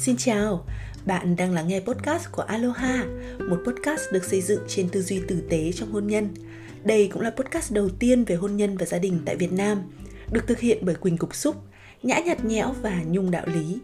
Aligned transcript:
Xin 0.00 0.16
chào, 0.16 0.64
bạn 1.06 1.36
đang 1.36 1.52
lắng 1.52 1.68
nghe 1.68 1.80
podcast 1.80 2.32
của 2.32 2.42
Aloha, 2.42 3.04
một 3.48 3.56
podcast 3.66 4.00
được 4.12 4.24
xây 4.24 4.40
dựng 4.40 4.60
trên 4.68 4.88
tư 4.88 5.02
duy 5.02 5.22
tử 5.28 5.42
tế 5.50 5.72
trong 5.72 5.92
hôn 5.92 6.06
nhân. 6.06 6.28
Đây 6.84 7.10
cũng 7.12 7.22
là 7.22 7.30
podcast 7.30 7.72
đầu 7.72 7.88
tiên 7.88 8.24
về 8.24 8.36
hôn 8.36 8.56
nhân 8.56 8.76
và 8.76 8.86
gia 8.86 8.98
đình 8.98 9.20
tại 9.24 9.36
Việt 9.36 9.52
Nam, 9.52 9.82
được 10.32 10.46
thực 10.46 10.60
hiện 10.60 10.78
bởi 10.82 10.94
Quỳnh 10.94 11.16
Cục 11.16 11.34
Xúc, 11.34 11.56
Nhã 12.02 12.18
Nhạt 12.18 12.44
Nhẽo 12.44 12.74
và 12.82 13.02
Nhung 13.06 13.30
Đạo 13.30 13.46
Lý, 13.46 13.78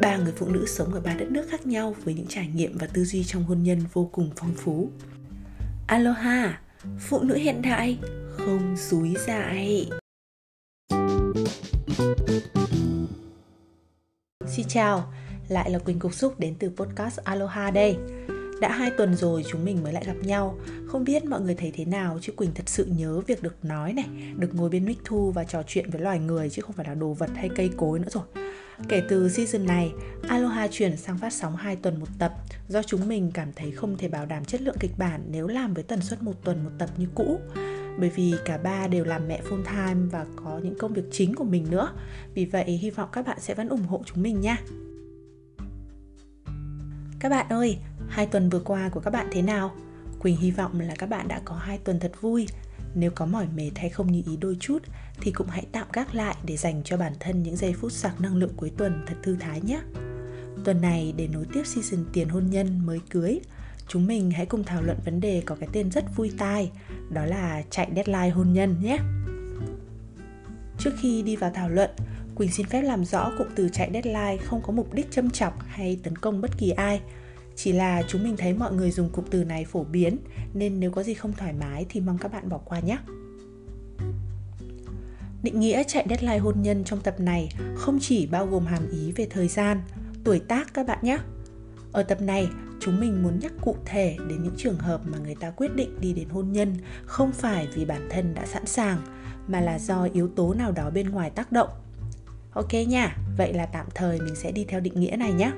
ba 0.00 0.16
người 0.16 0.32
phụ 0.36 0.48
nữ 0.48 0.66
sống 0.66 0.94
ở 0.94 1.00
ba 1.00 1.14
đất 1.14 1.30
nước 1.30 1.46
khác 1.50 1.66
nhau 1.66 1.94
với 2.04 2.14
những 2.14 2.26
trải 2.28 2.46
nghiệm 2.54 2.78
và 2.78 2.86
tư 2.86 3.04
duy 3.04 3.24
trong 3.24 3.44
hôn 3.44 3.62
nhân 3.62 3.80
vô 3.92 4.08
cùng 4.12 4.30
phong 4.36 4.54
phú. 4.54 4.90
Aloha, 5.86 6.60
phụ 6.98 7.22
nữ 7.22 7.34
hiện 7.34 7.62
đại, 7.62 7.98
không 8.30 8.76
dúi 8.76 9.14
dại. 9.26 9.90
Xin 14.46 14.66
chào, 14.68 15.12
lại 15.52 15.70
là 15.70 15.78
Quỳnh 15.78 15.98
Cục 15.98 16.14
Xúc 16.14 16.40
đến 16.40 16.54
từ 16.58 16.70
podcast 16.76 17.18
Aloha 17.24 17.70
đây. 17.70 17.96
Đã 18.60 18.72
hai 18.72 18.90
tuần 18.90 19.14
rồi 19.14 19.44
chúng 19.50 19.64
mình 19.64 19.82
mới 19.82 19.92
lại 19.92 20.04
gặp 20.06 20.16
nhau 20.22 20.58
Không 20.86 21.04
biết 21.04 21.24
mọi 21.24 21.40
người 21.40 21.54
thấy 21.54 21.72
thế 21.74 21.84
nào 21.84 22.18
chứ 22.22 22.32
Quỳnh 22.32 22.54
thật 22.54 22.68
sự 22.68 22.84
nhớ 22.84 23.20
việc 23.20 23.42
được 23.42 23.64
nói 23.64 23.92
này 23.92 24.04
Được 24.36 24.54
ngồi 24.54 24.70
bên 24.70 24.84
mic 24.84 24.98
thu 25.04 25.32
và 25.32 25.44
trò 25.44 25.62
chuyện 25.66 25.90
với 25.90 26.00
loài 26.00 26.18
người 26.18 26.50
chứ 26.50 26.62
không 26.62 26.72
phải 26.72 26.86
là 26.86 26.94
đồ 26.94 27.12
vật 27.12 27.30
hay 27.34 27.50
cây 27.56 27.70
cối 27.76 27.98
nữa 27.98 28.08
rồi 28.10 28.24
Kể 28.88 29.02
từ 29.08 29.28
season 29.28 29.66
này, 29.66 29.92
Aloha 30.28 30.68
chuyển 30.70 30.96
sang 30.96 31.18
phát 31.18 31.32
sóng 31.32 31.56
2 31.56 31.76
tuần 31.76 32.00
một 32.00 32.06
tập 32.18 32.32
Do 32.68 32.82
chúng 32.82 33.08
mình 33.08 33.30
cảm 33.34 33.52
thấy 33.56 33.70
không 33.70 33.96
thể 33.98 34.08
bảo 34.08 34.26
đảm 34.26 34.44
chất 34.44 34.62
lượng 34.62 34.76
kịch 34.80 34.98
bản 34.98 35.22
nếu 35.30 35.46
làm 35.46 35.74
với 35.74 35.84
tần 35.84 36.00
suất 36.00 36.22
một 36.22 36.44
tuần 36.44 36.64
một 36.64 36.70
tập 36.78 36.90
như 36.96 37.06
cũ 37.14 37.38
bởi 37.98 38.10
vì 38.10 38.34
cả 38.44 38.58
ba 38.58 38.88
đều 38.88 39.04
làm 39.04 39.28
mẹ 39.28 39.40
full 39.50 39.62
time 39.64 40.08
và 40.10 40.26
có 40.36 40.60
những 40.62 40.78
công 40.78 40.92
việc 40.92 41.02
chính 41.10 41.34
của 41.34 41.44
mình 41.44 41.66
nữa. 41.70 41.92
Vì 42.34 42.44
vậy 42.44 42.64
hy 42.64 42.90
vọng 42.90 43.08
các 43.12 43.26
bạn 43.26 43.40
sẽ 43.40 43.54
vẫn 43.54 43.68
ủng 43.68 43.86
hộ 43.86 44.02
chúng 44.06 44.22
mình 44.22 44.40
nha. 44.40 44.56
Các 47.22 47.28
bạn 47.28 47.46
ơi, 47.48 47.78
hai 48.08 48.26
tuần 48.26 48.50
vừa 48.50 48.60
qua 48.60 48.88
của 48.88 49.00
các 49.00 49.10
bạn 49.10 49.26
thế 49.32 49.42
nào? 49.42 49.72
Quỳnh 50.18 50.36
hy 50.36 50.50
vọng 50.50 50.80
là 50.80 50.94
các 50.98 51.08
bạn 51.08 51.28
đã 51.28 51.40
có 51.44 51.54
hai 51.54 51.78
tuần 51.78 52.00
thật 52.00 52.12
vui. 52.20 52.46
Nếu 52.94 53.10
có 53.10 53.26
mỏi 53.26 53.46
mệt 53.56 53.70
hay 53.76 53.88
không 53.90 54.12
như 54.12 54.22
ý 54.26 54.36
đôi 54.36 54.56
chút 54.60 54.78
thì 55.20 55.32
cũng 55.32 55.46
hãy 55.46 55.66
tạm 55.72 55.86
gác 55.92 56.14
lại 56.14 56.36
để 56.46 56.56
dành 56.56 56.82
cho 56.84 56.96
bản 56.96 57.12
thân 57.20 57.42
những 57.42 57.56
giây 57.56 57.74
phút 57.80 57.92
sạc 57.92 58.20
năng 58.20 58.36
lượng 58.36 58.52
cuối 58.56 58.72
tuần 58.76 59.04
thật 59.06 59.14
thư 59.22 59.36
thái 59.40 59.60
nhé. 59.60 59.80
Tuần 60.64 60.80
này 60.80 61.14
để 61.16 61.28
nối 61.28 61.44
tiếp 61.52 61.62
season 61.66 62.04
tiền 62.12 62.28
hôn 62.28 62.46
nhân 62.50 62.86
mới 62.86 63.00
cưới, 63.10 63.40
chúng 63.88 64.06
mình 64.06 64.30
hãy 64.30 64.46
cùng 64.46 64.64
thảo 64.64 64.82
luận 64.82 64.98
vấn 65.04 65.20
đề 65.20 65.42
có 65.46 65.54
cái 65.54 65.68
tên 65.72 65.90
rất 65.90 66.04
vui 66.16 66.32
tai, 66.38 66.70
đó 67.10 67.24
là 67.24 67.62
chạy 67.70 67.90
deadline 67.94 68.28
hôn 68.28 68.52
nhân 68.52 68.76
nhé. 68.82 68.98
Trước 70.78 70.90
khi 71.00 71.22
đi 71.22 71.36
vào 71.36 71.50
thảo 71.54 71.68
luận, 71.68 71.90
Quỳnh 72.36 72.50
xin 72.50 72.66
phép 72.66 72.82
làm 72.82 73.04
rõ 73.04 73.32
cụm 73.38 73.46
từ 73.54 73.68
chạy 73.68 73.90
deadline 73.92 74.36
không 74.36 74.62
có 74.62 74.72
mục 74.72 74.94
đích 74.94 75.10
châm 75.10 75.30
chọc 75.30 75.58
hay 75.66 76.00
tấn 76.02 76.16
công 76.16 76.40
bất 76.40 76.58
kỳ 76.58 76.70
ai. 76.70 77.00
Chỉ 77.56 77.72
là 77.72 78.02
chúng 78.08 78.22
mình 78.22 78.36
thấy 78.36 78.52
mọi 78.52 78.72
người 78.72 78.90
dùng 78.90 79.10
cụm 79.10 79.24
từ 79.30 79.44
này 79.44 79.64
phổ 79.64 79.84
biến 79.84 80.16
nên 80.54 80.80
nếu 80.80 80.90
có 80.90 81.02
gì 81.02 81.14
không 81.14 81.32
thoải 81.32 81.52
mái 81.52 81.86
thì 81.88 82.00
mong 82.00 82.18
các 82.18 82.32
bạn 82.32 82.48
bỏ 82.48 82.58
qua 82.58 82.80
nhé. 82.80 82.98
Định 85.42 85.60
nghĩa 85.60 85.82
chạy 85.86 86.06
deadline 86.08 86.38
hôn 86.38 86.62
nhân 86.62 86.84
trong 86.84 87.00
tập 87.00 87.20
này 87.20 87.48
không 87.74 87.98
chỉ 88.00 88.26
bao 88.26 88.46
gồm 88.46 88.66
hàm 88.66 88.90
ý 88.90 89.12
về 89.12 89.26
thời 89.30 89.48
gian, 89.48 89.80
tuổi 90.24 90.38
tác 90.38 90.74
các 90.74 90.86
bạn 90.86 90.98
nhé. 91.02 91.18
Ở 91.92 92.02
tập 92.02 92.20
này, 92.20 92.48
chúng 92.80 93.00
mình 93.00 93.22
muốn 93.22 93.38
nhắc 93.38 93.52
cụ 93.60 93.76
thể 93.84 94.16
đến 94.28 94.42
những 94.42 94.54
trường 94.56 94.78
hợp 94.78 95.00
mà 95.04 95.18
người 95.18 95.34
ta 95.34 95.50
quyết 95.50 95.76
định 95.76 96.00
đi 96.00 96.12
đến 96.12 96.28
hôn 96.28 96.52
nhân 96.52 96.76
không 97.04 97.32
phải 97.32 97.68
vì 97.74 97.84
bản 97.84 98.08
thân 98.10 98.34
đã 98.34 98.46
sẵn 98.46 98.66
sàng 98.66 98.98
mà 99.48 99.60
là 99.60 99.78
do 99.78 100.08
yếu 100.12 100.28
tố 100.28 100.54
nào 100.54 100.72
đó 100.72 100.90
bên 100.90 101.08
ngoài 101.08 101.30
tác 101.30 101.52
động 101.52 101.68
Ok 102.54 102.72
nha, 102.88 103.16
vậy 103.36 103.52
là 103.52 103.66
tạm 103.66 103.86
thời 103.94 104.20
mình 104.20 104.36
sẽ 104.36 104.52
đi 104.52 104.64
theo 104.64 104.80
định 104.80 105.00
nghĩa 105.00 105.16
này 105.16 105.32
nhé. 105.32 105.52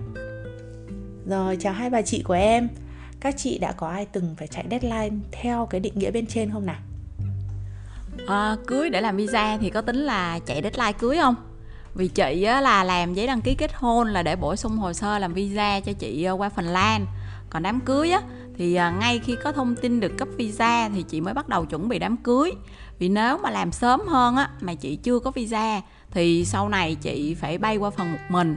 Rồi, 1.26 1.56
chào 1.60 1.72
hai 1.72 1.90
bà 1.90 2.02
chị 2.02 2.22
của 2.22 2.34
em. 2.34 2.68
Các 3.20 3.34
chị 3.38 3.58
đã 3.58 3.72
có 3.72 3.88
ai 3.88 4.06
từng 4.06 4.34
phải 4.38 4.48
chạy 4.48 4.64
deadline 4.70 5.16
theo 5.32 5.66
cái 5.66 5.80
định 5.80 5.92
nghĩa 5.96 6.10
bên 6.10 6.26
trên 6.26 6.50
không 6.50 6.66
nào? 6.66 6.80
À, 8.26 8.56
cưới 8.66 8.90
để 8.90 9.00
làm 9.00 9.16
visa 9.16 9.58
thì 9.60 9.70
có 9.70 9.80
tính 9.80 9.96
là 9.96 10.38
chạy 10.46 10.62
deadline 10.62 10.92
cưới 10.92 11.16
không? 11.16 11.34
Vì 11.94 12.08
chị 12.08 12.42
á, 12.42 12.60
là 12.60 12.84
làm 12.84 13.14
giấy 13.14 13.26
đăng 13.26 13.40
ký 13.40 13.54
kết 13.54 13.70
hôn 13.74 14.08
là 14.08 14.22
để 14.22 14.36
bổ 14.36 14.56
sung 14.56 14.76
hồ 14.76 14.92
sơ 14.92 15.18
làm 15.18 15.34
visa 15.34 15.80
cho 15.80 15.92
chị 15.92 16.24
ờ, 16.24 16.32
qua 16.32 16.48
Phần 16.48 16.64
Lan. 16.64 17.06
Còn 17.50 17.62
đám 17.62 17.80
cưới 17.80 18.10
á, 18.10 18.20
thì 18.58 18.74
ờ, 18.74 18.92
ngay 19.00 19.18
khi 19.18 19.36
có 19.44 19.52
thông 19.52 19.76
tin 19.76 20.00
được 20.00 20.12
cấp 20.18 20.28
visa 20.36 20.88
thì 20.88 21.02
chị 21.02 21.20
mới 21.20 21.34
bắt 21.34 21.48
đầu 21.48 21.64
chuẩn 21.64 21.88
bị 21.88 21.98
đám 21.98 22.16
cưới. 22.16 22.52
Vì 22.98 23.08
nếu 23.08 23.38
mà 23.38 23.50
làm 23.50 23.72
sớm 23.72 24.00
hơn 24.08 24.36
á, 24.36 24.50
mà 24.60 24.74
chị 24.74 24.96
chưa 24.96 25.18
có 25.18 25.30
visa 25.30 25.80
thì 26.14 26.44
sau 26.44 26.68
này 26.68 26.94
chị 26.94 27.34
phải 27.34 27.58
bay 27.58 27.76
qua 27.76 27.90
phần 27.90 28.12
một 28.12 28.18
mình. 28.28 28.56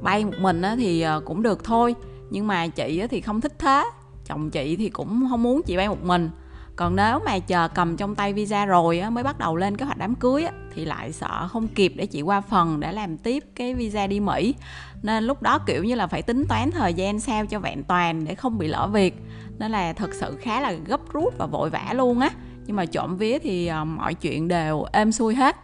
Bay 0.00 0.24
một 0.24 0.34
mình 0.38 0.62
thì 0.76 1.00
ờ, 1.00 1.20
cũng 1.24 1.42
được 1.42 1.64
thôi, 1.64 1.94
nhưng 2.30 2.46
mà 2.46 2.66
chị 2.66 3.02
thì 3.10 3.20
không 3.20 3.40
thích 3.40 3.58
thế. 3.58 3.84
Chồng 4.26 4.50
chị 4.50 4.76
thì 4.76 4.88
cũng 4.88 5.26
không 5.30 5.42
muốn 5.42 5.62
chị 5.66 5.76
bay 5.76 5.88
một 5.88 6.04
mình. 6.04 6.30
Còn 6.76 6.96
nếu 6.96 7.18
mà 7.24 7.38
chờ 7.38 7.68
cầm 7.68 7.96
trong 7.96 8.14
tay 8.14 8.32
visa 8.32 8.66
rồi 8.66 9.02
mới 9.10 9.24
bắt 9.24 9.38
đầu 9.38 9.56
lên 9.56 9.76
kế 9.76 9.84
hoạch 9.84 9.98
đám 9.98 10.14
cưới 10.14 10.44
thì 10.74 10.84
lại 10.84 11.12
sợ 11.12 11.48
không 11.48 11.68
kịp 11.68 11.92
để 11.96 12.06
chị 12.06 12.22
qua 12.22 12.40
phần 12.40 12.80
để 12.80 12.92
làm 12.92 13.18
tiếp 13.18 13.44
cái 13.54 13.74
visa 13.74 14.06
đi 14.06 14.20
Mỹ. 14.20 14.54
Nên 15.02 15.24
lúc 15.24 15.42
đó 15.42 15.58
kiểu 15.58 15.84
như 15.84 15.94
là 15.94 16.06
phải 16.06 16.22
tính 16.22 16.44
toán 16.48 16.70
thời 16.70 16.94
gian 16.94 17.20
sao 17.20 17.46
cho 17.46 17.58
vẹn 17.58 17.84
toàn 17.84 18.24
để 18.24 18.34
không 18.34 18.58
bị 18.58 18.68
lỡ 18.68 18.88
việc. 18.92 19.14
Nên 19.58 19.70
là 19.70 19.92
thật 19.92 20.14
sự 20.14 20.36
khá 20.40 20.60
là 20.60 20.72
gấp 20.72 21.00
rút 21.12 21.34
và 21.38 21.46
vội 21.46 21.70
vã 21.70 21.92
luôn 21.94 22.20
á. 22.20 22.30
Nhưng 22.66 22.76
mà 22.76 22.84
trộm 22.84 23.16
vía 23.16 23.38
thì 23.38 23.66
ờ, 23.66 23.84
mọi 23.84 24.14
chuyện 24.14 24.48
đều 24.48 24.84
êm 24.92 25.12
xuôi 25.12 25.34
hết. 25.34 25.56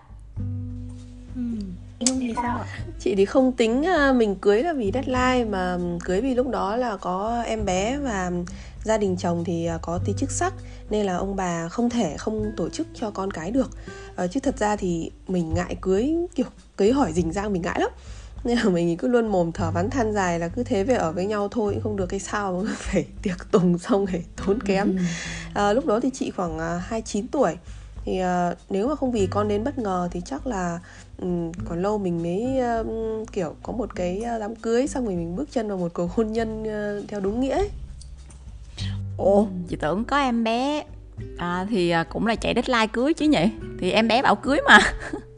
Thì 2.07 2.35
sao 2.37 2.59
ạ? 2.59 2.65
Chị 2.99 3.15
thì 3.15 3.25
không 3.25 3.53
tính 3.53 3.87
à, 3.87 4.13
mình 4.13 4.35
cưới 4.35 4.63
là 4.63 4.73
vì 4.73 4.91
deadline 4.95 5.45
mà 5.45 5.79
cưới 6.05 6.21
vì 6.21 6.35
lúc 6.35 6.49
đó 6.49 6.77
là 6.77 6.97
có 6.97 7.43
em 7.47 7.65
bé 7.65 7.99
và 7.99 8.31
gia 8.85 8.99
đình 8.99 9.17
chồng 9.17 9.45
thì 9.45 9.67
à, 9.67 9.79
có 9.83 9.99
tí 10.05 10.13
chức 10.19 10.31
sắc 10.31 10.55
nên 10.91 11.07
là 11.07 11.17
ông 11.17 11.37
bà 11.37 11.69
không 11.69 11.91
thể 11.91 12.17
không 12.19 12.53
tổ 12.57 12.69
chức 12.69 12.87
cho 12.95 13.11
con 13.11 13.31
cái 13.31 13.51
được. 13.51 13.71
À, 14.17 14.27
chứ 14.27 14.41
thật 14.41 14.59
ra 14.59 14.77
thì 14.77 15.11
mình 15.29 15.55
ngại 15.55 15.77
cưới 15.81 16.15
kiểu 16.35 16.47
cưới 16.77 16.93
hỏi 16.93 17.13
rình 17.13 17.33
rang 17.33 17.53
mình 17.53 17.63
ngại 17.63 17.81
lắm. 17.81 17.91
Nên 18.45 18.59
là 18.59 18.65
mình 18.65 18.97
cứ 18.97 19.09
luôn 19.09 19.29
mồm 19.29 19.53
thở 19.53 19.71
vắn 19.71 19.91
than 19.91 20.13
dài 20.13 20.39
là 20.39 20.49
cứ 20.49 20.63
thế 20.63 20.85
về 20.85 20.95
ở 20.95 21.13
với 21.13 21.27
nhau 21.27 21.49
thôi 21.49 21.81
không 21.83 21.97
được 21.97 22.07
cái 22.07 22.21
sao 22.21 22.65
phải 22.77 23.07
tiệc 23.23 23.51
tùng 23.51 23.79
xong 23.79 24.07
phải 24.07 24.25
tốn 24.47 24.61
kém. 24.63 24.99
À, 25.55 25.73
lúc 25.73 25.87
đó 25.87 26.01
thì 26.01 26.11
chị 26.15 26.31
khoảng 26.31 26.59
29 26.81 27.29
tuổi 27.29 27.57
thì 28.05 28.21
uh, 28.23 28.59
nếu 28.71 28.89
mà 28.89 28.95
không 28.95 29.13
vì 29.13 29.27
con 29.27 29.49
đến 29.49 29.65
bất 29.65 29.79
ngờ 29.79 30.09
thì 30.13 30.21
chắc 30.25 30.47
là 30.47 30.81
um, 31.19 31.53
còn 31.69 31.83
lâu 31.83 31.99
mình 31.99 32.23
mới 32.23 32.61
uh, 32.81 33.33
kiểu 33.33 33.55
có 33.63 33.73
một 33.73 33.95
cái 33.95 34.23
uh, 34.35 34.41
đám 34.41 34.57
cưới 34.57 34.87
xong 34.87 35.05
rồi 35.05 35.15
mình 35.15 35.37
bước 35.37 35.49
chân 35.53 35.69
vào 35.69 35.79
một 35.79 35.95
cuộc 35.95 36.13
hôn 36.13 36.33
nhân 36.33 36.63
uh, 36.63 37.09
theo 37.09 37.21
đúng 37.21 37.41
nghĩa 37.41 37.55
ấy. 37.55 37.69
Ồ, 39.17 39.49
chị 39.69 39.77
tưởng 39.77 40.05
có 40.05 40.19
em 40.19 40.45
bé 40.45 40.85
à, 41.39 41.67
thì 41.71 41.95
uh, 42.01 42.07
cũng 42.09 42.27
là 42.27 42.35
chạy 42.35 42.55
deadline 42.55 42.87
cưới 42.87 43.15
chứ 43.15 43.29
nhỉ? 43.29 43.51
Thì 43.81 43.91
em 43.91 44.09
bé 44.09 44.23
bảo 44.23 44.37
cưới 44.37 44.59
mà. 44.69 44.79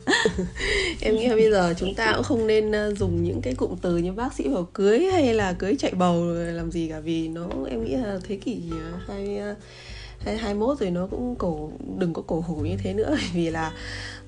em 1.00 1.16
nghĩ 1.16 1.28
là 1.28 1.34
bây 1.34 1.50
giờ 1.50 1.74
chúng 1.76 1.94
ta 1.94 2.12
cũng 2.14 2.22
không 2.22 2.46
nên 2.46 2.72
dùng 2.96 3.24
những 3.24 3.40
cái 3.40 3.54
cụm 3.54 3.76
từ 3.82 3.96
như 3.96 4.12
bác 4.12 4.32
sĩ 4.32 4.48
bảo 4.48 4.68
cưới 4.72 5.10
hay 5.12 5.34
là 5.34 5.52
cưới 5.52 5.76
chạy 5.78 5.92
bầu 5.94 6.24
làm 6.34 6.70
gì 6.70 6.88
cả 6.88 7.00
vì 7.00 7.28
nó 7.28 7.46
em 7.70 7.84
nghĩ 7.84 7.96
là 7.96 8.18
thế 8.28 8.36
kỷ 8.36 8.62
hai 9.08 9.40
21 10.24 10.78
rồi 10.78 10.90
nó 10.90 11.06
cũng 11.06 11.34
cổ 11.36 11.70
đừng 11.98 12.12
có 12.12 12.22
cổ 12.26 12.40
hủ 12.40 12.56
như 12.56 12.76
thế 12.76 12.94
nữa 12.94 13.16
vì 13.34 13.50
là 13.50 13.72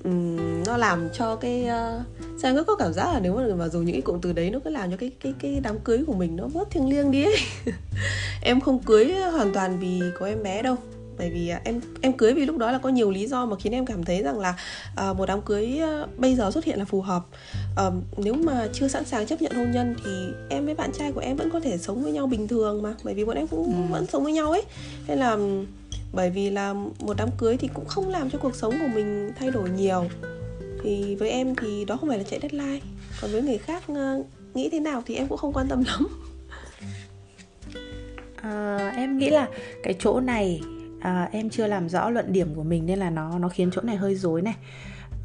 um, 0.03 0.63
nó 0.63 0.77
làm 0.77 1.09
cho 1.13 1.35
cái 1.35 1.63
uh, 1.65 2.01
sao 2.41 2.63
có 2.67 2.75
cảm 2.75 2.93
giác 2.93 3.13
là 3.13 3.19
nếu 3.19 3.35
mà 3.35 3.55
mà 3.55 3.67
dùng 3.67 3.85
những 3.85 3.95
cái 3.95 4.01
cụm 4.01 4.19
từ 4.21 4.33
đấy 4.33 4.49
nó 4.49 4.59
cứ 4.59 4.69
làm 4.69 4.91
cho 4.91 4.97
cái 4.97 5.11
cái 5.19 5.33
cái 5.39 5.59
đám 5.63 5.79
cưới 5.79 6.03
của 6.07 6.13
mình 6.13 6.35
nó 6.35 6.47
bớt 6.53 6.71
thiêng 6.71 6.89
liêng 6.89 7.11
đi 7.11 7.23
ấy. 7.23 7.37
em 8.41 8.61
không 8.61 8.79
cưới 8.79 9.13
hoàn 9.31 9.53
toàn 9.53 9.79
vì 9.79 10.01
có 10.19 10.25
em 10.25 10.43
bé 10.43 10.61
đâu 10.61 10.75
bởi 11.17 11.29
vì 11.29 11.51
uh, 11.55 11.63
em 11.63 11.81
em 12.01 12.13
cưới 12.13 12.33
vì 12.33 12.45
lúc 12.45 12.57
đó 12.57 12.71
là 12.71 12.77
có 12.77 12.89
nhiều 12.89 13.11
lý 13.11 13.27
do 13.27 13.45
mà 13.45 13.55
khiến 13.59 13.73
em 13.73 13.85
cảm 13.85 14.03
thấy 14.03 14.23
rằng 14.23 14.39
là 14.39 14.55
uh, 15.09 15.17
một 15.17 15.25
đám 15.25 15.41
cưới 15.41 15.79
uh, 16.03 16.19
bây 16.19 16.35
giờ 16.35 16.51
xuất 16.51 16.63
hiện 16.63 16.79
là 16.79 16.85
phù 16.85 17.01
hợp 17.01 17.25
uh, 17.87 17.93
nếu 18.17 18.33
mà 18.33 18.67
chưa 18.73 18.87
sẵn 18.87 19.05
sàng 19.05 19.25
chấp 19.25 19.41
nhận 19.41 19.51
hôn 19.51 19.71
nhân 19.71 19.95
thì 20.05 20.11
em 20.49 20.65
với 20.65 20.75
bạn 20.75 20.91
trai 20.97 21.11
của 21.11 21.19
em 21.19 21.37
vẫn 21.37 21.49
có 21.51 21.59
thể 21.59 21.77
sống 21.77 22.03
với 22.03 22.11
nhau 22.11 22.27
bình 22.27 22.47
thường 22.47 22.81
mà 22.81 22.95
bởi 23.03 23.13
vì 23.13 23.25
bọn 23.25 23.35
em 23.35 23.47
cũng 23.47 23.65
ừ. 23.65 23.93
vẫn 23.93 24.05
sống 24.05 24.23
với 24.23 24.33
nhau 24.33 24.51
ấy 24.51 24.63
nên 25.07 25.17
là 25.17 25.37
bởi 26.13 26.29
vì 26.29 26.49
là 26.49 26.73
một 26.73 27.17
đám 27.17 27.29
cưới 27.37 27.57
thì 27.57 27.69
cũng 27.73 27.85
không 27.85 28.09
làm 28.09 28.29
cho 28.29 28.39
cuộc 28.39 28.55
sống 28.55 28.73
của 28.79 28.87
mình 28.95 29.31
thay 29.39 29.51
đổi 29.51 29.69
nhiều. 29.69 30.05
Thì 30.83 31.15
với 31.15 31.29
em 31.29 31.55
thì 31.55 31.85
đó 31.85 31.97
không 31.97 32.09
phải 32.09 32.17
là 32.17 32.23
chạy 32.23 32.39
deadline. 32.39 32.79
Còn 33.21 33.31
với 33.31 33.41
người 33.41 33.57
khác 33.57 33.83
ờ, 33.87 34.23
nghĩ 34.53 34.69
thế 34.69 34.79
nào 34.79 35.03
thì 35.05 35.15
em 35.15 35.27
cũng 35.27 35.37
không 35.37 35.53
quan 35.53 35.67
tâm 35.67 35.83
lắm. 35.87 36.07
À, 38.41 38.77
em 38.97 39.17
nghĩ 39.17 39.29
là 39.29 39.47
cái 39.83 39.95
chỗ 39.99 40.19
này 40.19 40.61
à, 40.99 41.29
em 41.31 41.49
chưa 41.49 41.67
làm 41.67 41.89
rõ 41.89 42.09
luận 42.09 42.33
điểm 42.33 42.55
của 42.55 42.63
mình 42.63 42.85
nên 42.85 42.99
là 42.99 43.09
nó 43.09 43.39
nó 43.39 43.49
khiến 43.49 43.69
chỗ 43.73 43.81
này 43.81 43.95
hơi 43.95 44.15
dối 44.15 44.41
này. 44.41 44.55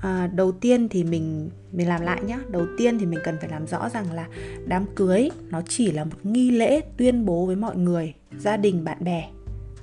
À, 0.01 0.31
đầu 0.35 0.53
tiên 0.53 0.89
thì 0.89 1.05
mình 1.05 1.51
mình 1.73 1.89
làm 1.89 2.01
lại 2.01 2.23
nhá. 2.27 2.39
Đầu 2.49 2.67
tiên 2.79 2.99
thì 2.99 3.07
mình 3.07 3.21
cần 3.25 3.37
phải 3.41 3.51
làm 3.51 3.67
rõ 3.67 3.89
rằng 3.89 4.13
là 4.13 4.27
đám 4.67 4.85
cưới 4.95 5.31
nó 5.51 5.63
chỉ 5.69 5.93
là 5.93 6.05
một 6.05 6.17
nghi 6.23 6.51
lễ 6.51 6.81
tuyên 6.97 7.25
bố 7.25 7.47
với 7.47 7.57
mọi 7.57 7.77
người 7.77 8.15
gia 8.39 8.57
đình 8.57 8.85
bạn 8.85 9.05
bè 9.05 9.29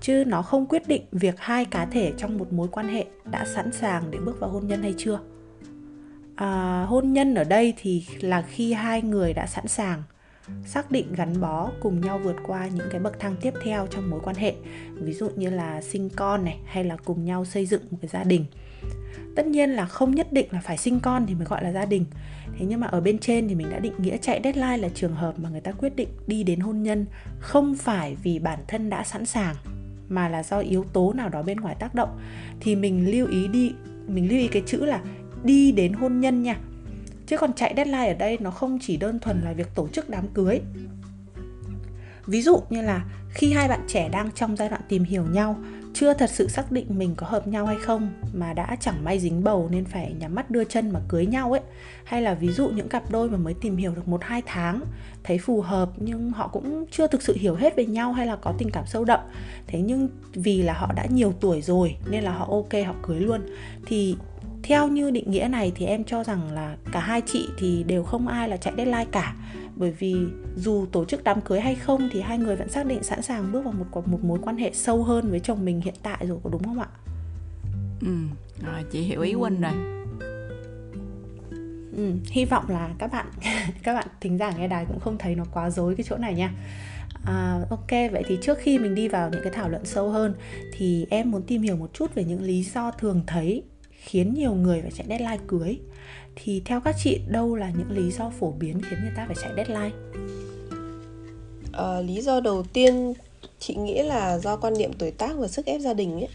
chứ 0.01 0.23
nó 0.27 0.41
không 0.41 0.65
quyết 0.65 0.87
định 0.87 1.01
việc 1.11 1.35
hai 1.37 1.65
cá 1.65 1.85
thể 1.85 2.13
trong 2.17 2.37
một 2.37 2.53
mối 2.53 2.67
quan 2.71 2.87
hệ 2.87 3.05
đã 3.31 3.45
sẵn 3.45 3.71
sàng 3.71 4.11
để 4.11 4.19
bước 4.19 4.39
vào 4.39 4.49
hôn 4.49 4.67
nhân 4.67 4.81
hay 4.81 4.93
chưa. 4.97 5.19
À, 6.35 6.85
hôn 6.87 7.13
nhân 7.13 7.35
ở 7.35 7.43
đây 7.43 7.73
thì 7.77 8.05
là 8.21 8.41
khi 8.41 8.73
hai 8.73 9.01
người 9.01 9.33
đã 9.33 9.47
sẵn 9.47 9.67
sàng 9.67 10.03
xác 10.65 10.91
định 10.91 11.13
gắn 11.13 11.41
bó 11.41 11.71
cùng 11.81 12.01
nhau 12.01 12.19
vượt 12.23 12.35
qua 12.47 12.67
những 12.67 12.87
cái 12.91 12.99
bậc 12.99 13.19
thang 13.19 13.35
tiếp 13.41 13.53
theo 13.63 13.87
trong 13.87 14.09
mối 14.09 14.19
quan 14.23 14.35
hệ. 14.35 14.55
Ví 14.93 15.13
dụ 15.13 15.29
như 15.35 15.49
là 15.49 15.81
sinh 15.81 16.09
con 16.15 16.45
này 16.45 16.59
hay 16.65 16.83
là 16.83 16.97
cùng 17.05 17.25
nhau 17.25 17.45
xây 17.45 17.65
dựng 17.65 17.81
một 17.91 17.97
cái 18.01 18.09
gia 18.09 18.23
đình. 18.23 18.45
Tất 19.35 19.45
nhiên 19.45 19.69
là 19.69 19.85
không 19.85 20.15
nhất 20.15 20.33
định 20.33 20.47
là 20.51 20.61
phải 20.61 20.77
sinh 20.77 20.99
con 20.99 21.25
thì 21.25 21.35
mới 21.35 21.45
gọi 21.45 21.63
là 21.63 21.71
gia 21.71 21.85
đình. 21.85 22.05
Thế 22.57 22.65
nhưng 22.69 22.79
mà 22.79 22.87
ở 22.87 23.01
bên 23.01 23.19
trên 23.19 23.47
thì 23.47 23.55
mình 23.55 23.69
đã 23.69 23.79
định 23.79 23.93
nghĩa 23.97 24.17
chạy 24.17 24.41
deadline 24.43 24.77
là 24.77 24.89
trường 24.95 25.15
hợp 25.15 25.39
mà 25.39 25.49
người 25.49 25.61
ta 25.61 25.71
quyết 25.71 25.95
định 25.95 26.09
đi 26.27 26.43
đến 26.43 26.59
hôn 26.59 26.83
nhân 26.83 27.05
không 27.39 27.75
phải 27.75 28.15
vì 28.23 28.39
bản 28.39 28.59
thân 28.67 28.89
đã 28.89 29.03
sẵn 29.03 29.25
sàng 29.25 29.55
mà 30.09 30.29
là 30.29 30.43
do 30.43 30.59
yếu 30.59 30.85
tố 30.93 31.13
nào 31.13 31.29
đó 31.29 31.43
bên 31.43 31.57
ngoài 31.57 31.75
tác 31.79 31.95
động, 31.95 32.19
thì 32.59 32.75
mình 32.75 33.11
lưu 33.11 33.27
ý 33.27 33.47
đi, 33.47 33.73
mình 34.07 34.29
lưu 34.29 34.39
ý 34.39 34.47
cái 34.47 34.63
chữ 34.65 34.85
là 34.85 35.01
đi 35.43 35.71
đến 35.71 35.93
hôn 35.93 36.19
nhân 36.19 36.43
nha. 36.43 36.57
Chứ 37.27 37.37
còn 37.37 37.53
chạy 37.53 37.73
deadline 37.75 38.07
ở 38.07 38.13
đây 38.13 38.37
nó 38.41 38.51
không 38.51 38.79
chỉ 38.81 38.97
đơn 38.97 39.19
thuần 39.19 39.41
là 39.41 39.53
việc 39.53 39.75
tổ 39.75 39.87
chức 39.87 40.09
đám 40.09 40.27
cưới. 40.27 40.59
Ví 42.25 42.41
dụ 42.41 42.61
như 42.69 42.81
là 42.81 43.05
khi 43.29 43.53
hai 43.53 43.67
bạn 43.67 43.79
trẻ 43.87 44.09
đang 44.09 44.31
trong 44.31 44.55
giai 44.55 44.69
đoạn 44.69 44.81
tìm 44.89 45.03
hiểu 45.03 45.23
nhau 45.31 45.57
chưa 45.93 46.13
thật 46.13 46.29
sự 46.29 46.47
xác 46.47 46.71
định 46.71 46.85
mình 46.89 47.15
có 47.15 47.27
hợp 47.27 47.47
nhau 47.47 47.65
hay 47.65 47.77
không, 47.81 48.09
mà 48.33 48.53
đã 48.53 48.77
chẳng 48.79 49.03
may 49.03 49.19
dính 49.19 49.43
bầu 49.43 49.69
nên 49.71 49.85
phải 49.85 50.15
nhắm 50.19 50.35
mắt 50.35 50.51
đưa 50.51 50.63
chân 50.63 50.91
mà 50.91 50.99
cưới 51.07 51.25
nhau 51.25 51.51
ấy. 51.51 51.61
Hay 52.03 52.21
là 52.21 52.33
ví 52.33 52.47
dụ 52.47 52.67
những 52.67 52.89
cặp 52.89 53.11
đôi 53.11 53.29
mà 53.29 53.37
mới 53.37 53.53
tìm 53.61 53.77
hiểu 53.77 53.91
được 53.95 54.07
một 54.07 54.23
hai 54.23 54.41
tháng, 54.45 54.81
thấy 55.23 55.37
phù 55.37 55.61
hợp 55.61 55.89
nhưng 55.97 56.31
họ 56.31 56.47
cũng 56.47 56.85
chưa 56.91 57.07
thực 57.07 57.21
sự 57.21 57.35
hiểu 57.39 57.55
hết 57.55 57.75
về 57.75 57.85
nhau 57.85 58.13
hay 58.13 58.27
là 58.27 58.35
có 58.35 58.53
tình 58.57 58.69
cảm 58.71 58.85
sâu 58.87 59.05
đậm. 59.05 59.19
Thế 59.67 59.81
nhưng 59.81 60.09
vì 60.33 60.61
là 60.61 60.73
họ 60.73 60.93
đã 60.95 61.05
nhiều 61.05 61.33
tuổi 61.39 61.61
rồi 61.61 61.95
nên 62.09 62.23
là 62.23 62.31
họ 62.31 62.47
ok, 62.49 62.85
họ 62.85 62.93
cưới 63.01 63.19
luôn. 63.19 63.41
Thì 63.85 64.15
theo 64.63 64.87
như 64.87 65.11
định 65.11 65.31
nghĩa 65.31 65.47
này 65.51 65.71
thì 65.75 65.85
em 65.85 66.03
cho 66.03 66.23
rằng 66.23 66.51
là 66.51 66.75
cả 66.91 66.99
hai 66.99 67.21
chị 67.25 67.47
thì 67.57 67.83
đều 67.83 68.03
không 68.03 68.27
ai 68.27 68.49
là 68.49 68.57
chạy 68.57 68.73
deadline 68.77 69.05
cả 69.11 69.35
bởi 69.79 69.91
vì 69.91 70.15
dù 70.55 70.85
tổ 70.85 71.05
chức 71.05 71.23
đám 71.23 71.41
cưới 71.41 71.59
hay 71.59 71.75
không 71.75 72.09
thì 72.11 72.21
hai 72.21 72.37
người 72.37 72.55
vẫn 72.55 72.69
xác 72.69 72.85
định 72.85 73.03
sẵn 73.03 73.21
sàng 73.21 73.51
bước 73.51 73.61
vào 73.61 73.73
một 73.73 74.07
một 74.07 74.23
mối 74.23 74.39
quan 74.41 74.57
hệ 74.57 74.71
sâu 74.73 75.03
hơn 75.03 75.29
với 75.31 75.39
chồng 75.39 75.65
mình 75.65 75.81
hiện 75.81 75.93
tại 76.03 76.25
rồi 76.27 76.39
có 76.43 76.49
đúng 76.49 76.63
không 76.63 76.79
ạ? 76.79 76.87
Ừ, 78.01 78.15
rồi 78.65 78.83
chị 78.91 79.01
hiểu 79.01 79.21
ý 79.21 79.33
Quỳnh 79.33 79.61
rồi. 79.61 79.71
Ừ, 81.95 82.11
hy 82.31 82.45
vọng 82.45 82.69
là 82.69 82.89
các 82.99 83.11
bạn 83.11 83.25
các 83.83 83.93
bạn 83.93 84.07
thính 84.21 84.37
giả 84.37 84.51
nghe 84.51 84.67
đài 84.67 84.85
cũng 84.85 84.99
không 84.99 85.17
thấy 85.17 85.35
nó 85.35 85.43
quá 85.53 85.69
dối 85.69 85.95
cái 85.95 86.05
chỗ 86.09 86.17
này 86.17 86.33
nha. 86.33 86.51
À, 87.25 87.61
ok 87.69 87.89
vậy 87.89 88.23
thì 88.27 88.37
trước 88.41 88.57
khi 88.61 88.79
mình 88.79 88.95
đi 88.95 89.07
vào 89.07 89.29
những 89.29 89.41
cái 89.43 89.53
thảo 89.53 89.69
luận 89.69 89.85
sâu 89.85 90.09
hơn 90.09 90.33
thì 90.73 91.05
em 91.09 91.31
muốn 91.31 91.41
tìm 91.41 91.61
hiểu 91.61 91.75
một 91.75 91.93
chút 91.93 92.15
về 92.15 92.23
những 92.23 92.41
lý 92.41 92.63
do 92.63 92.91
thường 92.91 93.21
thấy 93.27 93.63
khiến 93.91 94.33
nhiều 94.33 94.53
người 94.53 94.81
phải 94.81 94.91
chạy 94.91 95.05
deadline 95.09 95.43
cưới 95.47 95.79
thì 96.35 96.61
theo 96.65 96.81
các 96.81 96.95
chị 97.03 97.19
đâu 97.27 97.55
là 97.55 97.71
những 97.77 97.91
lý 97.91 98.11
do 98.11 98.31
phổ 98.39 98.51
biến 98.51 98.81
khiến 98.89 98.99
người 99.01 99.13
ta 99.15 99.25
phải 99.25 99.35
chạy 99.41 99.51
deadline? 99.55 99.95
À, 101.73 102.01
lý 102.01 102.21
do 102.21 102.39
đầu 102.39 102.63
tiên 102.73 103.13
chị 103.59 103.75
nghĩ 103.75 104.03
là 104.03 104.37
do 104.37 104.55
quan 104.55 104.73
niệm 104.73 104.93
tuổi 104.93 105.11
tác 105.11 105.31
và 105.37 105.47
sức 105.47 105.65
ép 105.65 105.81
gia 105.81 105.93
đình 105.93 106.11
ấy. 106.11 106.29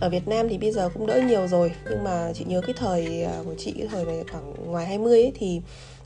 Ở 0.00 0.08
Việt 0.08 0.28
Nam 0.28 0.48
thì 0.48 0.58
bây 0.58 0.72
giờ 0.72 0.88
cũng 0.94 1.06
đỡ 1.06 1.22
nhiều 1.28 1.48
rồi 1.48 1.72
nhưng 1.90 2.04
mà 2.04 2.32
chị 2.34 2.44
nhớ 2.48 2.60
cái 2.60 2.74
thời 2.78 3.22
à, 3.22 3.38
của 3.44 3.54
chị 3.58 3.74
cái 3.78 3.88
thời 3.90 4.04
này 4.04 4.24
khoảng 4.32 4.54
ngoài 4.66 4.86
20 4.86 5.22
ấy 5.22 5.32
thì 5.34 5.60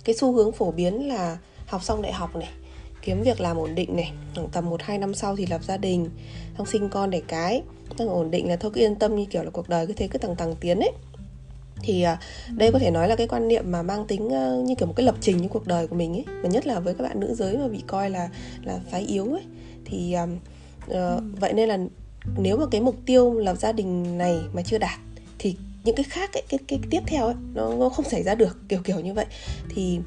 cái 0.04 0.14
xu 0.14 0.32
hướng 0.32 0.52
phổ 0.52 0.70
biến 0.70 1.08
là 1.08 1.38
học 1.66 1.82
xong 1.84 2.02
đại 2.02 2.12
học 2.12 2.36
này 2.36 2.48
kiếm 3.02 3.22
việc 3.22 3.40
làm 3.40 3.56
ổn 3.56 3.74
định 3.74 3.96
này 3.96 4.12
khoảng 4.34 4.48
tầm 4.48 4.70
1 4.70 4.82
2 4.82 4.98
năm 4.98 5.14
sau 5.14 5.36
thì 5.36 5.46
lập 5.46 5.64
gia 5.64 5.76
đình 5.76 6.10
xong 6.58 6.66
sinh 6.66 6.88
con 6.88 7.10
đẻ 7.10 7.20
cái. 7.28 7.62
Xong 7.98 8.08
ổn 8.08 8.30
định 8.30 8.48
là 8.48 8.56
thôi 8.56 8.70
cứ 8.74 8.80
yên 8.80 8.94
tâm 8.94 9.16
như 9.16 9.24
kiểu 9.24 9.42
là 9.42 9.50
cuộc 9.50 9.68
đời 9.68 9.86
cứ 9.86 9.92
thế 9.92 10.08
cứ 10.08 10.18
tầng 10.18 10.36
tầng 10.36 10.54
tiến 10.60 10.78
ấy 10.78 10.92
thì 11.82 12.02
à, 12.02 12.18
đây 12.56 12.72
có 12.72 12.78
thể 12.78 12.90
nói 12.90 13.08
là 13.08 13.16
cái 13.16 13.26
quan 13.26 13.48
niệm 13.48 13.72
mà 13.72 13.82
mang 13.82 14.06
tính 14.06 14.30
ờ, 14.30 14.62
như 14.66 14.74
kiểu 14.74 14.86
một 14.86 14.94
cái 14.96 15.06
lập 15.06 15.14
trình 15.20 15.36
như 15.36 15.48
cuộc 15.48 15.66
đời 15.66 15.86
của 15.86 15.96
mình 15.96 16.12
ấy 16.12 16.24
và 16.42 16.48
nhất 16.48 16.66
là 16.66 16.80
với 16.80 16.94
các 16.94 17.04
bạn 17.04 17.20
nữ 17.20 17.34
giới 17.34 17.58
mà 17.58 17.68
bị 17.68 17.82
coi 17.86 18.10
là 18.10 18.28
là 18.64 18.80
phái 18.90 19.02
yếu 19.02 19.32
ấy. 19.32 19.42
Thì 19.84 20.16
uh, 20.86 21.22
vậy 21.40 21.52
nên 21.52 21.68
là 21.68 21.78
nếu 22.38 22.56
mà 22.56 22.66
cái 22.70 22.80
mục 22.80 22.96
tiêu 23.06 23.34
lập 23.34 23.56
gia 23.58 23.72
đình 23.72 24.18
này 24.18 24.38
mà 24.52 24.62
chưa 24.62 24.78
đạt 24.78 24.98
thì 25.38 25.56
những 25.84 25.94
cái 25.96 26.04
khác 26.04 26.32
ấy, 26.32 26.42
cái, 26.48 26.58
cái, 26.68 26.78
cái 26.82 26.90
tiếp 26.90 27.00
theo 27.06 27.26
ấy 27.26 27.34
nó, 27.54 27.74
nó 27.74 27.88
không 27.88 28.04
xảy 28.04 28.22
ra 28.22 28.34
được 28.34 28.58
kiểu 28.68 28.80
kiểu 28.84 29.00
như 29.00 29.14
vậy. 29.14 29.26
Thì 29.74 29.98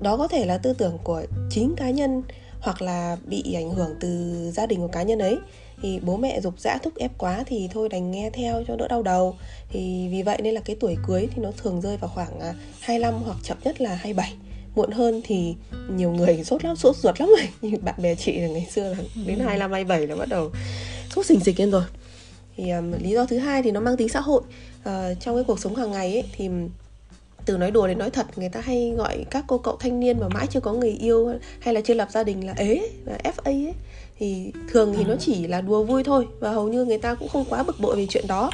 đó 0.00 0.16
có 0.16 0.28
thể 0.28 0.46
là 0.46 0.58
tư 0.58 0.72
tưởng 0.72 0.98
của 1.04 1.22
chính 1.50 1.74
cá 1.76 1.90
nhân 1.90 2.22
hoặc 2.60 2.82
là 2.82 3.16
bị 3.24 3.54
ảnh 3.54 3.70
hưởng 3.70 3.94
từ 4.00 4.34
gia 4.50 4.66
đình 4.66 4.80
của 4.80 4.88
cá 4.88 5.02
nhân 5.02 5.18
ấy 5.18 5.36
thì 5.82 6.00
bố 6.02 6.16
mẹ 6.16 6.40
dục 6.40 6.60
dã 6.60 6.78
thúc 6.82 6.96
ép 6.96 7.10
quá 7.18 7.44
thì 7.46 7.68
thôi 7.72 7.88
đành 7.88 8.10
nghe 8.10 8.30
theo 8.30 8.62
cho 8.68 8.76
đỡ 8.76 8.88
đau 8.88 9.02
đầu. 9.02 9.36
Thì 9.68 10.08
vì 10.10 10.22
vậy 10.22 10.38
nên 10.42 10.54
là 10.54 10.60
cái 10.60 10.76
tuổi 10.80 10.96
cưới 11.06 11.28
thì 11.34 11.42
nó 11.42 11.50
thường 11.56 11.80
rơi 11.80 11.96
vào 11.96 12.10
khoảng 12.14 12.40
25 12.80 13.14
à, 13.14 13.18
hoặc 13.24 13.36
chậm 13.42 13.58
nhất 13.64 13.80
là 13.80 13.94
27 13.94 14.34
muộn 14.74 14.90
hơn 14.90 15.20
thì 15.24 15.54
nhiều 15.90 16.10
người 16.10 16.44
sốt 16.44 16.64
lắm 16.64 16.76
sốt 16.76 16.96
ruột 16.96 17.20
lắm 17.20 17.28
rồi. 17.28 17.48
Như 17.70 17.78
bạn 17.82 17.94
bè 18.02 18.14
chị 18.14 18.40
là 18.40 18.48
ngày 18.48 18.66
xưa 18.70 18.94
là 18.94 18.98
đến 19.26 19.38
25 19.38 19.72
27 19.72 20.06
là 20.06 20.16
bắt 20.16 20.28
đầu 20.28 20.50
sốt 21.14 21.26
xình 21.26 21.40
xịch 21.40 21.60
lên 21.60 21.70
rồi. 21.70 21.84
Thì 22.56 22.70
um, 22.70 22.92
lý 22.92 23.10
do 23.10 23.26
thứ 23.26 23.38
hai 23.38 23.62
thì 23.62 23.70
nó 23.70 23.80
mang 23.80 23.96
tính 23.96 24.08
xã 24.08 24.20
hội. 24.20 24.42
Uh, 24.80 25.20
trong 25.20 25.34
cái 25.34 25.44
cuộc 25.46 25.60
sống 25.60 25.76
hàng 25.76 25.90
ngày 25.90 26.12
ấy 26.12 26.24
thì 26.36 26.48
từ 27.46 27.56
nói 27.56 27.70
đùa 27.70 27.86
đến 27.86 27.98
nói 27.98 28.10
thật 28.10 28.26
người 28.36 28.48
ta 28.48 28.60
hay 28.60 28.92
gọi 28.96 29.24
các 29.30 29.44
cô 29.46 29.58
cậu 29.58 29.76
thanh 29.76 30.00
niên 30.00 30.20
mà 30.20 30.28
mãi 30.28 30.46
chưa 30.50 30.60
có 30.60 30.72
người 30.72 30.90
yêu 30.90 31.32
hay 31.60 31.74
là 31.74 31.80
chưa 31.80 31.94
lập 31.94 32.08
gia 32.12 32.24
đình 32.24 32.46
là 32.46 32.54
ế 32.56 32.90
là 33.04 33.18
fa 33.24 33.42
ấy 33.44 33.72
thì 34.18 34.52
thường 34.72 34.94
thì 34.96 35.04
nó 35.04 35.10
ờ. 35.10 35.16
chỉ 35.20 35.46
là 35.46 35.60
đùa 35.60 35.84
vui 35.84 36.04
thôi 36.04 36.26
và 36.40 36.50
hầu 36.50 36.68
như 36.68 36.84
người 36.84 36.98
ta 36.98 37.14
cũng 37.14 37.28
không 37.28 37.44
quá 37.50 37.62
bực 37.62 37.80
bội 37.80 37.96
về 37.96 38.06
chuyện 38.10 38.26
đó. 38.26 38.50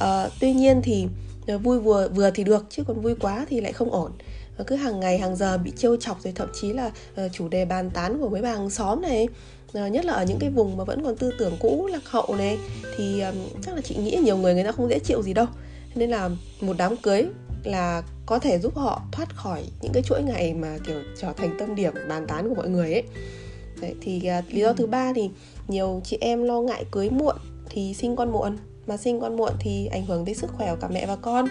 À, 0.00 0.28
tuy 0.40 0.52
nhiên 0.52 0.80
thì 0.84 1.06
ờ, 1.46 1.58
vui 1.58 1.78
vừa 1.78 2.08
vừa 2.08 2.30
thì 2.30 2.44
được 2.44 2.64
chứ 2.70 2.84
còn 2.86 3.00
vui 3.00 3.14
quá 3.20 3.46
thì 3.48 3.60
lại 3.60 3.72
không 3.72 3.90
ổn. 3.90 4.12
Và 4.56 4.64
cứ 4.64 4.76
hàng 4.76 5.00
ngày 5.00 5.18
hàng 5.18 5.36
giờ 5.36 5.58
bị 5.58 5.72
trêu 5.76 5.96
chọc 5.96 6.22
rồi 6.22 6.32
thậm 6.36 6.48
chí 6.60 6.72
là 6.72 6.86
uh, 6.86 7.32
chủ 7.32 7.48
đề 7.48 7.64
bàn 7.64 7.90
tán 7.90 8.18
của 8.20 8.28
mấy 8.28 8.42
bà 8.42 8.52
hàng 8.52 8.70
xóm 8.70 9.02
này 9.02 9.28
uh, 9.78 9.92
nhất 9.92 10.04
là 10.04 10.12
ở 10.12 10.24
những 10.24 10.38
cái 10.40 10.50
vùng 10.50 10.76
mà 10.76 10.84
vẫn 10.84 11.04
còn 11.04 11.16
tư 11.16 11.32
tưởng 11.38 11.56
cũ 11.60 11.88
lạc 11.92 12.02
hậu 12.04 12.34
này 12.38 12.58
thì 12.96 13.20
um, 13.20 13.34
chắc 13.62 13.74
là 13.74 13.80
chị 13.80 13.94
nghĩ 13.94 14.18
nhiều 14.24 14.36
người 14.36 14.54
người 14.54 14.64
ta 14.64 14.72
không 14.72 14.88
dễ 14.88 14.98
chịu 14.98 15.22
gì 15.22 15.34
đâu. 15.34 15.46
Nên 15.94 16.10
là 16.10 16.30
một 16.60 16.74
đám 16.78 16.96
cưới 16.96 17.24
là 17.64 18.02
có 18.26 18.38
thể 18.38 18.58
giúp 18.58 18.76
họ 18.76 19.02
thoát 19.12 19.36
khỏi 19.36 19.62
những 19.82 19.92
cái 19.92 20.02
chuỗi 20.02 20.22
ngày 20.22 20.54
mà 20.54 20.78
kiểu 20.86 20.96
trở 21.20 21.32
thành 21.32 21.56
tâm 21.58 21.74
điểm 21.74 21.94
bàn 22.08 22.26
tán 22.26 22.48
của 22.48 22.54
mọi 22.54 22.68
người 22.68 22.92
ấy 22.92 23.02
Đấy, 23.82 23.94
thì 24.00 24.22
uh, 24.38 24.54
lý 24.54 24.60
do 24.60 24.72
thứ 24.72 24.86
ba 24.86 25.12
thì 25.12 25.30
nhiều 25.68 26.00
chị 26.04 26.18
em 26.20 26.42
lo 26.42 26.60
ngại 26.60 26.84
cưới 26.90 27.10
muộn 27.10 27.36
thì 27.70 27.94
sinh 27.94 28.16
con 28.16 28.32
muộn. 28.32 28.56
Mà 28.86 28.96
sinh 28.96 29.20
con 29.20 29.36
muộn 29.36 29.52
thì 29.60 29.86
ảnh 29.86 30.06
hưởng 30.06 30.24
tới 30.24 30.34
sức 30.34 30.50
khỏe 30.56 30.70
của 30.70 30.76
cả 30.80 30.88
mẹ 30.88 31.06
và 31.06 31.16
con. 31.16 31.48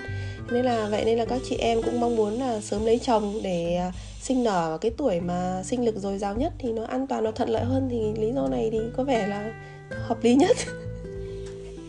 Nên 0.51 0.66
là 0.66 0.88
vậy 0.92 1.06
nên 1.06 1.18
là 1.18 1.25
các 1.25 1.42
chị 1.50 1.56
em 1.56 1.81
cũng 1.81 2.00
mong 2.00 2.16
muốn 2.16 2.33
là 2.33 2.61
sớm 2.61 2.85
lấy 2.85 3.00
chồng 3.00 3.40
để 3.44 3.81
uh, 3.88 3.94
sinh 4.21 4.44
nở 4.44 4.69
vào 4.69 4.78
cái 4.78 4.92
tuổi 4.97 5.19
mà 5.19 5.64
sinh 5.66 5.85
lực 5.85 5.95
dồi 5.95 6.18
dào 6.18 6.35
nhất 6.35 6.54
thì 6.59 6.71
nó 6.71 6.83
an 6.83 7.07
toàn 7.07 7.23
nó 7.23 7.31
thuận 7.31 7.50
lợi 7.50 7.64
hơn 7.64 7.88
thì 7.92 8.21
lý 8.21 8.33
do 8.33 8.47
này 8.47 8.69
thì 8.71 8.80
có 8.97 9.04
vẻ 9.04 9.28
là 9.28 9.54
hợp 9.92 10.23
lý 10.23 10.35
nhất. 10.35 10.57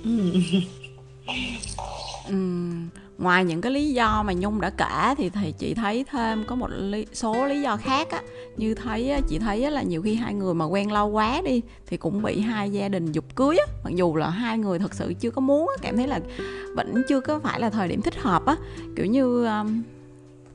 Uhm, 2.28 2.90
ngoài 3.18 3.44
những 3.44 3.60
cái 3.60 3.72
lý 3.72 3.90
do 3.92 4.22
mà 4.22 4.32
nhung 4.32 4.60
đã 4.60 4.70
kể 4.70 5.14
thì 5.18 5.30
thì 5.30 5.52
chị 5.58 5.74
thấy 5.74 6.04
thêm 6.10 6.44
có 6.46 6.54
một 6.54 6.68
lý, 6.70 7.06
số 7.12 7.46
lý 7.46 7.60
do 7.60 7.76
khác 7.76 8.10
á. 8.10 8.22
Như 8.56 8.74
thấy 8.74 9.12
chị 9.28 9.38
thấy 9.38 9.70
là 9.70 9.82
nhiều 9.82 10.02
khi 10.02 10.14
hai 10.14 10.34
người 10.34 10.54
mà 10.54 10.64
quen 10.64 10.92
lâu 10.92 11.08
quá 11.08 11.40
đi 11.44 11.62
thì 11.86 11.96
cũng 11.96 12.22
bị 12.22 12.40
hai 12.40 12.70
gia 12.70 12.88
đình 12.88 13.12
dục 13.12 13.24
cưới 13.34 13.56
á. 13.56 13.66
Mặc 13.84 13.90
dù 13.94 14.16
là 14.16 14.30
hai 14.30 14.58
người 14.58 14.78
thật 14.78 14.94
sự 14.94 15.14
chưa 15.20 15.30
có 15.30 15.40
muốn 15.40 15.68
á 15.68 15.74
cảm 15.82 15.96
thấy 15.96 16.06
là 16.06 16.20
vẫn 16.76 17.02
chưa 17.08 17.20
có 17.20 17.38
phải 17.38 17.60
là 17.60 17.70
thời 17.70 17.88
điểm 17.88 18.02
thích 18.02 18.16
hợp 18.16 18.46
á. 18.46 18.56
Kiểu 18.96 19.06
như 19.06 19.46
um, 19.46 19.82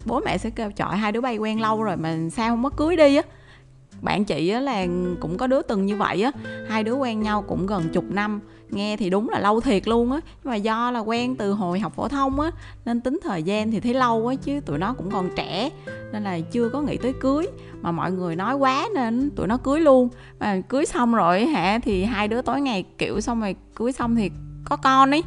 bố 0.06 0.20
mẹ 0.26 0.38
sẽ 0.38 0.50
kêu 0.50 0.72
chọi 0.72 0.98
hai 0.98 1.12
đứa 1.12 1.22
bay 1.22 1.38
quen 1.38 1.62
lâu 1.62 1.84
rồi 1.84 1.98
mà 1.98 2.18
sao 2.32 2.50
không 2.50 2.64
có 2.64 2.70
cưới 2.70 2.96
đi 2.96 3.16
á? 3.16 3.24
Bạn 4.02 4.26
chị 4.26 4.50
á 4.50 4.60
là 4.60 4.86
cũng 5.20 5.38
có 5.38 5.48
đứa 5.48 5.62
từng 5.62 5.86
như 5.86 5.96
vậy 5.96 6.22
á, 6.22 6.32
hai 6.70 6.84
đứa 6.84 6.94
quen 6.94 7.22
nhau 7.22 7.42
cũng 7.42 7.66
gần 7.66 7.90
chục 7.90 8.12
năm, 8.12 8.40
nghe 8.70 8.98
thì 8.98 9.10
đúng 9.10 9.30
là 9.30 9.40
lâu 9.40 9.62
thiệt 9.62 9.88
luôn 9.88 10.12
á. 10.12 10.20
Nhưng 10.44 10.52
mà 10.52 10.56
do 10.56 10.92
là 10.92 11.00
quen 11.00 11.36
từ 11.36 11.52
hồi 11.52 11.80
học 11.80 11.94
phổ 11.96 12.08
thông 12.08 12.40
á, 12.40 12.52
nên 12.86 13.02
tính 13.02 13.20
thời 13.24 13.44
gian 13.44 13.72
thì 13.72 13.80
thấy 13.80 13.94
lâu 13.94 14.28
á, 14.28 14.36
chứ 14.36 14.60
tụi 14.66 14.78
nó 14.78 14.94
cũng 14.94 15.12
còn 15.12 15.30
trẻ, 15.36 15.70
nên 16.12 16.24
là 16.24 16.40
chưa 16.40 16.70
có 16.70 16.82
nghĩ 16.82 16.98
tới 16.98 17.14
cưới. 17.14 17.48
Mà 17.82 17.92
mọi 17.92 18.12
người 18.12 18.36
nói 18.36 18.56
quá 18.56 18.88
nên 18.96 19.30
tụi 19.36 19.48
nó 19.48 19.58
cưới 19.58 19.80
luôn. 19.80 20.10
Mà 20.40 20.62
cưới 20.70 20.86
xong 20.86 21.16
rồi 21.16 21.46
hả, 21.46 21.80
thì 21.84 22.04
hai 22.04 22.28
đứa 22.28 22.42
tối 22.42 22.62
ngày 22.62 22.86
kiểu 22.98 23.22
xong 23.22 23.42
rồi 23.42 23.56
cưới 23.76 23.92
xong 23.92 24.16
thì 24.16 24.32
có 24.66 24.76
con 24.76 25.12
ấy. 25.12 25.24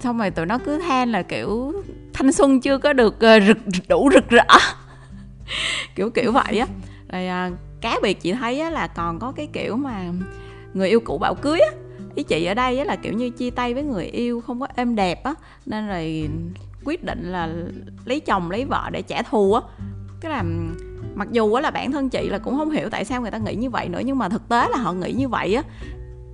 Xong 0.00 0.18
rồi 0.18 0.30
tụi 0.30 0.46
nó 0.46 0.58
cứ 0.58 0.78
than 0.78 1.12
là 1.12 1.22
kiểu 1.22 1.72
thanh 2.12 2.32
xuân 2.32 2.60
chưa 2.60 2.78
có 2.78 2.92
được 2.92 3.20
ờ, 3.20 3.40
rực, 3.40 3.58
đủ 3.88 4.10
rực 4.14 4.28
rỡ. 4.28 4.44
Kiểu 5.96 6.10
kiểu 6.10 6.32
vậy 6.32 6.58
á. 6.58 6.66
Rồi 7.12 7.26
à, 7.26 7.50
cá 7.84 7.98
biệt 8.02 8.20
chị 8.20 8.32
thấy 8.32 8.60
á, 8.60 8.70
là 8.70 8.86
còn 8.86 9.18
có 9.18 9.32
cái 9.32 9.48
kiểu 9.52 9.76
mà 9.76 10.04
người 10.74 10.88
yêu 10.88 11.00
cũ 11.00 11.18
bảo 11.18 11.34
cưới 11.34 11.60
á. 11.60 11.70
Ý 12.14 12.22
chị 12.22 12.44
ở 12.44 12.54
đây 12.54 12.78
á, 12.78 12.84
là 12.84 12.96
kiểu 12.96 13.12
như 13.12 13.30
chia 13.30 13.50
tay 13.50 13.74
với 13.74 13.82
người 13.82 14.04
yêu 14.04 14.40
không 14.40 14.60
có 14.60 14.66
êm 14.76 14.94
đẹp 14.94 15.24
á 15.24 15.34
nên 15.66 15.88
rồi 15.88 16.28
quyết 16.84 17.04
định 17.04 17.32
là 17.32 17.48
lấy 18.04 18.20
chồng 18.20 18.50
lấy 18.50 18.64
vợ 18.64 18.90
để 18.92 19.02
trả 19.02 19.22
thù 19.22 19.54
á. 19.54 19.60
Cái 20.20 20.30
là 20.30 20.44
mặc 21.14 21.28
dù 21.30 21.52
á 21.54 21.62
là 21.62 21.70
bản 21.70 21.92
thân 21.92 22.08
chị 22.08 22.28
là 22.28 22.38
cũng 22.38 22.56
không 22.56 22.70
hiểu 22.70 22.88
tại 22.90 23.04
sao 23.04 23.20
người 23.20 23.30
ta 23.30 23.38
nghĩ 23.38 23.54
như 23.54 23.70
vậy 23.70 23.88
nữa 23.88 24.00
nhưng 24.04 24.18
mà 24.18 24.28
thực 24.28 24.48
tế 24.48 24.68
là 24.70 24.76
họ 24.76 24.92
nghĩ 24.92 25.12
như 25.12 25.28
vậy 25.28 25.54
á. 25.54 25.62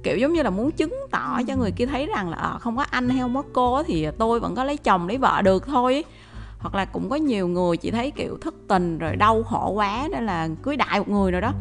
Kiểu 0.03 0.17
giống 0.17 0.33
như 0.33 0.43
là 0.43 0.51
muốn 0.51 0.71
chứng 0.71 0.95
tỏ 1.11 1.41
cho 1.47 1.57
người 1.57 1.71
kia 1.71 1.87
thấy 1.87 2.07
rằng 2.07 2.31
là 2.31 2.37
à, 2.37 2.59
không 2.59 2.77
có 2.77 2.83
anh 2.83 3.09
hay 3.09 3.21
không 3.21 3.35
có 3.35 3.43
cô 3.53 3.83
thì 3.83 4.07
tôi 4.19 4.41
vẫn 4.41 4.55
có 4.55 4.65
lấy 4.65 4.77
chồng 4.77 5.09
lấy 5.09 5.19
vợ 5.19 5.43
được 5.43 5.67
thôi 5.67 6.05
hoặc 6.61 6.75
là 6.75 6.85
cũng 6.85 7.11
có 7.11 7.17
nhiều 7.17 7.49
người 7.49 7.77
chị 7.77 7.91
thấy 7.91 8.11
kiểu 8.11 8.39
thất 8.41 8.55
tình 8.69 8.99
rồi 8.99 9.17
đau 9.17 9.43
khổ 9.43 9.71
quá 9.71 10.09
nên 10.11 10.27
là 10.27 10.49
cưới 10.63 10.77
đại 10.77 10.99
một 10.99 11.09
người 11.09 11.33
rồi 11.33 11.41
đó 11.41 11.53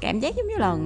cảm 0.00 0.20
giác 0.20 0.34
giống 0.36 0.48
như 0.48 0.56
là 0.56 0.76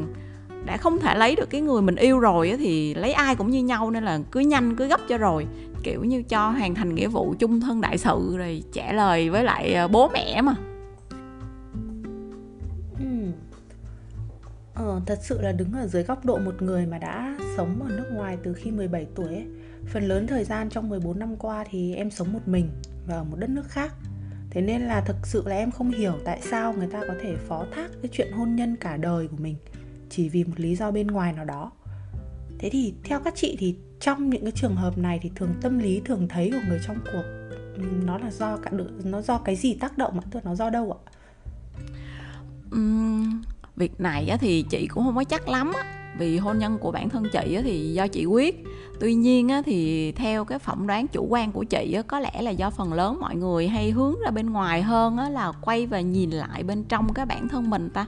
đã 0.65 0.77
không 0.77 0.99
thể 0.99 1.15
lấy 1.15 1.37
được 1.37 1.51
cái 1.51 1.61
người 1.61 1.83
mình 1.83 1.97
yêu 1.97 2.19
rồi 2.19 2.55
thì 2.59 2.95
lấy 2.95 3.13
ai 3.13 3.37
cũng 3.37 3.51
như 3.51 3.65
nhau 3.65 3.91
nên 3.91 4.05
là 4.05 4.19
cưới 4.31 4.45
nhanh 4.45 4.77
cưới 4.77 4.89
gấp 4.89 5.01
cho 5.09 5.19
rồi 5.19 5.47
kiểu 5.83 6.05
như 6.05 6.23
cho 6.23 6.51
hoàn 6.51 6.75
thành 6.75 6.95
nghĩa 6.95 7.09
vụ 7.09 7.35
chung 7.39 7.61
thân 7.61 7.81
đại 7.81 7.99
sự 7.99 8.37
rồi 8.37 8.63
trả 8.73 8.93
lời 8.93 9.31
với 9.31 9.45
lại 9.45 9.75
ờ, 9.75 9.89
bố 9.89 10.09
mẹ 10.09 10.41
mà 10.43 10.55
ừ. 12.99 13.05
Ờ, 14.75 15.01
thật 15.07 15.19
sự 15.23 15.41
là 15.43 15.53
đứng 15.53 15.73
ở 15.73 15.87
dưới 15.87 16.03
góc 16.03 16.25
độ 16.25 16.39
một 16.39 16.63
người 16.63 16.87
mà 16.87 16.99
đã 16.99 17.37
sống 17.57 17.83
ở 17.83 17.97
nước 17.97 18.11
ngoài 18.13 18.39
từ 18.43 18.55
khi 18.55 18.71
17 18.71 19.07
tuổi 19.15 19.27
ấy. 19.27 19.47
Phần 19.87 20.03
lớn 20.03 20.27
thời 20.27 20.45
gian 20.45 20.71
trong 20.71 20.89
14 20.89 21.19
năm 21.19 21.37
qua 21.37 21.65
thì 21.71 21.95
em 21.95 22.11
sống 22.11 22.33
một 22.33 22.49
mình 22.49 22.71
và 23.09 23.17
ở 23.17 23.25
một 23.25 23.37
đất 23.38 23.50
nước 23.50 23.69
khác 23.69 23.93
Thế 24.50 24.61
nên 24.61 24.83
là 24.83 25.00
thực 25.00 25.27
sự 25.27 25.43
là 25.47 25.57
em 25.57 25.71
không 25.71 25.91
hiểu 25.91 26.12
tại 26.25 26.41
sao 26.43 26.73
người 26.73 26.87
ta 26.87 27.00
có 27.09 27.15
thể 27.23 27.37
phó 27.49 27.65
thác 27.75 27.88
cái 28.03 28.11
chuyện 28.12 28.33
hôn 28.33 28.57
nhân 28.57 28.77
cả 28.77 28.97
đời 28.97 29.29
của 29.29 29.37
mình 29.37 29.57
Chỉ 30.11 30.29
vì 30.29 30.45
một 30.45 30.61
lý 30.61 30.77
do 30.77 30.91
bên 30.91 31.07
ngoài 31.07 31.33
nào 31.33 31.45
đó 31.45 31.73
Thế 32.59 32.71
thì 32.71 32.95
theo 33.05 33.21
các 33.21 33.35
chị 33.37 33.57
thì 33.59 33.77
trong 34.00 34.31
những 34.31 34.43
cái 34.43 34.53
trường 34.53 34.77
hợp 34.77 34.99
này 34.99 35.19
thì 35.23 35.31
thường 35.37 35.55
tâm 35.61 35.79
lý 35.79 36.00
thường 36.05 36.29
thấy 36.29 36.50
của 36.50 36.61
người 36.69 36.81
trong 36.87 36.97
cuộc 37.12 37.23
nó 38.05 38.19
là 38.19 38.31
do 38.31 38.57
cả 38.57 38.71
nó 39.05 39.23
do 39.23 39.38
cái 39.38 39.57
gì 39.57 39.75
tác 39.75 39.99
động 39.99 40.21
ạ? 40.21 40.27
Tức 40.31 40.45
nó 40.45 40.55
do 40.55 40.71
đâu 40.71 40.93
ạ? 40.93 40.99
Uhm, 42.77 43.43
việc 43.77 44.00
này 44.00 44.37
thì 44.41 44.65
chị 44.71 44.87
cũng 44.87 45.05
không 45.05 45.17
có 45.17 45.25
chắc 45.25 45.49
lắm 45.49 45.73
á 45.73 45.98
vì 46.19 46.39
hôn 46.39 46.59
nhân 46.59 46.79
của 46.79 46.93
bản 46.93 47.09
thân 47.09 47.25
chị 47.33 47.59
thì 47.63 47.93
do 47.95 48.07
chị 48.07 48.25
quyết. 48.25 48.65
Tuy 49.01 49.15
nhiên 49.15 49.51
thì 49.67 50.13
theo 50.13 50.45
cái 50.45 50.59
phỏng 50.59 50.87
đoán 50.87 51.09
chủ 51.09 51.27
quan 51.31 51.53
của 51.53 51.65
chị 51.65 51.97
có 52.07 52.21
lẽ 52.21 52.43
là 52.43 52.51
do 52.51 52.71
phần 52.71 52.93
lớn 52.93 53.19
mọi 53.21 53.37
người 53.37 53.69
hay 53.69 53.91
hướng 53.91 54.15
ra 54.25 54.31
bên 54.31 54.51
ngoài 54.51 54.83
hơn 54.83 55.19
là 55.19 55.53
quay 55.61 55.87
và 55.87 56.01
nhìn 56.01 56.31
lại 56.31 56.63
bên 56.63 56.85
trong 56.85 57.15
cái 57.15 57.27
bản 57.27 57.49
thân 57.49 57.71
mình 57.71 57.91
ta. 57.91 58.07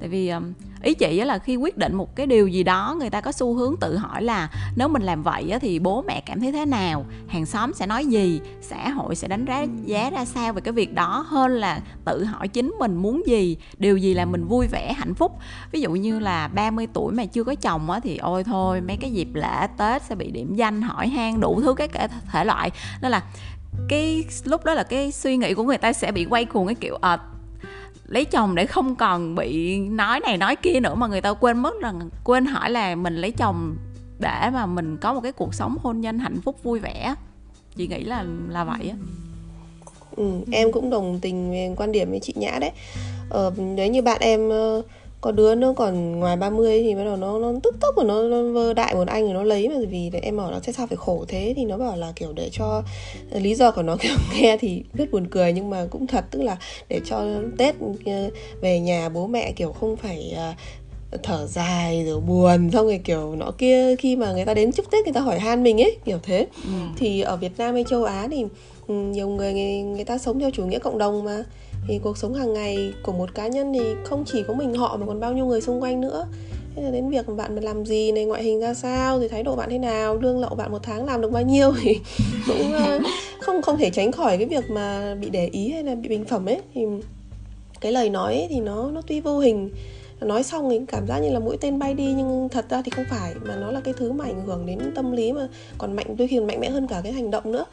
Tại 0.00 0.08
vì 0.08 0.32
ý 0.82 0.94
chị 0.94 1.20
là 1.20 1.38
khi 1.38 1.56
quyết 1.56 1.78
định 1.78 1.94
một 1.94 2.16
cái 2.16 2.26
điều 2.26 2.48
gì 2.48 2.62
đó 2.62 2.96
người 2.98 3.10
ta 3.10 3.20
có 3.20 3.32
xu 3.32 3.54
hướng 3.54 3.74
tự 3.80 3.96
hỏi 3.96 4.22
là 4.22 4.50
nếu 4.76 4.88
mình 4.88 5.02
làm 5.02 5.22
vậy 5.22 5.52
thì 5.60 5.78
bố 5.78 6.02
mẹ 6.02 6.22
cảm 6.26 6.40
thấy 6.40 6.52
thế 6.52 6.64
nào? 6.64 7.04
Hàng 7.28 7.46
xóm 7.46 7.72
sẽ 7.74 7.86
nói 7.86 8.06
gì? 8.06 8.40
Xã 8.60 8.88
hội 8.88 9.14
sẽ 9.14 9.28
đánh 9.28 9.44
giá 9.44 9.66
giá 9.84 10.10
ra 10.10 10.24
sao 10.24 10.52
về 10.52 10.60
cái 10.60 10.72
việc 10.72 10.94
đó? 10.94 11.24
Hơn 11.28 11.52
là 11.52 11.80
tự 12.04 12.24
hỏi 12.24 12.48
chính 12.48 12.74
mình 12.78 12.96
muốn 12.96 13.22
gì? 13.26 13.56
Điều 13.78 13.96
gì 13.96 14.14
là 14.14 14.24
mình 14.24 14.44
vui 14.44 14.66
vẻ 14.66 14.92
hạnh 14.92 15.14
phúc? 15.14 15.32
Ví 15.72 15.80
dụ 15.80 15.90
như 15.90 16.18
là 16.18 16.48
30 16.48 16.86
tuổi 16.92 17.12
mà 17.12 17.24
chưa 17.24 17.44
có 17.44 17.54
chồng 17.54 17.88
thì 18.02 18.16
ôi 18.16 18.44
thôi 18.44 18.80
mấy 18.80 18.96
cái 18.96 19.10
dịp 19.10 19.28
lễ 19.34 19.66
tết 19.78 20.02
sẽ 20.02 20.14
bị 20.14 20.30
điểm 20.30 20.54
danh 20.54 20.82
hỏi 20.82 21.08
han 21.08 21.40
đủ 21.40 21.60
thứ 21.60 21.74
cái 21.74 21.88
thể 22.32 22.44
loại. 22.44 22.70
Nên 23.02 23.10
là 23.10 23.22
cái 23.88 24.24
lúc 24.44 24.64
đó 24.64 24.74
là 24.74 24.82
cái 24.82 25.12
suy 25.12 25.36
nghĩ 25.36 25.54
của 25.54 25.62
người 25.62 25.78
ta 25.78 25.92
sẽ 25.92 26.12
bị 26.12 26.24
quay 26.24 26.44
cuồng 26.44 26.66
cái 26.66 26.74
kiểu 26.74 26.98
à, 27.00 27.18
lấy 28.08 28.24
chồng 28.24 28.54
để 28.54 28.66
không 28.66 28.96
còn 28.96 29.34
bị 29.34 29.78
nói 29.78 30.20
này 30.20 30.36
nói 30.36 30.56
kia 30.56 30.80
nữa 30.80 30.94
mà 30.94 31.06
người 31.06 31.20
ta 31.20 31.32
quên 31.32 31.58
mất 31.58 31.80
rằng 31.80 32.10
quên 32.24 32.46
hỏi 32.46 32.70
là 32.70 32.94
mình 32.94 33.16
lấy 33.16 33.30
chồng 33.30 33.76
để 34.18 34.50
mà 34.52 34.66
mình 34.66 34.96
có 34.96 35.14
một 35.14 35.20
cái 35.20 35.32
cuộc 35.32 35.54
sống 35.54 35.76
hôn 35.82 36.00
nhân 36.00 36.18
hạnh 36.18 36.40
phúc 36.44 36.62
vui 36.62 36.80
vẻ. 36.80 37.14
Chị 37.76 37.86
nghĩ 37.86 38.04
là 38.04 38.24
là 38.48 38.64
vậy 38.64 38.88
á. 38.88 38.96
Ừ, 40.16 40.24
em 40.52 40.72
cũng 40.72 40.90
đồng 40.90 41.18
tình 41.22 41.50
về 41.50 41.74
quan 41.76 41.92
điểm 41.92 42.10
với 42.10 42.20
chị 42.20 42.32
nhã 42.36 42.58
đấy. 42.60 42.70
Ờ, 43.30 43.52
nếu 43.56 43.90
như 43.90 44.02
bạn 44.02 44.20
em 44.20 44.48
uh, 44.48 44.84
có 45.20 45.30
đứa 45.32 45.54
nó 45.54 45.72
còn 45.72 46.18
ngoài 46.18 46.36
30 46.36 46.82
thì 46.82 46.94
bắt 46.94 47.04
đầu 47.04 47.16
nó 47.16 47.38
nó 47.38 47.52
tức 47.62 47.76
tốc 47.80 47.96
rồi 47.96 48.04
nó, 48.06 48.22
nó 48.22 48.52
vơ 48.52 48.72
đại 48.72 48.94
một 48.94 49.08
anh 49.08 49.24
rồi 49.24 49.34
nó 49.34 49.42
lấy 49.42 49.68
mà 49.68 49.74
vì 49.90 50.10
em 50.22 50.36
bảo 50.36 50.50
nó 50.50 50.60
sẽ 50.60 50.72
sao 50.72 50.86
phải 50.86 50.96
khổ 50.96 51.24
thế? 51.28 51.54
Thì 51.56 51.64
nó 51.64 51.78
bảo 51.78 51.96
là 51.96 52.12
kiểu 52.16 52.32
để 52.32 52.48
cho 52.52 52.82
lý 53.30 53.54
do 53.54 53.70
của 53.70 53.82
nó 53.82 53.96
kiểu 54.00 54.14
nghe 54.34 54.56
thì 54.60 54.82
rất 54.94 55.10
buồn 55.12 55.26
cười 55.30 55.52
nhưng 55.52 55.70
mà 55.70 55.86
cũng 55.90 56.06
thật 56.06 56.24
tức 56.30 56.42
là 56.42 56.56
để 56.88 57.00
cho 57.04 57.26
tết 57.58 57.74
ờ, 58.06 58.30
về 58.60 58.80
nhà 58.80 59.08
bố 59.08 59.26
mẹ 59.26 59.52
kiểu 59.52 59.72
không 59.72 59.96
phải 59.96 60.36
uh, 60.50 60.56
thở 61.22 61.46
dài 61.46 62.04
rồi 62.06 62.20
buồn 62.20 62.70
xong 62.70 62.86
rồi 62.86 63.00
kiểu 63.04 63.36
nó 63.36 63.50
kia 63.58 63.96
khi 63.96 64.16
mà 64.16 64.32
người 64.32 64.44
ta 64.44 64.54
đến 64.54 64.72
chúc 64.72 64.90
tết 64.90 65.04
người 65.04 65.12
ta 65.12 65.20
hỏi 65.20 65.38
han 65.38 65.62
mình 65.62 65.80
ấy 65.80 65.96
kiểu 66.04 66.18
thế. 66.22 66.46
Ừ. 66.64 66.70
thì 66.96 67.20
ở 67.20 67.36
việt 67.36 67.52
nam 67.58 67.74
hay 67.74 67.84
châu 67.88 68.04
á 68.04 68.28
thì 68.30 68.44
ừ, 68.86 68.94
nhiều 68.94 69.28
người 69.28 69.52
người, 69.52 69.82
người 69.82 70.04
ta 70.04 70.18
sống 70.18 70.40
theo 70.40 70.50
chủ 70.50 70.66
nghĩa 70.66 70.78
cộng 70.78 70.98
đồng 70.98 71.24
mà 71.24 71.44
thì 71.86 71.98
cuộc 71.98 72.18
sống 72.18 72.34
hàng 72.34 72.52
ngày 72.52 72.92
của 73.02 73.12
một 73.12 73.34
cá 73.34 73.48
nhân 73.48 73.72
thì 73.74 73.94
không 74.04 74.24
chỉ 74.26 74.42
có 74.48 74.54
mình 74.54 74.74
họ 74.74 74.96
mà 74.96 75.06
còn 75.06 75.20
bao 75.20 75.32
nhiêu 75.32 75.46
người 75.46 75.60
xung 75.60 75.82
quanh 75.82 76.00
nữa. 76.00 76.26
Thế 76.76 76.82
là 76.82 76.90
đến 76.90 77.10
việc 77.10 77.26
bạn 77.36 77.54
mà 77.54 77.60
làm 77.60 77.86
gì 77.86 78.12
này, 78.12 78.24
ngoại 78.24 78.42
hình 78.42 78.60
ra 78.60 78.74
sao 78.74 79.20
thì 79.20 79.28
thái 79.28 79.42
độ 79.42 79.56
bạn 79.56 79.70
thế 79.70 79.78
nào, 79.78 80.16
lương 80.16 80.40
lậu 80.40 80.54
bạn 80.54 80.72
một 80.72 80.82
tháng 80.82 81.06
làm 81.06 81.20
được 81.20 81.32
bao 81.32 81.42
nhiêu 81.42 81.72
thì 81.82 81.98
cũng 82.46 82.72
ờ, 82.72 82.98
không 83.40 83.62
không 83.62 83.78
thể 83.78 83.90
tránh 83.90 84.12
khỏi 84.12 84.36
cái 84.36 84.46
việc 84.46 84.70
mà 84.70 85.14
bị 85.14 85.30
để 85.30 85.46
ý 85.46 85.70
hay 85.70 85.82
là 85.82 85.94
bị 85.94 86.08
bình 86.08 86.24
phẩm 86.24 86.46
ấy. 86.46 86.60
Thì 86.74 86.82
cái 87.80 87.92
lời 87.92 88.10
nói 88.10 88.34
ấy 88.34 88.46
thì 88.50 88.60
nó 88.60 88.90
nó 88.90 89.02
tuy 89.06 89.20
vô 89.20 89.38
hình, 89.38 89.70
nói 90.20 90.42
xong 90.42 90.70
thì 90.70 90.80
cảm 90.88 91.06
giác 91.06 91.18
như 91.18 91.30
là 91.30 91.38
mũi 91.38 91.56
tên 91.60 91.78
bay 91.78 91.94
đi, 91.94 92.12
nhưng 92.16 92.48
thật 92.48 92.64
ra 92.70 92.82
thì 92.82 92.90
không 92.90 93.04
phải, 93.10 93.34
mà 93.44 93.56
nó 93.56 93.70
là 93.70 93.80
cái 93.80 93.94
thứ 93.96 94.12
mà 94.12 94.24
ảnh 94.24 94.46
hưởng 94.46 94.66
đến 94.66 94.78
tâm 94.94 95.12
lý 95.12 95.32
mà 95.32 95.48
còn 95.78 95.96
mạnh, 95.96 96.16
đôi 96.16 96.28
khi 96.28 96.40
mạnh 96.40 96.60
mẽ 96.60 96.70
hơn 96.70 96.86
cả 96.86 97.00
cái 97.04 97.12
hành 97.12 97.30
động 97.30 97.52
nữa 97.52 97.64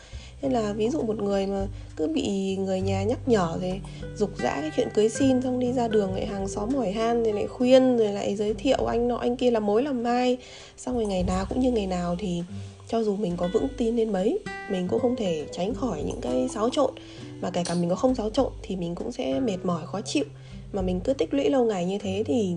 nên 0.46 0.54
là 0.54 0.74
ví 0.74 0.90
dụ 0.90 1.02
một 1.02 1.24
người 1.24 1.48
mà 1.48 1.68
cứ 1.96 2.08
bị 2.08 2.56
người 2.56 2.82
nhà 2.82 3.04
nhắc 3.04 3.20
nhở 3.26 3.58
thì 3.62 3.72
dục 4.16 4.30
dã 4.38 4.58
cái 4.62 4.72
chuyện 4.76 4.88
cưới 4.94 5.10
xin 5.10 5.42
xong 5.42 5.60
đi 5.60 5.74
ra 5.74 5.88
đường 5.88 6.14
lại 6.14 6.26
hàng 6.26 6.48
xóm 6.48 6.76
hỏi 6.76 6.92
han 6.92 7.24
rồi 7.24 7.34
lại 7.34 7.48
khuyên 7.48 7.98
rồi 7.98 8.08
lại 8.08 8.36
giới 8.36 8.54
thiệu 8.54 8.86
anh 8.86 9.08
nọ 9.08 9.16
anh 9.16 9.38
kia 9.38 9.52
làm 9.52 9.66
mối 9.66 9.84
làm 9.84 10.04
mai. 10.04 10.38
Xong 10.78 10.96
rồi 10.96 11.06
ngày 11.06 11.24
nào 11.24 11.46
cũng 11.50 11.60
như 11.60 11.72
ngày 11.72 11.88
nào 11.88 12.16
thì 12.20 12.44
cho 12.88 13.04
dù 13.04 13.16
mình 13.16 13.34
có 13.38 13.50
vững 13.54 13.68
tin 13.78 13.96
đến 13.96 14.12
mấy 14.12 14.40
mình 14.70 14.88
cũng 14.88 15.00
không 15.00 15.16
thể 15.16 15.46
tránh 15.52 15.74
khỏi 15.74 16.04
những 16.06 16.22
cái 16.22 16.48
xáo 16.54 16.70
trộn. 16.70 16.94
Mà 17.42 17.50
kể 17.50 17.64
cả 17.66 17.76
mình 17.76 17.90
có 17.90 17.96
không 17.96 18.16
xáo 18.16 18.30
trộn 18.30 18.52
thì 18.62 18.76
mình 18.76 18.96
cũng 18.96 19.12
sẽ 19.12 19.40
mệt 19.40 19.58
mỏi 19.64 19.82
khó 19.86 20.02
chịu. 20.02 20.26
Mà 20.74 20.82
mình 20.82 21.00
cứ 21.00 21.14
tích 21.14 21.34
lũy 21.34 21.50
lâu 21.50 21.66
ngày 21.66 21.86
như 21.86 21.98
thế 21.98 22.24
thì 22.26 22.54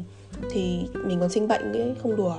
thì 0.50 0.78
mình 1.06 1.20
còn 1.20 1.28
sinh 1.28 1.48
bệnh 1.48 1.72
ấy, 1.72 1.92
không 2.02 2.16
đùa. 2.16 2.36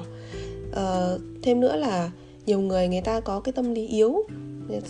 À, 0.76 1.16
thêm 1.44 1.60
nữa 1.60 1.76
là 1.76 2.12
nhiều 2.46 2.60
người 2.60 2.88
người 2.88 3.02
ta 3.02 3.20
có 3.20 3.40
cái 3.40 3.54
tâm 3.54 3.74
lý 3.74 3.88
yếu 3.88 4.24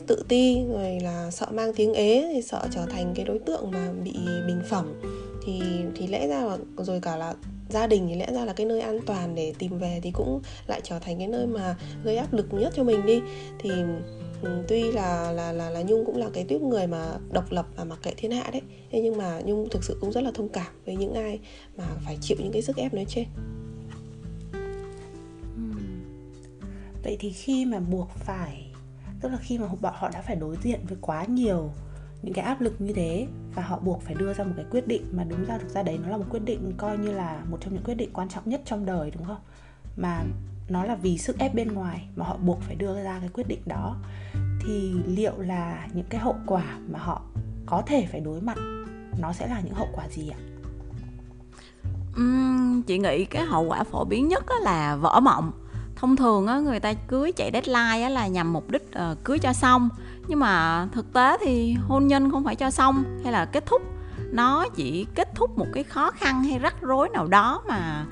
tự 0.07 0.23
ti, 0.27 0.63
rồi 0.69 0.99
là 0.99 1.31
sợ 1.31 1.47
mang 1.51 1.71
tiếng 1.75 1.93
ế, 1.93 2.29
thì 2.33 2.41
sợ 2.41 2.67
trở 2.71 2.85
thành 2.85 3.13
cái 3.15 3.25
đối 3.25 3.39
tượng 3.39 3.71
mà 3.71 3.91
bị 4.03 4.13
bình 4.47 4.61
phẩm. 4.69 5.01
Thì 5.45 5.61
thì 5.95 6.07
lẽ 6.07 6.27
ra 6.27 6.45
là, 6.45 6.57
rồi 6.77 6.99
cả 7.01 7.15
là 7.15 7.33
gia 7.69 7.87
đình 7.87 8.07
thì 8.09 8.15
lẽ 8.15 8.27
ra 8.33 8.45
là 8.45 8.53
cái 8.53 8.65
nơi 8.65 8.81
an 8.81 8.99
toàn 9.05 9.35
để 9.35 9.53
tìm 9.59 9.79
về 9.79 9.99
thì 10.03 10.11
cũng 10.11 10.41
lại 10.67 10.81
trở 10.83 10.99
thành 10.99 11.17
cái 11.17 11.27
nơi 11.27 11.47
mà 11.47 11.77
gây 12.03 12.17
áp 12.17 12.33
lực 12.33 12.53
nhất 12.53 12.73
cho 12.75 12.83
mình 12.83 13.05
đi. 13.05 13.21
Thì 13.59 13.69
ừ, 14.41 14.63
tuy 14.67 14.91
là 14.91 15.31
là 15.31 15.51
là 15.51 15.69
là 15.69 15.81
nhung 15.81 16.05
cũng 16.05 16.17
là 16.17 16.29
cái 16.33 16.45
tuyếp 16.49 16.61
người 16.61 16.87
mà 16.87 17.17
độc 17.31 17.51
lập 17.51 17.67
và 17.75 17.83
mặc 17.83 17.99
kệ 18.03 18.13
thiên 18.17 18.31
hạ 18.31 18.49
đấy. 18.51 18.61
Thế 18.91 19.01
nhưng 19.01 19.17
mà 19.17 19.41
nhung 19.45 19.69
thực 19.69 19.83
sự 19.83 19.97
cũng 20.01 20.11
rất 20.11 20.23
là 20.23 20.31
thông 20.33 20.49
cảm 20.49 20.73
với 20.85 20.95
những 20.95 21.13
ai 21.13 21.39
mà 21.77 21.85
phải 22.05 22.17
chịu 22.21 22.37
những 22.41 22.51
cái 22.51 22.61
sức 22.61 22.77
ép 22.77 22.93
nói 22.93 23.05
trên. 23.09 23.25
Vậy 27.03 27.17
thì 27.19 27.31
khi 27.31 27.65
mà 27.65 27.79
buộc 27.79 28.09
phải 28.15 28.68
tức 29.21 29.29
là 29.29 29.37
khi 29.37 29.57
mà 29.57 29.67
bọn 29.81 29.93
họ 29.97 30.09
đã 30.13 30.21
phải 30.21 30.35
đối 30.35 30.55
diện 30.63 30.79
với 30.87 30.97
quá 31.01 31.25
nhiều 31.25 31.71
những 32.21 32.33
cái 32.33 32.45
áp 32.45 32.61
lực 32.61 32.81
như 32.81 32.93
thế 32.93 33.27
và 33.55 33.63
họ 33.63 33.79
buộc 33.79 34.01
phải 34.01 34.15
đưa 34.15 34.33
ra 34.33 34.43
một 34.43 34.53
cái 34.55 34.65
quyết 34.71 34.87
định 34.87 35.03
mà 35.11 35.23
đúng 35.23 35.45
ra 35.45 35.57
thực 35.57 35.69
ra 35.69 35.83
đấy 35.83 35.99
nó 36.03 36.09
là 36.09 36.17
một 36.17 36.25
quyết 36.29 36.45
định 36.45 36.73
coi 36.77 36.97
như 36.97 37.11
là 37.11 37.43
một 37.49 37.57
trong 37.61 37.73
những 37.73 37.83
quyết 37.83 37.95
định 37.95 38.09
quan 38.13 38.29
trọng 38.29 38.49
nhất 38.49 38.61
trong 38.65 38.85
đời 38.85 39.11
đúng 39.11 39.25
không? 39.25 39.39
Mà 39.97 40.23
nó 40.69 40.83
là 40.83 40.95
vì 40.95 41.17
sức 41.17 41.39
ép 41.39 41.53
bên 41.53 41.73
ngoài 41.73 42.07
mà 42.15 42.25
họ 42.25 42.37
buộc 42.37 42.61
phải 42.61 42.75
đưa 42.75 43.03
ra 43.03 43.19
cái 43.19 43.29
quyết 43.33 43.47
định 43.47 43.61
đó. 43.65 43.95
Thì 44.61 44.93
liệu 45.05 45.37
là 45.37 45.87
những 45.93 46.05
cái 46.09 46.21
hậu 46.21 46.35
quả 46.45 46.77
mà 46.89 46.99
họ 46.99 47.21
có 47.65 47.83
thể 47.85 48.07
phải 48.11 48.21
đối 48.21 48.41
mặt 48.41 48.57
nó 49.19 49.33
sẽ 49.33 49.47
là 49.47 49.61
những 49.61 49.73
hậu 49.73 49.87
quả 49.93 50.07
gì 50.09 50.29
ạ? 50.29 50.39
Uhm, 52.21 52.81
chị 52.81 52.97
nghĩ 52.97 53.25
cái 53.25 53.45
hậu 53.45 53.63
quả 53.63 53.83
phổ 53.83 54.05
biến 54.05 54.27
nhất 54.27 54.43
là 54.61 54.95
vỡ 54.95 55.19
mộng 55.19 55.51
thông 55.99 56.15
thường 56.15 56.47
á 56.47 56.59
người 56.59 56.79
ta 56.79 56.93
cưới 56.93 57.31
chạy 57.31 57.51
deadline 57.53 58.01
á 58.01 58.09
là 58.09 58.27
nhằm 58.27 58.53
mục 58.53 58.71
đích 58.71 58.83
uh, 59.11 59.23
cưới 59.23 59.39
cho 59.39 59.53
xong. 59.53 59.89
Nhưng 60.27 60.39
mà 60.39 60.87
thực 60.91 61.13
tế 61.13 61.37
thì 61.41 61.73
hôn 61.73 62.07
nhân 62.07 62.31
không 62.31 62.43
phải 62.43 62.55
cho 62.55 62.71
xong 62.71 63.03
hay 63.23 63.33
là 63.33 63.45
kết 63.45 63.65
thúc. 63.65 63.81
Nó 64.31 64.67
chỉ 64.75 65.05
kết 65.15 65.35
thúc 65.35 65.57
một 65.57 65.67
cái 65.73 65.83
khó 65.83 66.11
khăn 66.11 66.43
hay 66.43 66.59
rắc 66.59 66.75
rối 66.81 67.09
nào 67.09 67.27
đó 67.27 67.61
mà 67.67 68.05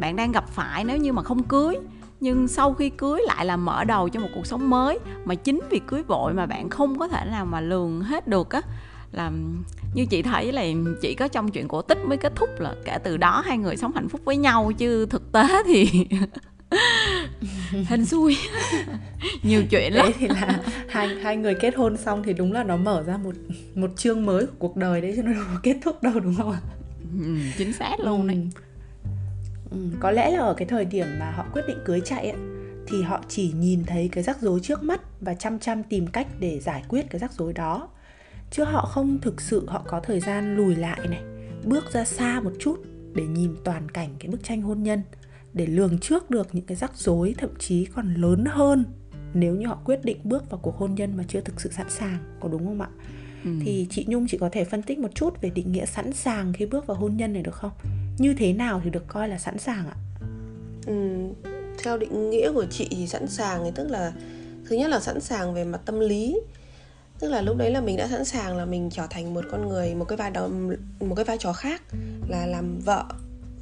bạn 0.00 0.16
đang 0.16 0.32
gặp 0.32 0.48
phải 0.48 0.84
nếu 0.84 0.96
như 0.96 1.12
mà 1.12 1.22
không 1.22 1.42
cưới. 1.42 1.78
Nhưng 2.20 2.48
sau 2.48 2.74
khi 2.74 2.90
cưới 2.90 3.20
lại 3.26 3.46
là 3.46 3.56
mở 3.56 3.84
đầu 3.84 4.08
cho 4.08 4.20
một 4.20 4.28
cuộc 4.34 4.46
sống 4.46 4.70
mới 4.70 4.98
mà 5.24 5.34
chính 5.34 5.60
vì 5.70 5.78
cưới 5.78 6.02
vội 6.02 6.34
mà 6.34 6.46
bạn 6.46 6.70
không 6.70 6.98
có 6.98 7.08
thể 7.08 7.24
nào 7.30 7.46
mà 7.46 7.60
lường 7.60 8.00
hết 8.00 8.28
được 8.28 8.50
á. 8.50 8.60
Là 9.12 9.32
như 9.94 10.06
chị 10.06 10.22
thấy 10.22 10.52
là 10.52 10.62
chỉ 11.02 11.14
có 11.14 11.28
trong 11.28 11.50
chuyện 11.50 11.68
cổ 11.68 11.82
tích 11.82 11.98
mới 12.04 12.18
kết 12.18 12.32
thúc 12.36 12.48
là 12.58 12.74
kể 12.84 12.98
từ 13.04 13.16
đó 13.16 13.42
hai 13.46 13.58
người 13.58 13.76
sống 13.76 13.92
hạnh 13.94 14.08
phúc 14.08 14.20
với 14.24 14.36
nhau 14.36 14.72
chứ 14.78 15.06
thực 15.06 15.32
tế 15.32 15.62
thì 15.66 16.06
hên 17.88 18.06
xui. 18.06 18.36
Nhiều 19.42 19.62
chuyện 19.70 19.92
lắm. 19.92 20.06
Đấy 20.06 20.14
thì 20.18 20.28
là 20.28 20.60
hai 20.88 21.08
hai 21.08 21.36
người 21.36 21.54
kết 21.54 21.74
hôn 21.76 21.96
xong 21.96 22.22
thì 22.22 22.32
đúng 22.32 22.52
là 22.52 22.64
nó 22.64 22.76
mở 22.76 23.02
ra 23.06 23.16
một 23.16 23.34
một 23.74 23.90
chương 23.96 24.26
mới 24.26 24.46
của 24.46 24.52
cuộc 24.58 24.76
đời 24.76 25.00
đấy 25.00 25.12
chứ 25.16 25.22
nó 25.22 25.32
đâu 25.32 25.44
kết 25.62 25.76
thúc 25.82 26.02
đâu 26.02 26.20
đúng 26.20 26.34
không 26.34 26.50
ạ? 26.50 26.60
Ừ, 27.20 27.36
chính 27.58 27.72
xác 27.72 28.00
luôn 28.00 28.26
này 28.26 28.48
ừ, 29.70 29.78
có 30.00 30.10
lẽ 30.10 30.30
là 30.30 30.38
ở 30.38 30.54
cái 30.54 30.68
thời 30.68 30.84
điểm 30.84 31.06
mà 31.18 31.30
họ 31.30 31.46
quyết 31.52 31.62
định 31.68 31.78
cưới 31.84 32.00
chạy 32.04 32.30
ấy, 32.30 32.40
thì 32.86 33.02
họ 33.02 33.22
chỉ 33.28 33.52
nhìn 33.56 33.84
thấy 33.84 34.08
cái 34.12 34.24
rắc 34.24 34.40
rối 34.40 34.60
trước 34.62 34.82
mắt 34.82 35.00
và 35.20 35.34
chăm 35.34 35.58
chăm 35.58 35.82
tìm 35.82 36.06
cách 36.06 36.26
để 36.38 36.60
giải 36.60 36.82
quyết 36.88 37.10
cái 37.10 37.18
rắc 37.18 37.32
rối 37.32 37.52
đó. 37.52 37.88
Chứ 38.50 38.64
họ 38.64 38.86
không 38.86 39.18
thực 39.20 39.40
sự 39.40 39.66
họ 39.68 39.82
có 39.86 40.00
thời 40.00 40.20
gian 40.20 40.56
lùi 40.56 40.76
lại 40.76 41.00
này 41.08 41.22
bước 41.64 41.92
ra 41.92 42.04
xa 42.04 42.40
một 42.40 42.52
chút 42.58 42.76
để 43.14 43.26
nhìn 43.26 43.56
toàn 43.64 43.88
cảnh 43.88 44.10
cái 44.18 44.30
bức 44.30 44.44
tranh 44.44 44.62
hôn 44.62 44.82
nhân 44.82 45.02
để 45.58 45.66
lường 45.66 45.98
trước 45.98 46.30
được 46.30 46.48
những 46.52 46.64
cái 46.64 46.76
rắc 46.76 46.96
rối 46.96 47.34
thậm 47.38 47.50
chí 47.58 47.84
còn 47.84 48.14
lớn 48.14 48.44
hơn 48.48 48.84
nếu 49.34 49.54
như 49.54 49.66
họ 49.66 49.78
quyết 49.84 50.04
định 50.04 50.18
bước 50.24 50.50
vào 50.50 50.60
cuộc 50.62 50.76
hôn 50.76 50.94
nhân 50.94 51.16
mà 51.16 51.24
chưa 51.28 51.40
thực 51.40 51.60
sự 51.60 51.70
sẵn 51.72 51.90
sàng 51.90 52.18
có 52.40 52.48
đúng 52.48 52.66
không 52.66 52.80
ạ? 52.80 52.88
Ừ. 53.44 53.50
thì 53.64 53.86
chị 53.90 54.04
nhung 54.08 54.26
chị 54.28 54.38
có 54.40 54.48
thể 54.52 54.64
phân 54.64 54.82
tích 54.82 54.98
một 54.98 55.14
chút 55.14 55.40
về 55.40 55.50
định 55.50 55.72
nghĩa 55.72 55.86
sẵn 55.86 56.12
sàng 56.12 56.52
khi 56.52 56.66
bước 56.66 56.86
vào 56.86 56.96
hôn 56.96 57.16
nhân 57.16 57.32
này 57.32 57.42
được 57.42 57.54
không? 57.54 57.70
Như 58.18 58.34
thế 58.38 58.52
nào 58.52 58.80
thì 58.84 58.90
được 58.90 59.04
coi 59.08 59.28
là 59.28 59.38
sẵn 59.38 59.58
sàng 59.58 59.86
ạ? 59.86 59.96
Ừ, 60.86 60.94
theo 61.82 61.98
định 61.98 62.30
nghĩa 62.30 62.52
của 62.52 62.66
chị 62.70 62.88
thì 62.90 63.06
sẵn 63.06 63.26
sàng 63.26 63.60
thì 63.64 63.70
tức 63.74 63.90
là 63.90 64.12
thứ 64.68 64.76
nhất 64.76 64.90
là 64.90 65.00
sẵn 65.00 65.20
sàng 65.20 65.54
về 65.54 65.64
mặt 65.64 65.80
tâm 65.84 66.00
lý. 66.00 66.40
Tức 67.18 67.28
là 67.28 67.42
lúc 67.42 67.56
đấy 67.56 67.70
là 67.70 67.80
mình 67.80 67.96
đã 67.96 68.08
sẵn 68.08 68.24
sàng 68.24 68.56
là 68.56 68.64
mình 68.64 68.90
trở 68.92 69.06
thành 69.10 69.34
một 69.34 69.44
con 69.50 69.68
người 69.68 69.94
một 69.94 70.04
cái 70.04 70.16
vai 70.16 70.30
đó 70.30 70.48
một 71.00 71.14
cái 71.14 71.24
vai 71.24 71.38
trò 71.38 71.52
khác 71.52 71.82
là 72.28 72.46
làm 72.46 72.78
vợ 72.78 73.04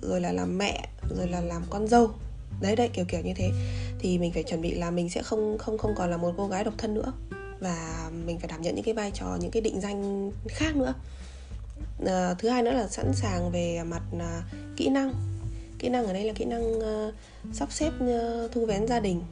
rồi 0.07 0.21
là 0.21 0.33
làm 0.33 0.59
mẹ 0.59 0.89
rồi 1.17 1.29
là 1.29 1.41
làm 1.41 1.63
con 1.71 1.89
dâu. 1.89 2.11
Đấy 2.61 2.77
đấy 2.77 2.91
kiểu 2.93 3.05
kiểu 3.09 3.21
như 3.21 3.33
thế. 3.37 3.51
Thì 3.99 4.19
mình 4.19 4.33
phải 4.33 4.43
chuẩn 4.43 4.63
bị 4.63 4.75
là 4.75 4.91
mình 4.91 5.11
sẽ 5.11 5.23
không 5.23 5.59
không 5.59 5.79
không 5.79 5.95
còn 5.97 6.11
là 6.11 6.17
một 6.17 6.35
cô 6.37 6.49
gái 6.49 6.65
độc 6.65 6.75
thân 6.79 6.95
nữa. 6.95 7.13
Và 7.61 8.09
mình 8.27 8.39
phải 8.39 8.49
đảm 8.49 8.63
nhận 8.63 8.75
những 8.75 8.85
cái 8.85 8.95
vai 8.95 9.11
trò 9.15 9.37
những 9.41 9.51
cái 9.51 9.63
định 9.63 9.81
danh 9.81 10.31
khác 10.49 10.77
nữa. 10.77 10.95
À, 12.07 12.35
thứ 12.39 12.49
hai 12.49 12.63
nữa 12.63 12.73
là 12.73 12.89
sẵn 12.89 13.13
sàng 13.15 13.51
về 13.51 13.83
mặt 13.83 14.03
à, 14.21 14.43
kỹ 14.77 14.89
năng. 14.89 15.15
Kỹ 15.79 15.89
năng 15.89 16.07
ở 16.07 16.13
đây 16.13 16.25
là 16.25 16.33
kỹ 16.33 16.45
năng 16.45 16.79
uh, 16.79 17.15
sắp 17.53 17.73
xếp 17.73 17.91
uh, 18.05 18.53
thu 18.53 18.67
vén 18.67 18.87
gia 18.87 19.01
đình. 19.01 19.23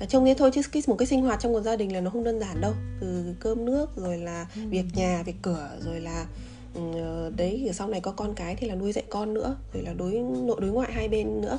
À, 0.00 0.06
trông 0.06 0.24
thế 0.24 0.34
thôi 0.38 0.50
chứ 0.54 0.60
cái, 0.72 0.82
một 0.86 0.96
cái 0.96 1.06
sinh 1.06 1.22
hoạt 1.22 1.40
trong 1.40 1.52
một 1.52 1.60
gia 1.60 1.76
đình 1.76 1.92
là 1.92 2.00
nó 2.00 2.10
không 2.10 2.24
đơn 2.24 2.40
giản 2.40 2.60
đâu. 2.60 2.72
Từ 3.00 3.34
cơm 3.40 3.64
nước 3.64 3.96
rồi 3.96 4.18
là 4.18 4.46
ừ. 4.54 4.60
việc 4.68 4.84
nhà 4.94 5.22
việc 5.22 5.36
cửa 5.42 5.70
rồi 5.84 6.00
là 6.00 6.26
Ừ, 6.74 6.80
ờ, 6.94 7.32
đấy 7.36 7.60
thì 7.64 7.72
sau 7.72 7.88
này 7.88 8.00
có 8.00 8.12
con 8.12 8.34
cái 8.34 8.56
thì 8.56 8.68
là 8.68 8.74
nuôi 8.74 8.92
dạy 8.92 9.04
con 9.08 9.34
nữa 9.34 9.56
rồi 9.72 9.82
là 9.82 9.92
đối 9.92 10.12
nội 10.12 10.56
đối 10.60 10.70
ngoại 10.70 10.92
hai 10.92 11.08
bên 11.08 11.40
nữa. 11.40 11.58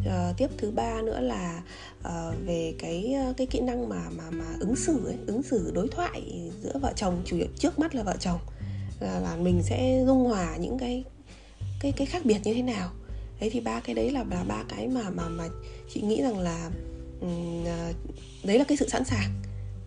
Uh, 0.00 0.36
tiếp 0.36 0.48
thứ 0.58 0.70
ba 0.70 1.02
nữa 1.02 1.20
là 1.20 1.62
uh, 2.00 2.34
về 2.46 2.74
cái 2.78 3.16
cái 3.36 3.46
kỹ 3.46 3.60
năng 3.60 3.88
mà 3.88 4.10
mà 4.16 4.30
mà 4.30 4.44
ứng 4.60 4.76
xử 4.76 5.06
ấy, 5.06 5.16
ứng 5.26 5.42
xử 5.42 5.70
đối 5.74 5.88
thoại 5.88 6.50
giữa 6.62 6.78
vợ 6.82 6.92
chồng 6.96 7.22
chủ 7.24 7.36
yếu 7.36 7.46
trước 7.58 7.78
mắt 7.78 7.94
là 7.94 8.02
vợ 8.02 8.16
chồng. 8.20 8.38
Là, 9.00 9.20
là 9.20 9.36
mình 9.36 9.62
sẽ 9.62 10.04
dung 10.06 10.24
hòa 10.24 10.56
những 10.56 10.78
cái 10.78 11.04
cái 11.80 11.92
cái 11.92 12.06
khác 12.06 12.22
biệt 12.24 12.38
như 12.44 12.54
thế 12.54 12.62
nào. 12.62 12.90
Đấy 13.40 13.50
thì 13.50 13.60
ba 13.60 13.80
cái 13.80 13.94
đấy 13.94 14.10
là 14.10 14.24
là 14.30 14.44
ba 14.48 14.64
cái 14.68 14.88
mà 14.88 15.10
mà 15.10 15.28
mà 15.28 15.48
chị 15.94 16.00
nghĩ 16.00 16.22
rằng 16.22 16.38
là 16.38 16.70
um, 17.20 17.64
đấy 18.44 18.58
là 18.58 18.64
cái 18.64 18.76
sự 18.76 18.88
sẵn 18.88 19.04
sàng 19.04 19.30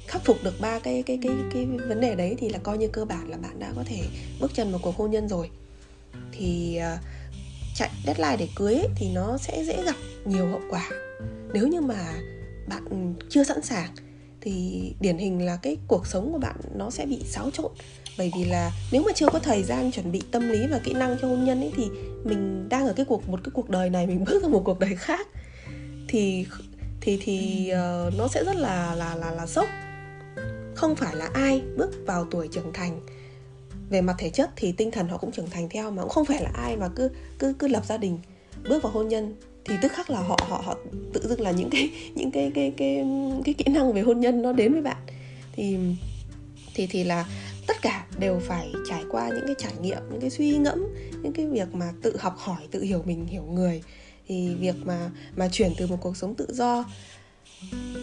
khắc 0.08 0.26
phục 0.26 0.44
được 0.44 0.54
ba 0.62 0.80
cái 0.80 1.04
cái 1.06 1.20
cái 1.22 1.32
cái 1.54 1.66
vấn 1.66 2.02
đề 2.02 2.16
đấy 2.16 2.36
thì 2.40 2.50
là 2.50 2.60
coi 2.60 2.78
như 2.78 2.88
cơ 2.88 3.06
bản 3.06 3.30
là 3.30 3.38
bạn 3.38 3.60
đã 3.60 3.74
có 3.76 3.84
thể 3.86 4.02
bước 4.40 4.52
chân 4.54 4.72
vào 4.72 4.80
cuộc 4.84 4.96
hôn 4.98 5.12
nhân 5.12 5.30
rồi. 5.30 5.50
Thì 6.32 6.80
uh, 6.94 7.00
chạy 7.76 7.90
deadline 8.06 8.38
để 8.38 8.48
cưới 8.56 8.76
ấy, 8.76 8.88
thì 8.96 9.10
nó 9.12 9.38
sẽ 9.38 9.64
dễ 9.64 9.84
gặp 9.84 9.96
nhiều 10.26 10.48
hậu 10.48 10.62
quả. 10.70 10.90
Nếu 11.54 11.68
như 11.68 11.82
mà 11.82 12.14
bạn 12.68 13.14
chưa 13.30 13.44
sẵn 13.44 13.62
sàng 13.62 13.90
thì 14.42 14.82
điển 15.00 15.18
hình 15.18 15.46
là 15.46 15.56
cái 15.62 15.78
cuộc 15.88 16.08
sống 16.08 16.32
của 16.32 16.40
bạn 16.40 16.56
nó 16.76 16.90
sẽ 16.90 17.06
bị 17.06 17.24
xáo 17.26 17.52
trộn. 17.52 17.72
Bởi 18.18 18.32
vì 18.38 18.46
là 18.46 18.72
nếu 18.92 19.04
mà 19.06 19.12
chưa 19.16 19.28
có 19.30 19.40
thời 19.40 19.64
gian 19.64 19.92
chuẩn 19.92 20.12
bị 20.12 20.22
tâm 20.32 20.50
lý 20.50 20.68
và 20.68 20.80
kỹ 20.84 20.94
năng 20.94 21.18
cho 21.22 21.28
hôn 21.28 21.46
nhân 21.46 21.62
ấy 21.62 21.72
thì 21.78 21.84
mình 22.24 22.70
đang 22.70 22.88
ở 22.88 22.94
cái 22.94 23.06
cuộc 23.06 23.30
một 23.30 23.40
cái 23.44 23.52
cuộc 23.54 23.70
đời 23.70 23.90
này 23.90 24.08
mình 24.08 24.26
bước 24.26 24.42
vào 24.42 24.52
một 24.52 24.62
cuộc 24.66 24.80
đời 24.80 24.96
khác. 24.96 25.28
Thì 26.08 26.46
thì 27.02 27.20
thì 27.24 27.70
uh, 27.74 28.14
nó 28.18 28.28
sẽ 28.28 28.44
rất 28.44 28.56
là 28.56 28.96
là 28.96 29.16
là 29.16 29.32
là 29.32 29.48
sốc 29.48 29.68
không 30.78 30.96
phải 30.96 31.16
là 31.16 31.30
ai 31.34 31.62
bước 31.78 31.92
vào 32.06 32.26
tuổi 32.32 32.48
trưởng 32.52 32.74
thành. 32.74 33.00
Về 33.90 34.02
mặt 34.02 34.16
thể 34.18 34.30
chất 34.30 34.50
thì 34.56 34.72
tinh 34.72 34.92
thần 34.92 35.08
họ 35.08 35.18
cũng 35.18 35.32
trưởng 35.32 35.50
thành 35.50 35.70
theo 35.70 35.92
mà 35.92 36.02
cũng 36.02 36.12
không 36.12 36.26
phải 36.26 36.44
là 36.44 36.50
ai 36.54 36.78
mà 36.78 36.88
cứ 36.96 37.10
cứ 37.40 37.54
cứ 37.60 37.68
lập 37.68 37.86
gia 37.86 37.98
đình. 37.98 38.20
Bước 38.70 38.84
vào 38.84 38.92
hôn 38.92 39.08
nhân 39.08 39.36
thì 39.66 39.76
tức 39.82 39.92
khắc 39.92 40.10
là 40.10 40.20
họ 40.20 40.40
họ 40.50 40.62
họ 40.66 40.78
tự 41.14 41.28
dưng 41.28 41.42
là 41.42 41.52
những 41.52 41.70
cái 41.70 41.90
những 42.16 42.32
cái 42.32 42.52
cái 42.56 42.74
cái 42.78 43.06
cái 43.46 43.54
kỹ 43.54 43.66
năng 43.68 43.94
về 43.94 44.02
hôn 44.02 44.20
nhân 44.20 44.42
nó 44.42 44.54
đến 44.54 44.74
với 44.74 44.82
bạn. 44.82 44.98
Thì 45.54 45.78
thì 46.76 46.88
thì 46.88 47.04
là 47.04 47.26
tất 47.68 47.82
cả 47.82 48.06
đều 48.20 48.40
phải 48.40 48.72
trải 48.90 49.04
qua 49.12 49.30
những 49.30 49.46
cái 49.46 49.56
trải 49.60 49.74
nghiệm, 49.82 50.00
những 50.12 50.22
cái 50.22 50.30
suy 50.30 50.58
ngẫm, 50.58 50.88
những 51.22 51.34
cái 51.34 51.48
việc 51.48 51.74
mà 51.74 51.94
tự 52.02 52.18
học 52.20 52.36
hỏi, 52.38 52.62
tự 52.72 52.82
hiểu 52.82 53.04
mình, 53.06 53.26
hiểu 53.26 53.44
người. 53.44 53.84
Thì 54.28 54.56
việc 54.60 54.76
mà 54.86 55.10
mà 55.36 55.50
chuyển 55.52 55.72
từ 55.78 55.88
một 55.88 55.98
cuộc 56.02 56.18
sống 56.18 56.36
tự 56.36 56.48
do 56.50 56.86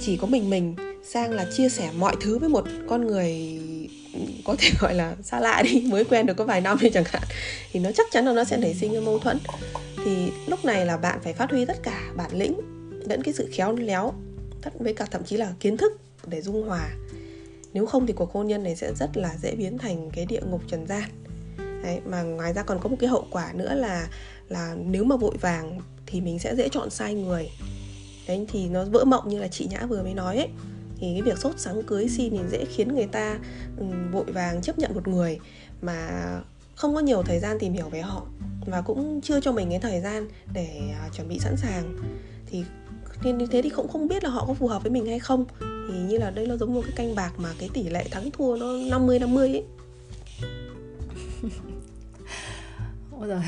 chỉ 0.01 0.17
có 0.17 0.27
mình 0.27 0.51
mình 0.51 0.77
sang 1.05 1.31
là 1.31 1.47
chia 1.57 1.69
sẻ 1.69 1.91
mọi 1.99 2.17
thứ 2.21 2.39
với 2.39 2.49
một 2.49 2.65
con 2.89 3.07
người 3.07 3.61
có 4.45 4.57
thể 4.59 4.71
gọi 4.81 4.95
là 4.95 5.17
xa 5.23 5.41
lạ 5.41 5.63
đi 5.65 5.85
mới 5.91 6.05
quen 6.05 6.27
được 6.27 6.35
có 6.35 6.45
vài 6.45 6.61
năm 6.61 6.79
đi 6.81 6.91
chẳng 6.91 7.05
hạn. 7.07 7.23
Thì 7.73 7.81
nó 7.81 7.91
chắc 7.93 8.07
chắn 8.11 8.25
là 8.25 8.33
nó 8.33 8.45
sẽ 8.45 8.57
nảy 8.57 8.75
sinh 8.75 8.93
cái 8.93 9.01
mâu 9.01 9.19
thuẫn. 9.19 9.39
Thì 10.05 10.33
lúc 10.47 10.65
này 10.65 10.87
là 10.87 10.97
bạn 10.97 11.19
phải 11.23 11.33
phát 11.33 11.51
huy 11.51 11.65
tất 11.65 11.83
cả 11.83 12.13
bản 12.17 12.31
lĩnh 12.33 12.61
lẫn 13.05 13.23
cái 13.23 13.35
sự 13.35 13.49
khéo 13.53 13.77
léo 13.77 14.13
với 14.79 14.95
cả 14.95 15.07
thậm 15.11 15.25
chí 15.25 15.37
là 15.37 15.55
kiến 15.61 15.77
thức 15.77 15.93
để 16.27 16.43
dung 16.43 16.69
hòa. 16.69 16.91
Nếu 17.73 17.87
không 17.87 18.07
thì 18.07 18.13
cuộc 18.13 18.33
hôn 18.33 18.47
nhân 18.47 18.63
này 18.63 18.77
sẽ 18.77 18.95
rất 18.95 19.17
là 19.17 19.37
dễ 19.43 19.55
biến 19.55 19.79
thành 19.79 20.11
cái 20.11 20.27
địa 20.27 20.41
ngục 20.51 20.63
trần 20.69 20.87
gian. 20.87 21.03
Đấy, 21.83 22.01
mà 22.07 22.23
ngoài 22.23 22.53
ra 22.53 22.63
còn 22.63 22.81
có 22.81 22.89
một 22.89 22.97
cái 23.01 23.09
hậu 23.09 23.27
quả 23.31 23.53
nữa 23.55 23.75
là 23.75 24.09
là 24.49 24.75
nếu 24.85 25.05
mà 25.05 25.17
vội 25.17 25.37
vàng 25.41 25.81
thì 26.07 26.21
mình 26.21 26.39
sẽ 26.39 26.57
dễ 26.57 26.69
chọn 26.69 26.91
sai 26.91 27.15
người 27.15 27.51
đấy, 28.29 28.47
thì 28.49 28.69
nó 28.69 28.85
vỡ 28.85 29.05
mộng 29.05 29.29
như 29.29 29.39
là 29.39 29.49
chị 29.49 29.67
nhã 29.71 29.87
vừa 29.87 30.03
mới 30.03 30.15
nói 30.15 30.37
ấy. 30.37 30.49
Thì 30.99 31.13
cái 31.13 31.23
việc 31.23 31.39
sốt 31.39 31.53
sáng 31.57 31.83
cưới 31.83 32.09
xin 32.09 32.31
thì 32.31 32.39
dễ 32.51 32.65
khiến 32.65 32.95
người 32.95 33.07
ta 33.07 33.39
ừ, 33.77 33.85
vội 34.13 34.25
vàng 34.25 34.63
chấp 34.63 34.79
nhận 34.79 34.95
một 34.95 35.09
người 35.09 35.39
mà 35.83 36.21
không 36.75 36.95
có 36.95 37.01
nhiều 37.01 37.23
thời 37.23 37.39
gian 37.39 37.59
tìm 37.59 37.73
hiểu 37.73 37.89
về 37.89 38.01
họ 38.01 38.27
và 38.67 38.81
cũng 38.81 39.21
chưa 39.21 39.41
cho 39.41 39.53
mình 39.53 39.71
cái 39.71 39.79
thời 39.79 40.01
gian 40.01 40.29
để 40.53 40.81
à, 40.93 41.09
chuẩn 41.17 41.29
bị 41.29 41.39
sẵn 41.39 41.57
sàng. 41.57 41.97
Thì 42.47 42.65
nên 43.23 43.39
như 43.39 43.47
thế 43.47 43.63
thì 43.63 43.71
cũng 43.71 43.89
không 43.89 44.09
biết 44.09 44.25
là 44.25 44.31
họ 44.31 44.45
có 44.47 44.55
phù 44.55 44.67
hợp 44.67 44.83
với 44.83 44.91
mình 44.91 45.07
hay 45.07 45.19
không. 45.19 45.45
Thì 45.61 45.99
như 45.99 46.19
là 46.19 46.31
đây 46.31 46.47
nó 46.47 46.57
giống 46.57 46.75
một 46.75 46.83
cái 46.83 46.93
canh 46.97 47.15
bạc 47.15 47.33
mà 47.37 47.49
cái 47.59 47.69
tỷ 47.73 47.83
lệ 47.83 48.05
thắng 48.11 48.31
thua 48.31 48.57
nó 48.57 48.67
50 48.91 49.19
50 49.19 49.49
ấy. 49.49 49.65
Ôi 53.21 53.29
giời 53.29 53.41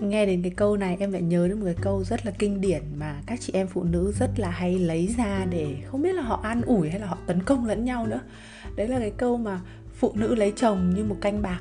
nghe 0.00 0.26
đến 0.26 0.42
cái 0.42 0.52
câu 0.56 0.76
này 0.76 0.96
em 1.00 1.12
lại 1.12 1.22
nhớ 1.22 1.48
đến 1.48 1.60
một 1.60 1.66
cái 1.66 1.76
câu 1.80 2.04
rất 2.04 2.26
là 2.26 2.32
kinh 2.38 2.60
điển 2.60 2.82
mà 2.98 3.20
các 3.26 3.40
chị 3.40 3.52
em 3.52 3.66
phụ 3.66 3.82
nữ 3.82 4.12
rất 4.18 4.30
là 4.36 4.50
hay 4.50 4.78
lấy 4.78 5.14
ra 5.18 5.46
để 5.50 5.76
không 5.86 6.02
biết 6.02 6.12
là 6.12 6.22
họ 6.22 6.40
an 6.42 6.62
ủi 6.62 6.90
hay 6.90 7.00
là 7.00 7.06
họ 7.06 7.18
tấn 7.26 7.42
công 7.42 7.66
lẫn 7.66 7.84
nhau 7.84 8.06
nữa. 8.06 8.20
Đấy 8.76 8.88
là 8.88 8.98
cái 8.98 9.12
câu 9.16 9.36
mà 9.36 9.60
phụ 9.94 10.12
nữ 10.14 10.34
lấy 10.34 10.52
chồng 10.56 10.92
như 10.96 11.04
một 11.04 11.16
canh 11.20 11.42
bạc 11.42 11.60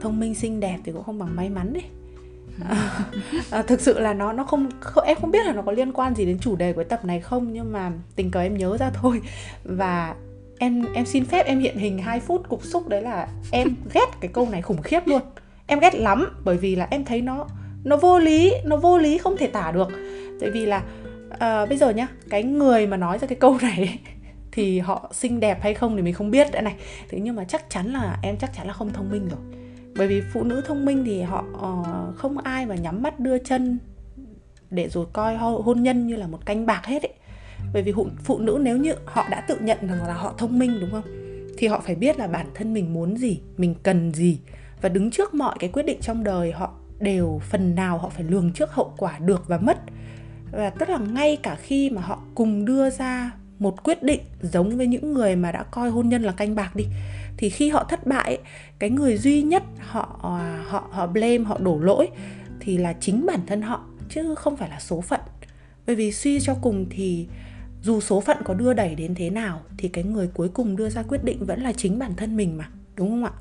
thông 0.00 0.20
minh 0.20 0.34
xinh 0.34 0.60
đẹp 0.60 0.78
thì 0.84 0.92
cũng 0.92 1.04
không 1.04 1.18
bằng 1.18 1.36
may 1.36 1.50
mắn 1.50 1.72
đấy 1.72 1.84
à, 2.68 3.04
à, 3.50 3.62
thực 3.62 3.80
sự 3.80 3.98
là 3.98 4.14
nó 4.14 4.32
nó 4.32 4.44
không, 4.44 4.68
không 4.80 5.04
em 5.04 5.18
không 5.20 5.30
biết 5.30 5.46
là 5.46 5.52
nó 5.52 5.62
có 5.62 5.72
liên 5.72 5.92
quan 5.92 6.14
gì 6.14 6.26
đến 6.26 6.38
chủ 6.38 6.56
đề 6.56 6.72
của 6.72 6.84
tập 6.84 7.04
này 7.04 7.20
không 7.20 7.52
nhưng 7.52 7.72
mà 7.72 7.92
tình 8.16 8.30
cờ 8.30 8.40
em 8.40 8.58
nhớ 8.58 8.76
ra 8.76 8.90
thôi. 8.90 9.20
Và 9.64 10.14
em 10.58 10.84
em 10.94 11.06
xin 11.06 11.24
phép 11.24 11.46
em 11.46 11.60
hiện 11.60 11.76
hình 11.76 11.98
2 11.98 12.20
phút 12.20 12.48
cục 12.48 12.64
xúc 12.64 12.88
đấy 12.88 13.02
là 13.02 13.28
em 13.50 13.74
ghét 13.94 14.06
cái 14.20 14.30
câu 14.34 14.48
này 14.50 14.62
khủng 14.62 14.82
khiếp 14.82 15.00
luôn. 15.06 15.22
Em 15.66 15.78
ghét 15.78 15.94
lắm 15.94 16.40
bởi 16.44 16.56
vì 16.56 16.76
là 16.76 16.88
em 16.90 17.04
thấy 17.04 17.20
nó 17.20 17.46
nó 17.84 17.96
vô 17.96 18.18
lý 18.18 18.52
nó 18.64 18.76
vô 18.76 18.98
lý 18.98 19.18
không 19.18 19.36
thể 19.36 19.46
tả 19.46 19.72
được. 19.72 19.88
Tại 20.40 20.50
vì 20.50 20.66
là 20.66 20.82
uh, 21.34 21.68
bây 21.68 21.78
giờ 21.78 21.90
nhá 21.90 22.08
cái 22.30 22.42
người 22.42 22.86
mà 22.86 22.96
nói 22.96 23.18
ra 23.18 23.26
cái 23.26 23.36
câu 23.40 23.58
này 23.62 23.98
thì 24.52 24.78
họ 24.78 25.10
xinh 25.14 25.40
đẹp 25.40 25.58
hay 25.62 25.74
không 25.74 25.96
thì 25.96 26.02
mình 26.02 26.14
không 26.14 26.30
biết. 26.30 26.48
Đã 26.52 26.60
này 26.60 26.74
thế 27.08 27.18
nhưng 27.22 27.36
mà 27.36 27.44
chắc 27.44 27.70
chắn 27.70 27.92
là 27.92 28.18
em 28.22 28.36
chắc 28.36 28.50
chắn 28.56 28.66
là 28.66 28.72
không 28.72 28.92
thông 28.92 29.10
minh 29.10 29.28
rồi. 29.28 29.40
Bởi 29.96 30.06
vì 30.06 30.22
phụ 30.32 30.44
nữ 30.44 30.62
thông 30.66 30.84
minh 30.84 31.04
thì 31.06 31.22
họ 31.22 31.44
uh, 31.52 32.16
không 32.16 32.38
ai 32.38 32.66
mà 32.66 32.74
nhắm 32.74 33.02
mắt 33.02 33.20
đưa 33.20 33.38
chân 33.38 33.78
để 34.70 34.88
rồi 34.88 35.06
coi 35.12 35.36
hôn 35.36 35.82
nhân 35.82 36.06
như 36.06 36.16
là 36.16 36.26
một 36.26 36.46
canh 36.46 36.66
bạc 36.66 36.86
hết 36.86 37.02
ấy. 37.02 37.12
Bởi 37.72 37.82
vì 37.82 37.92
phụ, 37.92 38.06
phụ 38.24 38.38
nữ 38.38 38.58
nếu 38.62 38.76
như 38.76 38.94
họ 39.04 39.26
đã 39.30 39.40
tự 39.40 39.58
nhận 39.60 39.78
rằng 39.88 40.06
là 40.06 40.14
họ 40.14 40.34
thông 40.38 40.58
minh 40.58 40.78
đúng 40.80 40.90
không? 40.90 41.02
Thì 41.58 41.66
họ 41.66 41.80
phải 41.80 41.94
biết 41.94 42.18
là 42.18 42.26
bản 42.26 42.46
thân 42.54 42.74
mình 42.74 42.94
muốn 42.94 43.16
gì 43.16 43.40
mình 43.56 43.74
cần 43.82 44.12
gì. 44.12 44.38
Và 44.80 44.88
đứng 44.88 45.10
trước 45.10 45.34
mọi 45.34 45.56
cái 45.58 45.70
quyết 45.70 45.82
định 45.82 46.00
trong 46.00 46.24
đời 46.24 46.52
họ 46.52 46.74
đều 47.02 47.40
phần 47.50 47.74
nào 47.74 47.98
họ 47.98 48.08
phải 48.08 48.24
lường 48.24 48.52
trước 48.52 48.72
hậu 48.72 48.94
quả 48.96 49.18
được 49.18 49.44
và 49.48 49.58
mất. 49.58 49.78
Và 50.52 50.70
tức 50.70 50.88
là 50.88 50.98
ngay 50.98 51.36
cả 51.36 51.56
khi 51.62 51.90
mà 51.90 52.02
họ 52.02 52.22
cùng 52.34 52.64
đưa 52.64 52.90
ra 52.90 53.30
một 53.58 53.82
quyết 53.82 54.02
định 54.02 54.20
giống 54.42 54.76
với 54.76 54.86
những 54.86 55.14
người 55.14 55.36
mà 55.36 55.52
đã 55.52 55.62
coi 55.62 55.90
hôn 55.90 56.08
nhân 56.08 56.22
là 56.22 56.32
canh 56.32 56.54
bạc 56.54 56.76
đi, 56.76 56.84
thì 57.36 57.50
khi 57.50 57.70
họ 57.70 57.84
thất 57.84 58.06
bại 58.06 58.38
cái 58.78 58.90
người 58.90 59.16
duy 59.16 59.42
nhất 59.42 59.62
họ 59.78 60.18
họ 60.66 60.88
họ 60.90 61.06
blame, 61.06 61.38
họ 61.38 61.58
đổ 61.58 61.78
lỗi 61.78 62.08
thì 62.60 62.78
là 62.78 62.92
chính 63.00 63.26
bản 63.26 63.40
thân 63.46 63.62
họ, 63.62 63.84
chứ 64.08 64.34
không 64.34 64.56
phải 64.56 64.70
là 64.70 64.80
số 64.80 65.00
phận. 65.00 65.20
Bởi 65.86 65.96
vì 65.96 66.12
suy 66.12 66.40
cho 66.40 66.54
cùng 66.54 66.86
thì 66.90 67.26
dù 67.82 68.00
số 68.00 68.20
phận 68.20 68.36
có 68.44 68.54
đưa 68.54 68.72
đẩy 68.72 68.94
đến 68.94 69.14
thế 69.14 69.30
nào 69.30 69.60
thì 69.78 69.88
cái 69.88 70.04
người 70.04 70.28
cuối 70.34 70.48
cùng 70.48 70.76
đưa 70.76 70.88
ra 70.88 71.02
quyết 71.02 71.24
định 71.24 71.44
vẫn 71.46 71.60
là 71.62 71.72
chính 71.72 71.98
bản 71.98 72.12
thân 72.16 72.36
mình 72.36 72.58
mà, 72.58 72.68
đúng 72.96 73.08
không 73.10 73.24
ạ? 73.24 73.32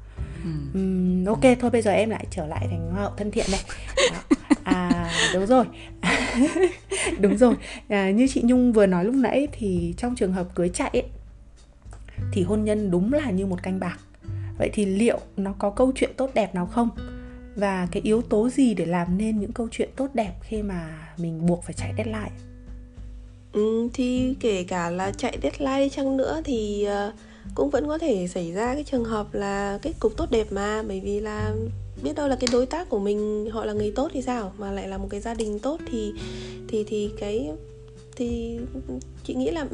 Ừ. 0.74 1.26
ok 1.28 1.60
thôi 1.60 1.72
bây 1.72 1.82
giờ 1.82 1.92
em 1.92 2.10
lại 2.10 2.26
trở 2.32 2.48
lại 2.48 2.68
thành 2.70 2.92
hoa 2.92 3.02
hậu 3.02 3.12
thân 3.18 3.32
thiện 3.32 3.46
này 3.52 3.62
à 4.64 5.12
đúng 5.34 5.46
rồi. 5.46 5.66
Đúng 7.20 7.38
rồi. 7.38 7.56
À, 7.88 8.12
như 8.12 8.28
chị 8.28 8.42
nhung 8.44 8.74
vừa 8.74 8.86
nói 8.86 9.06
lúc 9.06 9.16
nãy 9.16 9.48
thì 9.52 9.94
trong 9.98 10.16
trường 10.16 10.34
hợp 10.34 10.48
cưới 10.56 10.70
chạy 10.70 10.90
ấy, 10.94 11.06
thì 12.32 12.44
hôn 12.44 12.64
nhân 12.64 12.92
đúng 12.92 13.14
là 13.14 13.32
như 13.32 13.46
một 13.46 13.64
canh 13.64 13.80
bạc. 13.80 14.00
Vậy 14.58 14.70
thì 14.74 14.86
liệu 14.86 15.20
nó 15.38 15.54
có 15.60 15.70
câu 15.70 15.92
chuyện 15.96 16.12
tốt 16.18 16.30
đẹp 16.34 16.56
nào 16.56 16.66
không? 16.66 16.90
Và 17.56 17.88
cái 17.92 18.02
yếu 18.02 18.22
tố 18.22 18.50
gì 18.50 18.74
để 18.74 18.86
làm 18.86 19.18
nên 19.18 19.40
những 19.40 19.52
câu 19.52 19.68
chuyện 19.72 19.90
tốt 19.96 20.08
đẹp 20.14 20.34
khi 20.42 20.62
mà 20.62 21.08
mình 21.18 21.46
buộc 21.46 21.64
phải 21.64 21.74
chạy 21.74 21.94
deadline? 21.98 22.32
Ừ, 23.54 23.90
thì 23.94 24.36
kể 24.40 24.64
cả 24.64 24.90
là 24.90 25.12
chạy 25.12 25.38
deadline 25.44 25.90
chăng 25.90 26.18
nữa 26.18 26.42
thì 26.46 26.88
uh, 27.08 27.14
cũng 27.56 27.70
vẫn 27.70 27.88
có 27.88 27.98
thể 27.98 28.28
xảy 28.28 28.52
ra 28.52 28.74
cái 28.74 28.84
trường 28.84 29.04
hợp 29.04 29.34
là 29.34 29.80
kết 29.82 29.94
cục 30.00 30.18
tốt 30.18 30.32
đẹp 30.32 30.48
mà 30.52 30.84
bởi 30.88 31.00
vì 31.00 31.20
là 31.20 31.54
biết 32.04 32.16
đâu 32.16 32.28
là 32.28 32.36
cái 32.36 32.48
đối 32.52 32.66
tác 32.66 32.90
của 32.90 33.00
mình 33.00 33.50
họ 33.52 33.66
là 33.66 33.74
người 33.74 33.92
tốt 33.96 34.12
thì 34.14 34.22
sao 34.22 34.54
mà 34.58 34.72
lại 34.72 34.88
là 34.88 34.98
một 34.98 35.08
cái 35.10 35.22
gia 35.22 35.34
đình 35.34 35.60
tốt 35.60 35.80
thì 35.92 36.14
thì 36.68 36.84
thì 36.88 37.12
cái 37.20 37.52
thì 38.16 38.60
chị 39.24 39.36
nghĩ 39.36 39.52
là 39.52 39.66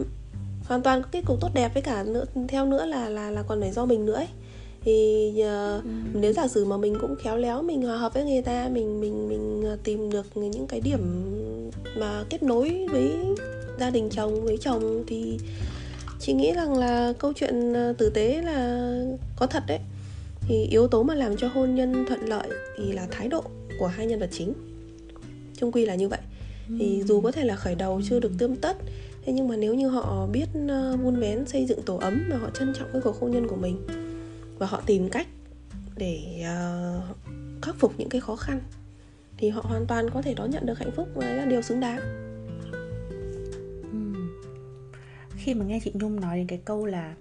hoàn 0.66 0.82
toàn 0.82 1.02
kết 1.12 1.22
cục 1.26 1.42
tốt 1.42 1.50
đẹp 1.54 1.74
với 1.74 1.84
cả 1.84 2.04
nữa 2.04 2.26
theo 2.48 2.66
nữa 2.66 2.86
là 2.86 3.10
là 3.10 3.32
là 3.32 3.44
còn 3.44 3.62
phải 3.62 3.72
do 3.72 3.86
mình 3.86 4.06
nữa 4.06 4.16
ấy 4.16 4.28
thì 4.82 5.30
uh, 5.36 5.84
ừ. 5.84 5.90
nếu 6.14 6.34
giả 6.34 6.48
sử 6.48 6.66
mà 6.66 6.78
mình 6.78 6.98
cũng 7.02 7.16
khéo 7.16 7.38
léo 7.38 7.62
mình 7.62 7.82
hòa 7.82 7.98
hợp 7.98 8.14
với 8.14 8.26
người 8.26 8.42
ta 8.42 8.70
mình 8.74 9.02
mình 9.02 9.30
mình 9.30 9.64
ờ, 9.66 9.78
tìm 9.84 10.10
được 10.12 10.38
những 10.38 10.68
cái 10.68 10.82
điểm 10.82 11.00
mà 11.98 12.24
kết 12.30 12.44
nối 12.44 12.88
với 12.92 13.12
gia 13.80 13.90
đình 13.90 14.10
chồng 14.10 14.42
với 14.46 14.58
chồng 14.58 15.04
thì 15.08 15.40
chị 16.20 16.34
nghĩ 16.34 16.54
rằng 16.54 16.78
là 16.78 17.14
câu 17.20 17.34
chuyện 17.36 17.74
ờ, 17.74 17.94
tử 17.98 18.10
tế 18.10 18.42
là 18.42 18.90
có 19.36 19.48
thật 19.48 19.64
đấy. 19.68 19.80
Thì 20.42 20.64
yếu 20.64 20.88
tố 20.88 21.04
mà 21.04 21.16
làm 21.16 21.38
cho 21.38 21.48
hôn 21.48 21.76
nhân 21.76 22.06
thuận 22.08 22.30
lợi 22.30 22.48
thì 22.78 22.92
là 22.92 23.08
thái 23.12 23.28
độ 23.28 23.44
của 23.80 23.88
hai 23.88 24.06
nhân 24.06 24.20
vật 24.20 24.30
chính. 24.32 24.54
Chung 25.58 25.72
quy 25.72 25.86
là 25.86 25.96
như 25.96 26.10
vậy. 26.10 26.20
Thì 26.80 27.04
dù 27.08 27.22
có 27.22 27.32
thể 27.32 27.44
là 27.44 27.56
khởi 27.56 27.76
đầu 27.76 28.02
chưa 28.10 28.20
được 28.20 28.32
tươm 28.38 28.56
tất 28.56 28.78
thế 29.28 29.34
nhưng 29.34 29.48
mà 29.48 29.56
nếu 29.56 29.74
như 29.74 29.88
họ 29.88 30.28
biết 30.28 30.46
vun 31.02 31.20
vén 31.20 31.46
xây 31.46 31.66
dựng 31.66 31.82
tổ 31.82 31.98
ấm 31.98 32.24
và 32.30 32.38
họ 32.38 32.50
trân 32.50 32.74
trọng 32.74 32.90
cái 32.94 33.02
cuộc 33.02 33.20
hôn 33.20 33.32
nhân 33.32 33.48
của 33.48 33.56
mình 33.56 33.88
và 34.58 34.68
họ 34.68 34.82
tìm 34.86 35.10
cách 35.10 35.28
để 35.96 36.22
uh, 36.42 37.18
khắc 37.62 37.76
phục 37.80 37.94
những 37.98 38.10
cái 38.10 38.22
khó 38.22 38.36
khăn 38.36 38.60
thì 39.38 39.50
họ 39.50 39.62
hoàn 39.62 39.86
toàn 39.86 40.10
có 40.10 40.22
thể 40.22 40.34
đón 40.34 40.50
nhận 40.50 40.66
được 40.66 40.80
hạnh 40.80 40.92
phúc 40.96 41.08
và 41.16 41.26
đấy 41.26 41.38
là 41.38 41.46
điều 41.46 41.62
xứng 41.62 41.80
đáng 41.80 42.27
khi 45.48 45.54
mà 45.54 45.66
nghe 45.66 45.80
chị 45.84 45.92
nhung 45.94 46.20
nói 46.20 46.38
đến 46.38 46.48
cái 46.48 46.60
câu 46.66 46.86
là 46.86 47.16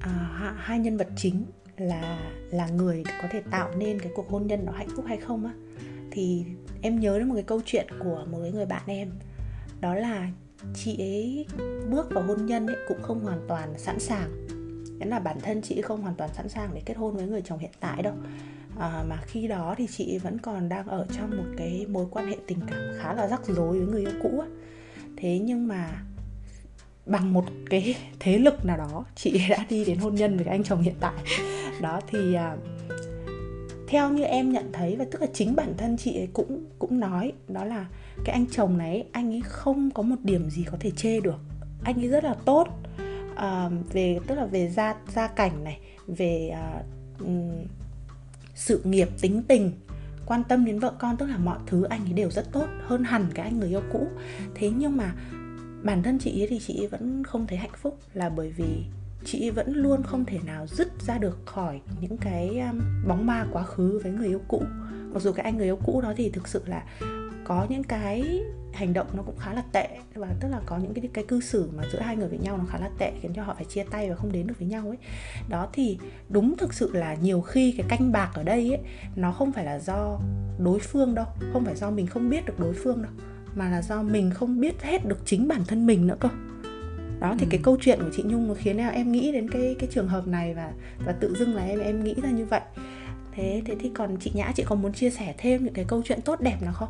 à, 0.00 0.10
hai 0.56 0.78
nhân 0.78 0.96
vật 0.96 1.08
chính 1.16 1.44
là 1.76 2.30
là 2.50 2.68
người 2.68 3.02
có 3.22 3.28
thể 3.30 3.42
tạo 3.50 3.70
nên 3.76 4.00
cái 4.00 4.12
cuộc 4.14 4.30
hôn 4.30 4.46
nhân 4.46 4.64
nó 4.64 4.72
hạnh 4.72 4.88
phúc 4.96 5.04
hay 5.08 5.16
không 5.16 5.46
á 5.46 5.52
thì 6.10 6.44
em 6.82 7.00
nhớ 7.00 7.18
đến 7.18 7.28
một 7.28 7.34
cái 7.34 7.42
câu 7.42 7.60
chuyện 7.64 7.86
của 7.98 8.26
một 8.30 8.38
cái 8.42 8.52
người 8.52 8.66
bạn 8.66 8.82
em. 8.86 9.10
Đó 9.80 9.94
là 9.94 10.28
chị 10.74 10.96
ấy 10.98 11.46
bước 11.90 12.10
vào 12.10 12.24
hôn 12.24 12.46
nhân 12.46 12.66
ấy 12.66 12.76
cũng 12.88 13.02
không 13.02 13.20
hoàn 13.20 13.40
toàn 13.48 13.78
sẵn 13.78 14.00
sàng. 14.00 14.46
Nghĩa 14.98 15.06
là 15.06 15.18
bản 15.18 15.40
thân 15.40 15.62
chị 15.62 15.82
không 15.82 16.02
hoàn 16.02 16.14
toàn 16.14 16.30
sẵn 16.34 16.48
sàng 16.48 16.70
để 16.74 16.82
kết 16.86 16.96
hôn 16.96 17.16
với 17.16 17.26
người 17.26 17.42
chồng 17.42 17.58
hiện 17.58 17.72
tại 17.80 18.02
đâu. 18.02 18.14
À, 18.78 19.04
mà 19.08 19.16
khi 19.26 19.46
đó 19.48 19.74
thì 19.78 19.86
chị 19.86 20.18
vẫn 20.18 20.38
còn 20.38 20.68
đang 20.68 20.86
ở 20.86 21.06
trong 21.16 21.30
một 21.30 21.54
cái 21.56 21.86
mối 21.88 22.06
quan 22.10 22.26
hệ 22.26 22.36
tình 22.46 22.58
cảm 22.66 22.80
khá 22.98 23.14
là 23.14 23.28
rắc 23.28 23.46
rối 23.46 23.78
với 23.78 23.86
người 23.86 24.00
yêu 24.00 24.20
cũ 24.22 24.44
thế 25.16 25.38
nhưng 25.38 25.68
mà 25.68 26.04
bằng 27.06 27.32
một 27.32 27.44
cái 27.70 27.96
thế 28.20 28.38
lực 28.38 28.64
nào 28.64 28.76
đó. 28.76 29.04
Chị 29.14 29.40
đã 29.48 29.66
đi 29.68 29.84
đến 29.84 29.98
hôn 29.98 30.14
nhân 30.14 30.36
với 30.36 30.46
anh 30.46 30.64
chồng 30.64 30.82
hiện 30.82 30.94
tại. 31.00 31.14
Đó 31.80 32.00
thì 32.06 32.34
à, 32.34 32.56
theo 33.88 34.10
như 34.10 34.24
em 34.24 34.52
nhận 34.52 34.72
thấy 34.72 34.96
và 34.96 35.04
tức 35.10 35.20
là 35.20 35.26
chính 35.34 35.56
bản 35.56 35.74
thân 35.76 35.96
chị 35.96 36.16
ấy 36.16 36.28
cũng 36.32 36.64
cũng 36.78 37.00
nói 37.00 37.32
đó 37.48 37.64
là 37.64 37.86
cái 38.24 38.32
anh 38.32 38.46
chồng 38.46 38.78
này 38.78 39.06
anh 39.12 39.32
ấy 39.34 39.42
không 39.44 39.90
có 39.90 40.02
một 40.02 40.16
điểm 40.22 40.50
gì 40.50 40.64
có 40.70 40.76
thể 40.80 40.90
chê 40.90 41.20
được. 41.20 41.38
Anh 41.84 41.96
ấy 42.00 42.08
rất 42.08 42.24
là 42.24 42.34
tốt 42.44 42.68
uh, 43.32 43.92
về 43.92 44.18
tức 44.26 44.34
là 44.34 44.46
về 44.46 44.68
gia 44.68 44.94
gia 45.14 45.26
cảnh 45.26 45.64
này 45.64 45.80
về 46.06 46.50
uh, 46.52 47.20
um, 47.20 47.50
sự 48.54 48.80
nghiệp 48.84 49.08
tính 49.20 49.42
tình 49.48 49.72
quan 50.26 50.44
tâm 50.44 50.64
đến 50.64 50.78
vợ 50.78 50.92
con 50.98 51.16
tức 51.16 51.26
là 51.26 51.36
mọi 51.36 51.58
thứ 51.66 51.84
anh 51.84 52.04
ấy 52.04 52.12
đều 52.12 52.30
rất 52.30 52.52
tốt 52.52 52.66
hơn 52.86 53.04
hẳn 53.04 53.26
cái 53.34 53.44
anh 53.44 53.60
người 53.60 53.68
yêu 53.68 53.82
cũ. 53.92 54.06
Thế 54.54 54.70
nhưng 54.70 54.96
mà 54.96 55.14
bản 55.84 56.02
thân 56.02 56.18
chị 56.18 56.42
ấy 56.42 56.46
thì 56.50 56.58
chị 56.58 56.80
ấy 56.80 56.86
vẫn 56.86 57.24
không 57.24 57.46
thấy 57.46 57.58
hạnh 57.58 57.70
phúc 57.76 57.98
là 58.14 58.28
bởi 58.28 58.52
vì 58.56 58.84
chị 59.24 59.50
vẫn 59.50 59.72
luôn 59.72 60.02
không 60.02 60.24
thể 60.24 60.38
nào 60.46 60.66
dứt 60.66 60.88
ra 61.06 61.18
được 61.18 61.38
khỏi 61.46 61.80
những 62.00 62.16
cái 62.16 62.60
um, 62.60 62.80
bóng 63.08 63.26
ma 63.26 63.46
quá 63.52 63.62
khứ 63.62 64.00
với 64.02 64.12
người 64.12 64.28
yêu 64.28 64.40
cũ. 64.48 64.62
Mặc 65.12 65.22
dù 65.22 65.32
cái 65.32 65.44
anh 65.44 65.56
người 65.56 65.66
yêu 65.66 65.78
cũ 65.84 66.00
đó 66.00 66.12
thì 66.16 66.30
thực 66.30 66.48
sự 66.48 66.62
là 66.66 66.84
có 67.44 67.66
những 67.68 67.82
cái 67.82 68.42
hành 68.72 68.92
động 68.92 69.06
nó 69.16 69.22
cũng 69.22 69.36
khá 69.38 69.54
là 69.54 69.62
tệ 69.72 69.88
và 70.14 70.28
tức 70.40 70.48
là 70.48 70.60
có 70.66 70.78
những 70.78 70.94
cái 70.94 71.08
cái 71.12 71.24
cư 71.28 71.40
xử 71.40 71.70
mà 71.76 71.82
giữa 71.92 72.00
hai 72.00 72.16
người 72.16 72.28
với 72.28 72.38
nhau 72.38 72.58
nó 72.58 72.64
khá 72.68 72.78
là 72.78 72.90
tệ 72.98 73.12
khiến 73.20 73.32
cho 73.34 73.42
họ 73.42 73.54
phải 73.54 73.64
chia 73.64 73.84
tay 73.90 74.10
và 74.10 74.16
không 74.16 74.32
đến 74.32 74.46
được 74.46 74.54
với 74.58 74.68
nhau 74.68 74.88
ấy. 74.88 74.98
Đó 75.48 75.68
thì 75.72 75.98
đúng 76.28 76.56
thực 76.56 76.74
sự 76.74 76.90
là 76.92 77.14
nhiều 77.14 77.40
khi 77.40 77.74
cái 77.78 77.86
canh 77.88 78.12
bạc 78.12 78.30
ở 78.34 78.42
đây 78.42 78.68
ấy, 78.74 78.80
nó 79.16 79.32
không 79.32 79.52
phải 79.52 79.64
là 79.64 79.78
do 79.78 80.20
đối 80.58 80.78
phương 80.78 81.14
đâu, 81.14 81.26
không 81.52 81.64
phải 81.64 81.76
do 81.76 81.90
mình 81.90 82.06
không 82.06 82.30
biết 82.30 82.46
được 82.46 82.60
đối 82.60 82.72
phương 82.72 83.02
đâu 83.02 83.12
mà 83.54 83.70
là 83.70 83.82
do 83.82 84.02
mình 84.02 84.30
không 84.30 84.60
biết 84.60 84.82
hết 84.82 85.06
được 85.06 85.18
chính 85.24 85.48
bản 85.48 85.64
thân 85.64 85.86
mình 85.86 86.06
nữa 86.06 86.16
cơ. 86.20 86.28
Đó 87.20 87.34
thì 87.38 87.46
ừ. 87.46 87.48
cái 87.50 87.60
câu 87.62 87.76
chuyện 87.80 87.98
của 88.02 88.10
chị 88.16 88.22
nhung 88.26 88.48
nó 88.48 88.54
khiến 88.54 88.76
em 88.76 89.12
nghĩ 89.12 89.32
đến 89.32 89.50
cái 89.50 89.76
cái 89.78 89.88
trường 89.92 90.08
hợp 90.08 90.26
này 90.26 90.54
và 90.54 90.72
và 91.06 91.12
tự 91.12 91.34
dưng 91.38 91.54
là 91.54 91.62
em 91.64 91.80
em 91.80 92.04
nghĩ 92.04 92.14
ra 92.22 92.30
như 92.30 92.44
vậy. 92.44 92.60
Thế 93.32 93.62
thế 93.64 93.76
thì 93.80 93.90
còn 93.94 94.16
chị 94.20 94.30
nhã 94.34 94.52
chị 94.56 94.64
có 94.66 94.74
muốn 94.74 94.92
chia 94.92 95.10
sẻ 95.10 95.34
thêm 95.38 95.64
những 95.64 95.74
cái 95.74 95.84
câu 95.88 96.02
chuyện 96.04 96.20
tốt 96.20 96.40
đẹp 96.40 96.56
nào 96.62 96.72
không? 96.72 96.88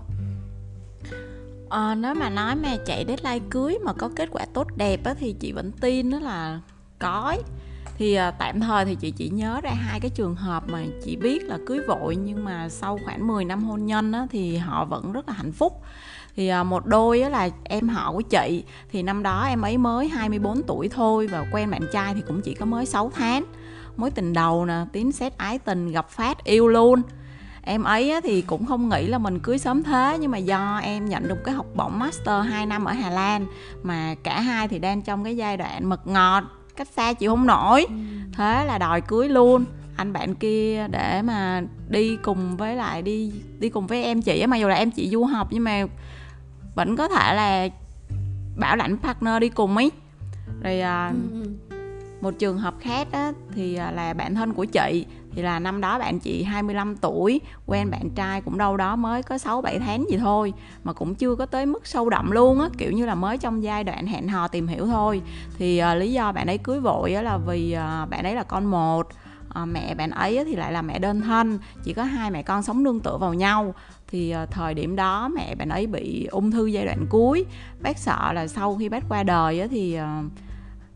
À, 1.71 1.95
nếu 1.95 2.15
mà 2.15 2.31
nói 2.31 2.57
mà 2.57 2.77
chạy 2.87 3.05
deadline 3.09 3.47
cưới 3.51 3.79
mà 3.85 3.93
có 3.93 4.11
kết 4.17 4.29
quả 4.33 4.47
tốt 4.53 4.69
đẹp 4.77 5.05
á, 5.05 5.15
thì 5.19 5.35
chị 5.41 5.53
vẫn 5.53 5.73
tin 5.73 6.11
đó 6.11 6.19
là 6.21 6.61
có 6.99 7.37
thì 7.99 8.15
à, 8.15 8.31
tạm 8.31 8.61
thời 8.61 8.85
thì 8.85 8.95
chị 8.95 9.11
chỉ 9.11 9.29
nhớ 9.29 9.61
ra 9.61 9.71
hai 9.71 10.01
cái 10.01 10.11
trường 10.11 10.35
hợp 10.35 10.65
mà 10.69 10.85
chị 11.05 11.17
biết 11.17 11.43
là 11.43 11.59
cưới 11.67 11.79
vội 11.89 12.17
nhưng 12.17 12.45
mà 12.45 12.69
sau 12.69 12.99
khoảng 13.05 13.27
10 13.27 13.45
năm 13.45 13.65
hôn 13.65 13.87
nhân 13.87 14.13
á, 14.13 14.27
thì 14.31 14.57
họ 14.57 14.85
vẫn 14.85 15.13
rất 15.13 15.29
là 15.29 15.35
hạnh 15.35 15.53
phúc 15.53 15.83
thì 16.37 16.49
à, 16.49 16.63
một 16.63 16.87
đôi 16.87 17.19
là 17.19 17.49
em 17.65 17.89
họ 17.89 18.13
của 18.13 18.23
chị. 18.23 18.65
Thì 18.91 19.03
năm 19.03 19.23
đó 19.23 19.45
em 19.45 19.63
ấy 19.63 19.79
mới 19.79 20.09
24 20.09 20.63
tuổi 20.63 20.89
thôi 20.89 21.27
và 21.27 21.47
quen 21.53 21.71
bạn 21.71 21.83
trai 21.93 22.15
thì 22.15 22.23
cũng 22.27 22.41
chỉ 22.43 22.55
có 22.55 22.67
mới 22.67 22.87
6 22.87 23.11
tháng. 23.15 23.45
Mối 23.97 24.11
tình 24.11 24.33
đầu 24.33 24.67
nè 24.67 24.85
tím 24.93 25.13
xét 25.13 25.39
ái 25.39 25.59
tình 25.59 25.93
gặp 25.93 26.11
phát 26.11 26.45
yêu 26.45 26.69
luôn. 26.69 27.03
Em 27.63 27.83
ấy 27.83 28.21
thì 28.23 28.43
cũng 28.43 28.67
không 28.67 28.89
nghĩ 28.89 29.07
là 29.07 29.19
mình 29.19 29.39
cưới 29.39 29.59
sớm 29.59 29.83
thế 29.83 30.19
nhưng 30.21 30.31
mà 30.31 30.39
do 30.39 30.81
em 30.83 31.09
nhận 31.09 31.29
được 31.29 31.45
cái 31.45 31.55
học 31.55 31.67
bổng 31.75 31.99
master 31.99 32.47
2 32.47 32.67
năm 32.67 32.85
ở 32.85 32.93
Hà 32.93 33.11
Lan 33.11 33.47
mà 33.83 34.15
cả 34.23 34.41
hai 34.41 34.69
thì 34.69 34.79
đang 34.79 35.03
trong 35.03 35.25
cái 35.25 35.37
giai 35.37 35.57
đoạn 35.57 35.89
mật 35.89 36.07
ngọt 36.07 36.45
cách 36.77 36.89
xa 36.89 37.13
chịu 37.13 37.31
không 37.31 37.47
nổi. 37.47 37.87
Ừ. 37.89 37.95
thế 38.33 38.65
là 38.67 38.79
đòi 38.79 39.01
cưới 39.01 39.29
luôn. 39.29 39.65
Anh 39.97 40.13
bạn 40.13 40.35
kia 40.35 40.89
để 40.91 41.23
mà 41.23 41.63
đi 41.89 42.17
cùng 42.23 42.57
với 42.57 42.77
lại 42.77 43.03
đi 43.03 43.33
đi 43.59 43.69
cùng 43.69 43.87
với 43.87 44.05
em 44.05 44.23
chị 44.23 44.47
mặc 44.47 44.57
dù 44.57 44.69
là 44.69 44.75
em 44.75 44.91
chị 44.91 45.09
du 45.09 45.25
học 45.25 45.49
nhưng 45.51 45.65
mà 45.65 45.87
vẫn 46.75 46.97
có 46.97 47.09
thể 47.09 47.35
là 47.35 47.69
bảo 48.57 48.77
lãnh 48.77 48.97
partner 48.97 49.41
đi 49.41 49.49
cùng 49.49 49.77
ấy. 49.77 49.91
Rồi 50.63 50.81
à, 50.81 51.13
ừ, 51.33 51.43
ừ. 51.71 51.77
một 52.21 52.35
trường 52.39 52.59
hợp 52.59 52.75
khác 52.81 53.09
á, 53.13 53.33
thì 53.55 53.75
à, 53.75 53.91
là 53.91 54.15
bạn 54.15 54.35
thân 54.35 54.53
của 54.53 54.65
chị 54.65 55.07
thì 55.35 55.43
là 55.43 55.59
năm 55.59 55.81
đó 55.81 55.99
bạn 55.99 56.19
chị 56.19 56.43
25 56.43 56.97
tuổi 56.97 57.41
quen 57.67 57.91
bạn 57.91 58.11
trai 58.15 58.41
cũng 58.41 58.59
đâu 58.59 58.77
đó 58.77 58.97
mới 58.97 59.23
có 59.23 59.39
6 59.39 59.61
7 59.61 59.79
tháng 59.79 60.05
gì 60.11 60.19
thôi 60.19 60.53
mà 60.85 60.93
cũng 60.93 61.15
chưa 61.15 61.35
có 61.35 61.47
tới 61.47 61.67
mức 61.67 61.87
sâu 61.87 62.11
đậm 62.11 62.31
luôn 62.31 62.61
á 62.61 62.69
kiểu 62.79 62.93
như 62.93 63.07
là 63.07 63.15
mới 63.15 63.39
trong 63.39 63.63
giai 63.63 63.85
đoạn 63.85 64.07
hẹn 64.07 64.29
hò 64.29 64.49
tìm 64.49 64.67
hiểu 64.67 64.87
thôi. 64.87 65.23
Thì 65.59 65.83
uh, 65.93 65.99
lý 65.99 66.13
do 66.13 66.33
bạn 66.33 66.47
ấy 66.47 66.59
cưới 66.59 66.81
vội 66.81 67.15
á 67.15 67.23
là 67.23 67.37
vì 67.37 67.77
uh, 67.77 68.11
bạn 68.11 68.25
ấy 68.25 68.35
là 68.35 68.43
con 68.43 68.65
một 68.65 69.09
uh, 69.63 69.69
mẹ 69.69 69.95
bạn 69.95 70.11
ấy 70.11 70.45
thì 70.45 70.57
lại 70.57 70.73
là 70.73 70.83
mẹ 70.83 70.99
đơn 70.99 71.21
thân 71.21 71.59
chỉ 71.85 71.93
có 71.93 72.03
hai 72.03 72.31
mẹ 72.31 72.43
con 72.43 72.63
sống 72.63 72.83
nương 72.83 73.01
tựa 73.01 73.17
vào 73.17 73.35
nhau 73.35 73.75
thì 74.15 74.35
uh, 74.43 74.51
thời 74.51 74.75
điểm 74.75 74.97
đó 74.97 75.29
mẹ 75.29 75.55
bạn 75.55 75.69
ấy 75.69 75.87
bị 75.87 76.27
ung 76.31 76.51
thư 76.51 76.67
giai 76.67 76.85
đoạn 76.85 77.07
cuối. 77.11 77.45
Bác 77.81 77.99
sợ 77.99 78.33
là 78.33 78.47
sau 78.47 78.77
khi 78.77 78.89
bác 78.89 79.05
qua 79.09 79.23
đời 79.23 79.69
thì 79.71 79.99
uh, 79.99 80.33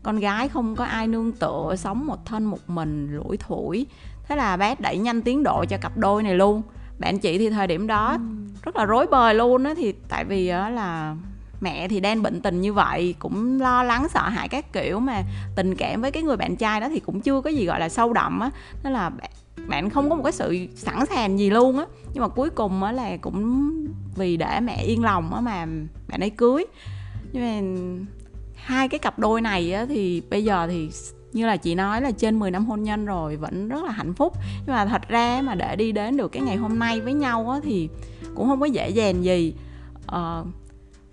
con 0.03 0.19
gái 0.19 0.47
không 0.47 0.75
có 0.75 0.85
ai 0.85 1.07
nương 1.07 1.31
tựa 1.31 1.75
sống 1.77 2.05
một 2.05 2.25
thân 2.25 2.45
một 2.45 2.59
mình 2.67 3.15
lủi 3.15 3.37
thủi. 3.37 3.85
Thế 4.27 4.35
là 4.35 4.57
bác 4.57 4.79
đẩy 4.79 4.97
nhanh 4.97 5.21
tiến 5.21 5.43
độ 5.43 5.65
cho 5.65 5.77
cặp 5.77 5.97
đôi 5.97 6.23
này 6.23 6.35
luôn. 6.35 6.61
Bạn 6.99 7.19
chị 7.19 7.37
thì 7.37 7.49
thời 7.49 7.67
điểm 7.67 7.87
đó 7.87 8.11
ừ. 8.11 8.19
rất 8.63 8.75
là 8.75 8.85
rối 8.85 9.07
bời 9.11 9.33
luôn 9.33 9.63
á 9.63 9.73
thì 9.77 9.93
tại 10.09 10.25
vì 10.25 10.47
á 10.47 10.69
là 10.69 11.15
mẹ 11.61 11.87
thì 11.87 11.99
đang 11.99 12.23
bệnh 12.23 12.41
tình 12.41 12.61
như 12.61 12.73
vậy 12.73 13.15
cũng 13.19 13.61
lo 13.61 13.83
lắng 13.83 14.07
sợ 14.09 14.29
hãi 14.29 14.47
các 14.47 14.73
kiểu 14.73 14.99
mà 14.99 15.23
tình 15.55 15.75
cảm 15.75 16.01
với 16.01 16.11
cái 16.11 16.23
người 16.23 16.37
bạn 16.37 16.55
trai 16.55 16.79
đó 16.81 16.89
thì 16.89 16.99
cũng 16.99 17.21
chưa 17.21 17.41
có 17.41 17.49
gì 17.49 17.65
gọi 17.65 17.79
là 17.79 17.89
sâu 17.89 18.13
đậm 18.13 18.39
á. 18.39 18.49
Nên 18.83 18.93
là 18.93 19.11
bạn 19.67 19.89
không 19.89 20.09
có 20.09 20.15
một 20.15 20.23
cái 20.23 20.31
sự 20.31 20.57
sẵn 20.75 21.05
sàng 21.05 21.39
gì 21.39 21.49
luôn 21.49 21.77
á. 21.77 21.85
Nhưng 22.13 22.21
mà 22.21 22.27
cuối 22.27 22.49
cùng 22.49 22.83
á 22.83 22.91
là 22.91 23.17
cũng 23.17 23.69
vì 24.15 24.37
để 24.37 24.59
mẹ 24.59 24.83
yên 24.83 25.03
lòng 25.03 25.33
á 25.33 25.41
mà 25.41 25.65
bạn 26.07 26.19
ấy 26.19 26.29
cưới. 26.29 26.65
Nhưng 27.33 27.43
mà 27.43 27.61
hai 28.55 28.89
cái 28.89 28.99
cặp 28.99 29.19
đôi 29.19 29.41
này 29.41 29.73
á 29.73 29.85
thì 29.85 30.21
bây 30.29 30.43
giờ 30.43 30.67
thì 30.67 30.89
như 31.33 31.45
là 31.45 31.57
chị 31.57 31.75
nói 31.75 32.01
là 32.01 32.11
trên 32.11 32.39
10 32.39 32.51
năm 32.51 32.65
hôn 32.65 32.83
nhân 32.83 33.05
rồi 33.05 33.35
vẫn 33.35 33.67
rất 33.67 33.83
là 33.83 33.91
hạnh 33.91 34.13
phúc. 34.13 34.33
Nhưng 34.65 34.75
mà 34.75 34.85
thật 34.85 35.01
ra 35.07 35.41
mà 35.41 35.55
để 35.55 35.75
đi 35.75 35.91
đến 35.91 36.17
được 36.17 36.27
cái 36.31 36.43
ngày 36.43 36.55
hôm 36.55 36.79
nay 36.79 37.01
với 37.01 37.13
nhau 37.13 37.49
á 37.49 37.59
thì 37.63 37.89
cũng 38.35 38.47
không 38.47 38.59
có 38.59 38.65
dễ 38.65 38.89
dàng 38.89 39.23
gì. 39.23 39.53
Ờ, 40.05 40.45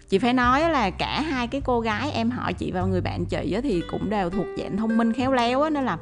chị 0.09 0.19
phải 0.19 0.33
nói 0.33 0.61
là 0.61 0.91
cả 0.91 1.21
hai 1.21 1.47
cái 1.47 1.61
cô 1.65 1.81
gái 1.81 2.11
em 2.11 2.31
hỏi 2.31 2.53
chị 2.53 2.71
và 2.71 2.85
người 2.85 3.01
bạn 3.01 3.25
chị 3.25 3.53
á 3.53 3.61
thì 3.61 3.83
cũng 3.91 4.11
đều 4.11 4.31
thuộc 4.31 4.47
dạng 4.59 4.77
thông 4.77 4.97
minh 4.97 5.13
khéo 5.13 5.33
léo 5.33 5.63
á 5.63 5.71
nên 5.71 5.85
là 5.85 5.99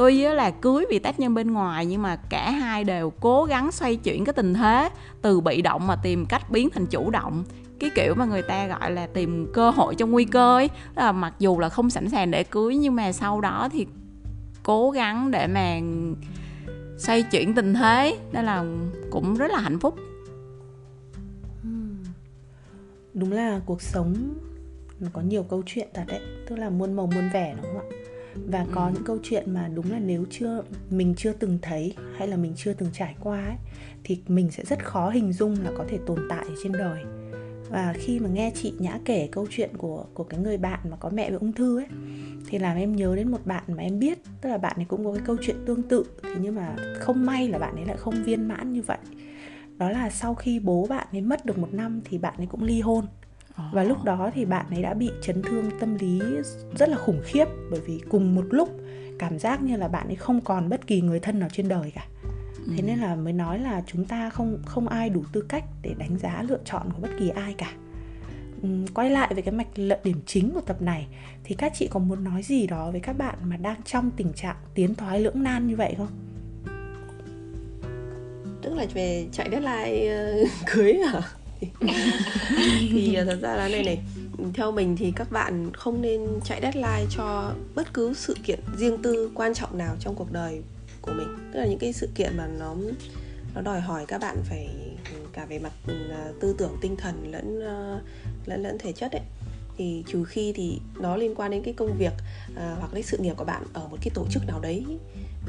tuy 0.00 0.22
là 0.22 0.50
cưới 0.50 0.84
vì 0.90 0.98
tác 0.98 1.20
nhân 1.20 1.34
bên 1.34 1.52
ngoài, 1.52 1.86
nhưng 1.86 2.02
mà 2.02 2.16
cả 2.16 2.50
hai 2.50 2.84
đều 2.84 3.12
cố 3.20 3.44
gắng 3.44 3.72
xoay 3.72 3.96
chuyển 3.96 4.24
cái 4.24 4.32
tình 4.32 4.54
thế, 4.54 4.90
từ 5.22 5.40
bị 5.40 5.62
động 5.62 5.86
mà 5.86 5.96
tìm 5.96 6.26
cách 6.26 6.50
biến 6.50 6.70
thành 6.70 6.86
chủ 6.86 7.10
động. 7.10 7.44
Cái 7.80 7.90
kiểu 7.94 8.14
mà 8.14 8.24
người 8.24 8.42
ta 8.42 8.66
gọi 8.66 8.90
là 8.90 9.06
tìm 9.06 9.52
cơ 9.52 9.70
hội 9.70 9.94
trong 9.94 10.10
nguy 10.10 10.24
cơ 10.24 10.56
ấy 10.56 10.70
là 10.96 11.12
mặc 11.12 11.34
dù 11.38 11.58
là 11.58 11.68
không 11.68 11.90
sẵn 11.90 12.08
sàng 12.08 12.30
để 12.30 12.44
cưới, 12.44 12.76
nhưng 12.76 12.94
mà 12.94 13.12
sau 13.12 13.40
đó 13.40 13.68
thì 13.72 13.86
cố 14.62 14.90
gắng 14.90 15.30
để 15.30 15.46
mà 15.46 15.80
xoay 16.98 17.22
chuyển 17.22 17.54
tình 17.54 17.74
thế, 17.74 18.18
nên 18.32 18.44
là 18.44 18.64
cũng 19.10 19.34
rất 19.34 19.50
là 19.50 19.58
hạnh 19.58 19.78
phúc. 19.78 19.96
Đúng 23.14 23.32
là 23.32 23.60
cuộc 23.66 23.82
sống 23.82 24.14
nó 25.00 25.08
có 25.12 25.20
nhiều 25.20 25.42
câu 25.42 25.62
chuyện 25.66 25.88
thật 25.94 26.04
đấy, 26.06 26.20
tức 26.48 26.56
là 26.56 26.70
muôn 26.70 26.92
màu 26.92 27.06
muôn 27.06 27.30
vẻ, 27.32 27.54
đúng 27.56 27.66
không 27.66 27.90
ạ? 27.90 27.96
Và 28.34 28.66
có 28.72 28.86
ừ. 28.86 28.90
những 28.94 29.04
câu 29.04 29.18
chuyện 29.22 29.54
mà 29.54 29.68
đúng 29.74 29.90
là 29.90 29.98
nếu 29.98 30.24
chưa 30.30 30.62
mình 30.90 31.14
chưa 31.16 31.32
từng 31.32 31.58
thấy 31.62 31.94
hay 32.16 32.28
là 32.28 32.36
mình 32.36 32.52
chưa 32.56 32.72
từng 32.72 32.88
trải 32.92 33.14
qua 33.20 33.44
ấy 33.46 33.56
thì 34.04 34.22
mình 34.28 34.50
sẽ 34.50 34.64
rất 34.64 34.84
khó 34.84 35.10
hình 35.10 35.32
dung 35.32 35.56
là 35.64 35.70
có 35.78 35.84
thể 35.88 35.98
tồn 36.06 36.18
tại 36.28 36.44
trên 36.62 36.72
đời. 36.72 37.02
Và 37.70 37.94
khi 37.96 38.20
mà 38.20 38.28
nghe 38.28 38.52
chị 38.54 38.74
nhã 38.78 38.98
kể 39.04 39.28
câu 39.32 39.46
chuyện 39.50 39.70
của 39.76 40.04
của 40.14 40.24
cái 40.24 40.40
người 40.40 40.58
bạn 40.58 40.80
mà 40.90 40.96
có 40.96 41.10
mẹ 41.10 41.30
bị 41.30 41.36
ung 41.36 41.52
thư 41.52 41.78
ấy 41.78 41.86
thì 42.46 42.58
làm 42.58 42.76
em 42.76 42.96
nhớ 42.96 43.16
đến 43.16 43.30
một 43.30 43.46
bạn 43.46 43.64
mà 43.68 43.82
em 43.82 43.98
biết 43.98 44.18
tức 44.40 44.48
là 44.48 44.58
bạn 44.58 44.76
ấy 44.76 44.84
cũng 44.84 45.04
có 45.04 45.12
cái 45.12 45.22
câu 45.26 45.36
chuyện 45.42 45.56
tương 45.66 45.82
tự 45.82 46.04
thế 46.22 46.34
nhưng 46.40 46.54
mà 46.54 46.76
không 46.94 47.26
may 47.26 47.48
là 47.48 47.58
bạn 47.58 47.76
ấy 47.76 47.84
lại 47.84 47.96
không 47.96 48.14
viên 48.24 48.48
mãn 48.48 48.72
như 48.72 48.82
vậy. 48.82 48.98
Đó 49.78 49.90
là 49.90 50.10
sau 50.10 50.34
khi 50.34 50.60
bố 50.60 50.86
bạn 50.86 51.06
ấy 51.12 51.20
mất 51.20 51.46
được 51.46 51.58
một 51.58 51.74
năm 51.74 52.00
thì 52.04 52.18
bạn 52.18 52.34
ấy 52.36 52.46
cũng 52.46 52.62
ly 52.62 52.80
hôn 52.80 53.04
và 53.72 53.84
lúc 53.84 54.04
đó 54.04 54.30
thì 54.34 54.44
bạn 54.44 54.66
ấy 54.70 54.82
đã 54.82 54.94
bị 54.94 55.10
chấn 55.22 55.42
thương 55.42 55.70
tâm 55.80 55.94
lý 55.94 56.20
rất 56.78 56.88
là 56.88 56.96
khủng 56.96 57.20
khiếp 57.24 57.44
bởi 57.70 57.80
vì 57.80 58.00
cùng 58.08 58.34
một 58.34 58.44
lúc 58.50 58.80
cảm 59.18 59.38
giác 59.38 59.62
như 59.62 59.76
là 59.76 59.88
bạn 59.88 60.06
ấy 60.06 60.16
không 60.16 60.40
còn 60.40 60.68
bất 60.68 60.86
kỳ 60.86 61.00
người 61.00 61.20
thân 61.20 61.38
nào 61.38 61.48
trên 61.52 61.68
đời 61.68 61.92
cả. 61.94 62.06
Thế 62.66 62.76
ừ. 62.76 62.82
nên 62.82 62.98
là 62.98 63.14
mới 63.14 63.32
nói 63.32 63.58
là 63.58 63.82
chúng 63.86 64.04
ta 64.04 64.30
không 64.30 64.58
không 64.66 64.88
ai 64.88 65.10
đủ 65.10 65.24
tư 65.32 65.44
cách 65.48 65.64
để 65.82 65.94
đánh 65.98 66.18
giá 66.18 66.42
lựa 66.48 66.58
chọn 66.64 66.92
của 66.92 67.00
bất 67.02 67.10
kỳ 67.18 67.28
ai 67.28 67.54
cả. 67.58 67.72
Quay 68.94 69.10
lại 69.10 69.30
với 69.34 69.42
cái 69.42 69.54
mạch 69.54 69.78
lận 69.78 69.98
điểm 70.04 70.20
chính 70.26 70.50
của 70.54 70.60
tập 70.60 70.82
này 70.82 71.06
thì 71.44 71.54
các 71.54 71.72
chị 71.74 71.88
có 71.90 72.00
muốn 72.00 72.24
nói 72.24 72.42
gì 72.42 72.66
đó 72.66 72.90
với 72.90 73.00
các 73.00 73.12
bạn 73.12 73.34
mà 73.44 73.56
đang 73.56 73.82
trong 73.82 74.10
tình 74.16 74.32
trạng 74.32 74.56
tiến 74.74 74.94
thoái 74.94 75.20
lưỡng 75.20 75.42
nan 75.42 75.66
như 75.66 75.76
vậy 75.76 75.94
không? 75.98 76.08
Tức 78.62 78.74
là 78.74 78.86
về 78.94 79.26
chạy 79.32 79.48
deadline 79.50 80.42
uh, 80.42 80.48
cưới 80.66 80.92
à 81.12 81.22
thì 82.90 83.14
à, 83.14 83.24
thật 83.24 83.38
ra 83.42 83.56
là 83.56 83.68
này 83.68 83.82
này 83.82 83.98
theo 84.54 84.72
mình 84.72 84.96
thì 84.96 85.12
các 85.16 85.32
bạn 85.32 85.70
không 85.72 86.02
nên 86.02 86.26
chạy 86.44 86.60
deadline 86.62 87.06
cho 87.16 87.52
bất 87.74 87.94
cứ 87.94 88.14
sự 88.14 88.36
kiện 88.44 88.60
riêng 88.76 89.02
tư 89.02 89.30
quan 89.34 89.54
trọng 89.54 89.78
nào 89.78 89.96
trong 90.00 90.14
cuộc 90.14 90.32
đời 90.32 90.62
của 91.00 91.12
mình. 91.12 91.28
Tức 91.52 91.60
là 91.60 91.66
những 91.66 91.78
cái 91.78 91.92
sự 91.92 92.08
kiện 92.14 92.36
mà 92.36 92.46
nó 92.58 92.74
nó 93.54 93.60
đòi 93.60 93.80
hỏi 93.80 94.04
các 94.08 94.20
bạn 94.20 94.36
phải 94.44 94.68
ừ, 95.12 95.18
cả 95.32 95.44
về 95.44 95.58
mặt 95.58 95.72
ừ, 95.86 96.10
à, 96.10 96.28
tư 96.40 96.54
tưởng 96.58 96.76
tinh 96.80 96.96
thần 96.96 97.30
lẫn 97.32 97.60
à, 97.60 98.00
lẫn 98.46 98.62
lẫn 98.62 98.78
thể 98.78 98.92
chất 98.92 99.12
ấy. 99.12 99.22
Thì 99.76 100.04
trừ 100.06 100.24
khi 100.24 100.52
thì 100.52 100.80
nó 101.00 101.16
liên 101.16 101.34
quan 101.34 101.50
đến 101.50 101.62
cái 101.62 101.74
công 101.74 101.98
việc 101.98 102.12
à, 102.56 102.76
hoặc 102.78 102.90
cái 102.92 103.02
sự 103.02 103.18
nghiệp 103.18 103.34
của 103.36 103.44
bạn 103.44 103.62
ở 103.72 103.88
một 103.88 103.96
cái 104.00 104.10
tổ 104.14 104.26
chức 104.30 104.46
nào 104.46 104.60
đấy 104.60 104.84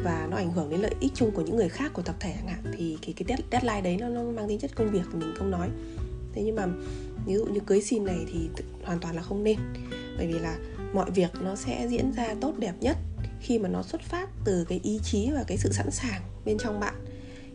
và 0.04 0.28
nó 0.32 0.38
ảnh 0.38 0.52
hưởng 0.52 0.70
đến 0.70 0.80
lợi 0.80 0.96
ích 1.00 1.12
chung 1.16 1.32
của 1.32 1.42
những 1.42 1.56
người 1.56 1.70
khác 1.70 1.92
của 1.94 2.02
tập 2.02 2.16
thể 2.20 2.34
chẳng 2.36 2.48
hạn 2.48 2.64
thì 2.78 2.98
cái 3.02 3.14
cái 3.14 3.38
deadline 3.52 3.82
đấy 3.82 3.98
nó, 3.98 4.10
nó 4.10 4.32
mang 4.32 4.48
tính 4.48 4.60
chất 4.60 4.72
công 4.76 4.92
việc 4.92 5.04
thì 5.14 5.20
mình 5.20 5.34
không 5.38 5.52
nói 5.52 5.70
thế 6.34 6.44
nhưng 6.44 6.56
mà 6.56 6.68
ví 7.26 7.34
dụ 7.34 7.46
như 7.46 7.60
cưới 7.60 7.82
xin 7.82 8.06
này 8.06 8.18
thì 8.34 8.50
hoàn 8.84 9.00
toàn 9.00 9.16
là 9.16 9.22
không 9.22 9.44
nên. 9.44 9.58
Bởi 10.18 10.28
vì 10.28 10.40
là 10.40 10.58
mọi 10.94 11.12
việc 11.12 11.32
nó 11.42 11.56
sẽ 11.56 11.88
diễn 11.90 12.12
ra 12.12 12.36
tốt 12.42 12.54
đẹp 12.58 12.74
nhất 12.80 12.98
khi 13.42 13.60
mà 13.60 13.70
nó 13.70 13.84
xuất 13.84 14.02
phát 14.02 14.30
từ 14.46 14.66
cái 14.70 14.80
ý 14.84 15.00
chí 15.04 15.30
và 15.34 15.44
cái 15.48 15.58
sự 15.58 15.72
sẵn 15.72 15.92
sàng 15.92 16.22
bên 16.46 16.58
trong 16.58 16.80
bạn. 16.80 16.96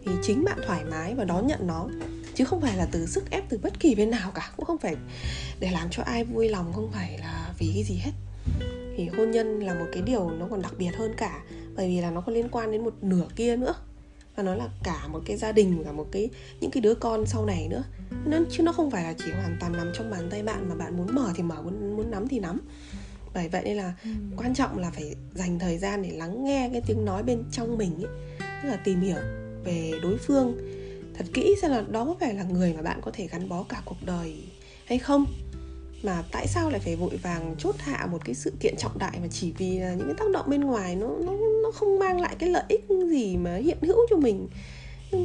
Thì 0.05 0.13
chính 0.23 0.45
bạn 0.45 0.59
thoải 0.67 0.85
mái 0.85 1.15
và 1.15 1.25
đón 1.25 1.47
nhận 1.47 1.67
nó, 1.67 1.89
chứ 2.35 2.45
không 2.45 2.61
phải 2.61 2.77
là 2.77 2.89
từ 2.93 3.07
sức 3.07 3.31
ép 3.31 3.49
từ 3.49 3.59
bất 3.59 3.81
kỳ 3.81 3.95
bên 3.95 4.11
nào 4.11 4.31
cả. 4.35 4.51
Cũng 4.57 4.67
không 4.67 4.79
phải 4.79 4.97
để 5.61 5.71
làm 5.71 5.89
cho 5.91 6.03
ai 6.03 6.25
vui 6.25 6.49
lòng, 6.49 6.73
không 6.73 6.91
phải 6.93 7.19
là 7.19 7.55
vì 7.59 7.71
cái 7.75 7.85
gì 7.85 7.95
hết. 7.95 8.13
Thì 8.97 9.09
hôn 9.09 9.31
nhân 9.31 9.61
là 9.61 9.75
một 9.75 9.87
cái 9.93 10.03
điều 10.03 10.31
nó 10.31 10.47
còn 10.51 10.63
đặc 10.63 10.73
biệt 10.79 10.91
hơn 10.97 11.15
cả, 11.17 11.43
bởi 11.77 11.89
vì 11.89 12.01
là 12.01 12.11
nó 12.11 12.21
còn 12.21 12.35
liên 12.35 12.49
quan 12.49 12.73
đến 12.73 12.85
một 12.85 12.95
nửa 13.03 13.27
kia 13.37 13.57
nữa 13.57 13.75
và 14.37 14.43
nó 14.43 14.55
là 14.55 14.69
cả 14.83 15.09
một 15.09 15.21
cái 15.27 15.37
gia 15.37 15.53
đình 15.53 15.83
và 15.87 15.93
một 15.93 16.07
cái 16.13 16.31
những 16.61 16.71
cái 16.71 16.81
đứa 16.81 16.95
con 16.95 17.27
sau 17.27 17.47
này 17.47 17.69
nữa. 17.69 17.85
Nên 18.25 18.47
chứ 18.51 18.63
nó 18.63 18.73
không 18.73 18.91
phải 18.91 19.05
là 19.05 19.15
chỉ 19.19 19.31
hoàn 19.33 19.57
toàn 19.61 19.73
nằm 19.73 19.93
trong 19.95 20.11
bàn 20.11 20.29
tay 20.31 20.43
bạn 20.43 20.69
mà 20.69 20.75
bạn 20.75 20.97
muốn 20.97 21.15
mở 21.15 21.33
thì 21.35 21.43
mở 21.43 21.63
muốn 21.63 21.97
muốn 21.97 22.11
nắm 22.11 22.29
thì 22.29 22.39
nắm. 22.39 22.61
Bởi 23.35 23.49
vậy 23.49 23.63
nên 23.65 23.77
là 23.77 23.95
ừ. 24.05 24.11
quan 24.37 24.55
trọng 24.55 24.79
là 24.79 24.91
phải 24.91 25.15
dành 25.35 25.59
thời 25.59 25.79
gian 25.79 26.03
để 26.03 26.11
lắng 26.11 26.45
nghe 26.45 26.71
cái 26.73 26.83
tiếng 26.87 27.05
nói 27.05 27.23
bên 27.23 27.45
trong 27.53 27.79
mình 27.79 28.05
ấy. 28.05 28.13
Tức 28.63 28.69
là 28.69 28.77
tìm 28.77 29.01
hiểu 29.01 29.19
về 29.65 29.93
đối 30.03 30.19
phương. 30.19 30.57
Thật 31.15 31.27
kỹ 31.35 31.55
xem 31.63 31.71
là 31.71 31.85
đó 31.89 32.05
có 32.05 32.15
phải 32.21 32.35
là 32.35 32.43
người 32.43 32.75
mà 32.75 32.83
bạn 32.83 33.01
có 33.03 33.11
thể 33.15 33.27
gắn 33.27 33.49
bó 33.49 33.63
cả 33.63 33.83
cuộc 33.85 33.97
đời 34.07 34.45
hay 34.87 34.99
không 34.99 35.25
mà 36.03 36.25
tại 36.33 36.47
sao 36.47 36.71
lại 36.71 36.81
phải 36.81 36.97
vội 36.97 37.17
vàng 37.23 37.55
chốt 37.59 37.75
hạ 37.79 38.09
một 38.13 38.19
cái 38.25 38.35
sự 38.35 38.53
kiện 38.61 38.75
trọng 38.79 38.99
đại 38.99 39.19
mà 39.23 39.29
chỉ 39.31 39.53
vì 39.59 39.67
những 39.69 40.07
cái 40.07 40.15
tác 40.19 40.31
động 40.33 40.47
bên 40.49 40.61
ngoài 40.61 40.97
nó 40.97 41.09
nó 41.27 41.33
nó 41.63 41.71
không 41.75 41.99
mang 41.99 42.21
lại 42.21 42.37
cái 42.39 42.51
lợi 42.51 42.65
ích 42.69 42.85
gì 43.11 43.37
mà 43.37 43.57
hiện 43.57 43.79
hữu 43.83 43.97
cho 44.11 44.17
mình? 44.17 44.49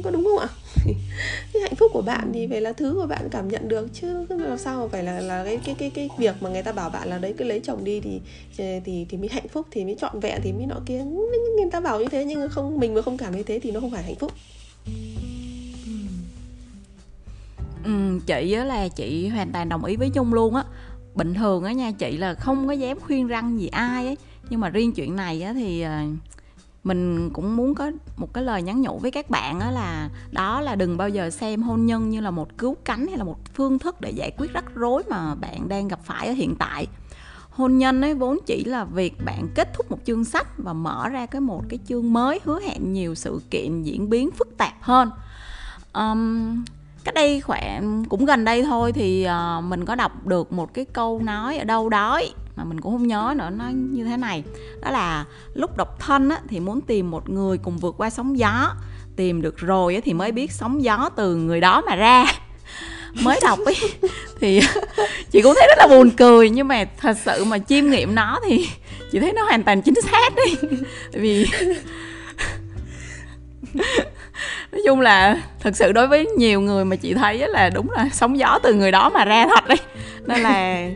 Có 0.04 0.10
đúng 0.10 0.24
không 0.24 0.38
ạ? 0.38 0.48
Cái 1.52 1.62
hạnh 1.62 1.74
phúc 1.74 1.90
của 1.94 2.02
bạn 2.02 2.30
thì 2.34 2.46
phải 2.46 2.60
là 2.60 2.72
thứ 2.72 2.94
của 2.94 3.06
bạn 3.06 3.28
cảm 3.30 3.48
nhận 3.48 3.68
được, 3.68 3.88
chứ 3.92 4.26
làm 4.28 4.58
sao 4.58 4.80
mà 4.80 4.88
phải 4.88 5.04
là 5.04 5.20
là 5.20 5.44
cái 5.44 5.58
cái 5.64 5.74
cái 5.78 5.90
cái 5.90 6.08
việc 6.18 6.34
mà 6.40 6.50
người 6.50 6.62
ta 6.62 6.72
bảo 6.72 6.90
bạn 6.90 7.08
là 7.08 7.18
đấy, 7.18 7.34
cứ 7.38 7.44
lấy 7.44 7.60
chồng 7.60 7.84
đi 7.84 8.00
thì 8.00 8.20
thì 8.84 9.06
thì 9.08 9.16
mới 9.18 9.28
hạnh 9.28 9.48
phúc, 9.48 9.66
thì 9.70 9.84
mới 9.84 9.96
trọn 10.00 10.20
vẹn, 10.20 10.40
thì 10.44 10.52
mới 10.52 10.66
nọ 10.66 10.80
kia. 10.86 11.04
Người 11.56 11.70
ta 11.72 11.80
bảo 11.80 12.00
như 12.00 12.06
thế 12.10 12.24
nhưng 12.24 12.48
không, 12.48 12.80
mình 12.80 12.94
mà 12.94 13.02
không 13.02 13.18
cảm 13.18 13.32
thấy 13.32 13.44
thế 13.44 13.58
thì 13.58 13.70
nó 13.70 13.80
không 13.80 13.90
phải 13.90 14.02
hạnh 14.02 14.14
phúc 14.14 14.32
ừ, 17.84 18.18
chị 18.26 18.52
á 18.52 18.64
là 18.64 18.88
chị 18.88 19.28
hoàn 19.28 19.52
toàn 19.52 19.68
đồng 19.68 19.84
ý 19.84 19.96
với 19.96 20.10
chung 20.10 20.34
luôn 20.34 20.54
á. 20.54 20.64
Bình 21.14 21.34
thường 21.34 21.64
á 21.64 21.72
nha 21.72 21.90
chị 21.90 22.16
là 22.16 22.34
không 22.34 22.66
có 22.66 22.72
dám 22.72 23.00
khuyên 23.00 23.26
răng 23.26 23.60
gì 23.60 23.66
ai 23.66 24.06
ấy. 24.06 24.16
Nhưng 24.50 24.60
mà 24.60 24.68
riêng 24.68 24.92
chuyện 24.92 25.16
này 25.16 25.42
á 25.42 25.52
thì 25.52 25.82
ờ, 25.82 26.00
mình 26.84 27.30
cũng 27.32 27.56
muốn 27.56 27.74
có 27.74 27.90
một 28.16 28.34
cái 28.34 28.44
lời 28.44 28.62
nhắn 28.62 28.82
nhủ 28.82 28.98
với 28.98 29.10
các 29.10 29.30
bạn 29.30 29.58
đó 29.58 29.70
là 29.70 30.10
đó 30.32 30.60
là 30.60 30.74
đừng 30.74 30.96
bao 30.96 31.08
giờ 31.08 31.30
xem 31.30 31.62
hôn 31.62 31.86
nhân 31.86 32.10
như 32.10 32.20
là 32.20 32.30
một 32.30 32.58
cứu 32.58 32.76
cánh 32.84 33.06
hay 33.06 33.16
là 33.16 33.24
một 33.24 33.38
phương 33.54 33.78
thức 33.78 34.00
để 34.00 34.10
giải 34.10 34.30
quyết 34.38 34.52
rắc 34.52 34.64
rối 34.74 35.02
mà 35.10 35.34
bạn 35.34 35.68
đang 35.68 35.88
gặp 35.88 36.00
phải 36.04 36.26
ở 36.26 36.32
hiện 36.32 36.54
tại. 36.58 36.86
Hôn 37.50 37.78
nhân 37.78 38.02
ấy 38.02 38.14
vốn 38.14 38.38
chỉ 38.46 38.64
là 38.64 38.84
việc 38.84 39.24
bạn 39.24 39.48
kết 39.54 39.74
thúc 39.74 39.90
một 39.90 39.98
chương 40.04 40.24
sách 40.24 40.46
và 40.58 40.72
mở 40.72 41.08
ra 41.08 41.26
cái 41.26 41.40
một 41.40 41.62
cái 41.68 41.78
chương 41.86 42.12
mới 42.12 42.40
hứa 42.44 42.60
hẹn 42.60 42.92
nhiều 42.92 43.14
sự 43.14 43.40
kiện 43.50 43.82
diễn 43.82 44.10
biến 44.10 44.30
phức 44.30 44.48
tạp 44.58 44.74
hơn. 44.80 45.10
Um, 45.92 46.64
cách 47.04 47.14
đây 47.14 47.40
khoảng 47.40 48.04
cũng 48.08 48.24
gần 48.24 48.44
đây 48.44 48.62
thôi 48.62 48.92
thì 48.92 49.26
uh, 49.58 49.64
mình 49.64 49.84
có 49.84 49.94
đọc 49.94 50.26
được 50.26 50.52
một 50.52 50.74
cái 50.74 50.84
câu 50.84 51.20
nói 51.24 51.58
ở 51.58 51.64
đâu 51.64 51.88
đó 51.88 52.20
mà 52.56 52.64
mình 52.64 52.80
cũng 52.80 52.92
không 52.92 53.06
nhớ 53.06 53.34
nữa 53.36 53.50
nó 53.50 53.64
như 53.74 54.04
thế 54.04 54.16
này. 54.16 54.44
Đó 54.82 54.90
là 54.90 55.24
lúc 55.54 55.76
độc 55.76 56.00
thân 56.00 56.28
á, 56.28 56.40
thì 56.48 56.60
muốn 56.60 56.80
tìm 56.80 57.10
một 57.10 57.30
người 57.30 57.58
cùng 57.58 57.78
vượt 57.78 57.94
qua 57.98 58.10
sóng 58.10 58.38
gió. 58.38 58.74
Tìm 59.16 59.42
được 59.42 59.58
rồi 59.58 59.94
á, 59.94 60.00
thì 60.04 60.12
mới 60.12 60.32
biết 60.32 60.52
sóng 60.52 60.84
gió 60.84 61.10
từ 61.16 61.36
người 61.36 61.60
đó 61.60 61.82
mà 61.86 61.96
ra. 61.96 62.24
Mới 63.22 63.40
đọc 63.42 63.58
ấy 63.64 63.76
thì 64.40 64.60
chị 65.30 65.42
cũng 65.42 65.54
thấy 65.56 65.66
rất 65.68 65.78
là 65.78 65.86
buồn 65.86 66.10
cười 66.10 66.50
nhưng 66.50 66.68
mà 66.68 66.84
thật 66.98 67.16
sự 67.24 67.44
mà 67.44 67.58
chiêm 67.58 67.90
nghiệm 67.90 68.14
nó 68.14 68.38
thì 68.48 68.68
chị 69.12 69.20
thấy 69.20 69.32
nó 69.32 69.44
hoàn 69.44 69.62
toàn 69.62 69.82
chính 69.82 69.94
xác 70.02 70.32
đi. 70.36 70.68
Vì 71.12 71.46
nói 74.72 74.80
chung 74.86 75.00
là 75.00 75.42
thực 75.60 75.76
sự 75.76 75.92
đối 75.92 76.06
với 76.06 76.26
nhiều 76.26 76.60
người 76.60 76.84
mà 76.84 76.96
chị 76.96 77.14
thấy 77.14 77.48
là 77.48 77.70
đúng 77.70 77.90
là 77.90 78.08
sóng 78.12 78.38
gió 78.38 78.58
từ 78.62 78.74
người 78.74 78.92
đó 78.92 79.10
mà 79.10 79.24
ra 79.24 79.46
thật 79.46 79.68
đấy. 79.68 79.78
Nên 80.26 80.40
là 80.40 80.88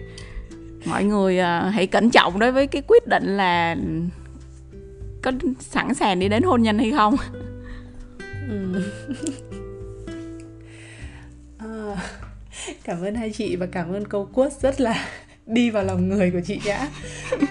mọi 0.85 1.05
người 1.05 1.39
ờ, 1.39 1.69
hãy 1.69 1.87
cẩn 1.87 2.11
trọng 2.11 2.39
đối 2.39 2.53
với 2.53 2.67
cái 2.67 2.83
quyết 2.89 3.07
định 3.07 3.37
là 3.37 3.77
có 5.23 5.33
sẵn 5.61 5.95
sàng 5.95 6.19
đi 6.19 6.29
đến 6.29 6.43
hôn 6.43 6.63
nhân 6.63 6.79
hay 6.79 6.93
không. 6.93 7.17
Ừ. 8.49 8.83
à, 11.59 11.97
cảm 12.85 13.03
ơn 13.03 13.15
hai 13.15 13.31
chị 13.31 13.57
và 13.57 13.67
cảm 13.67 13.93
ơn 13.93 14.09
câu 14.09 14.29
quất 14.35 14.53
rất 14.61 14.81
là 14.81 15.05
đi 15.47 15.71
vào 15.71 15.85
lòng 15.85 16.09
người 16.09 16.31
của 16.31 16.41
chị 16.47 16.61
đã 16.67 16.89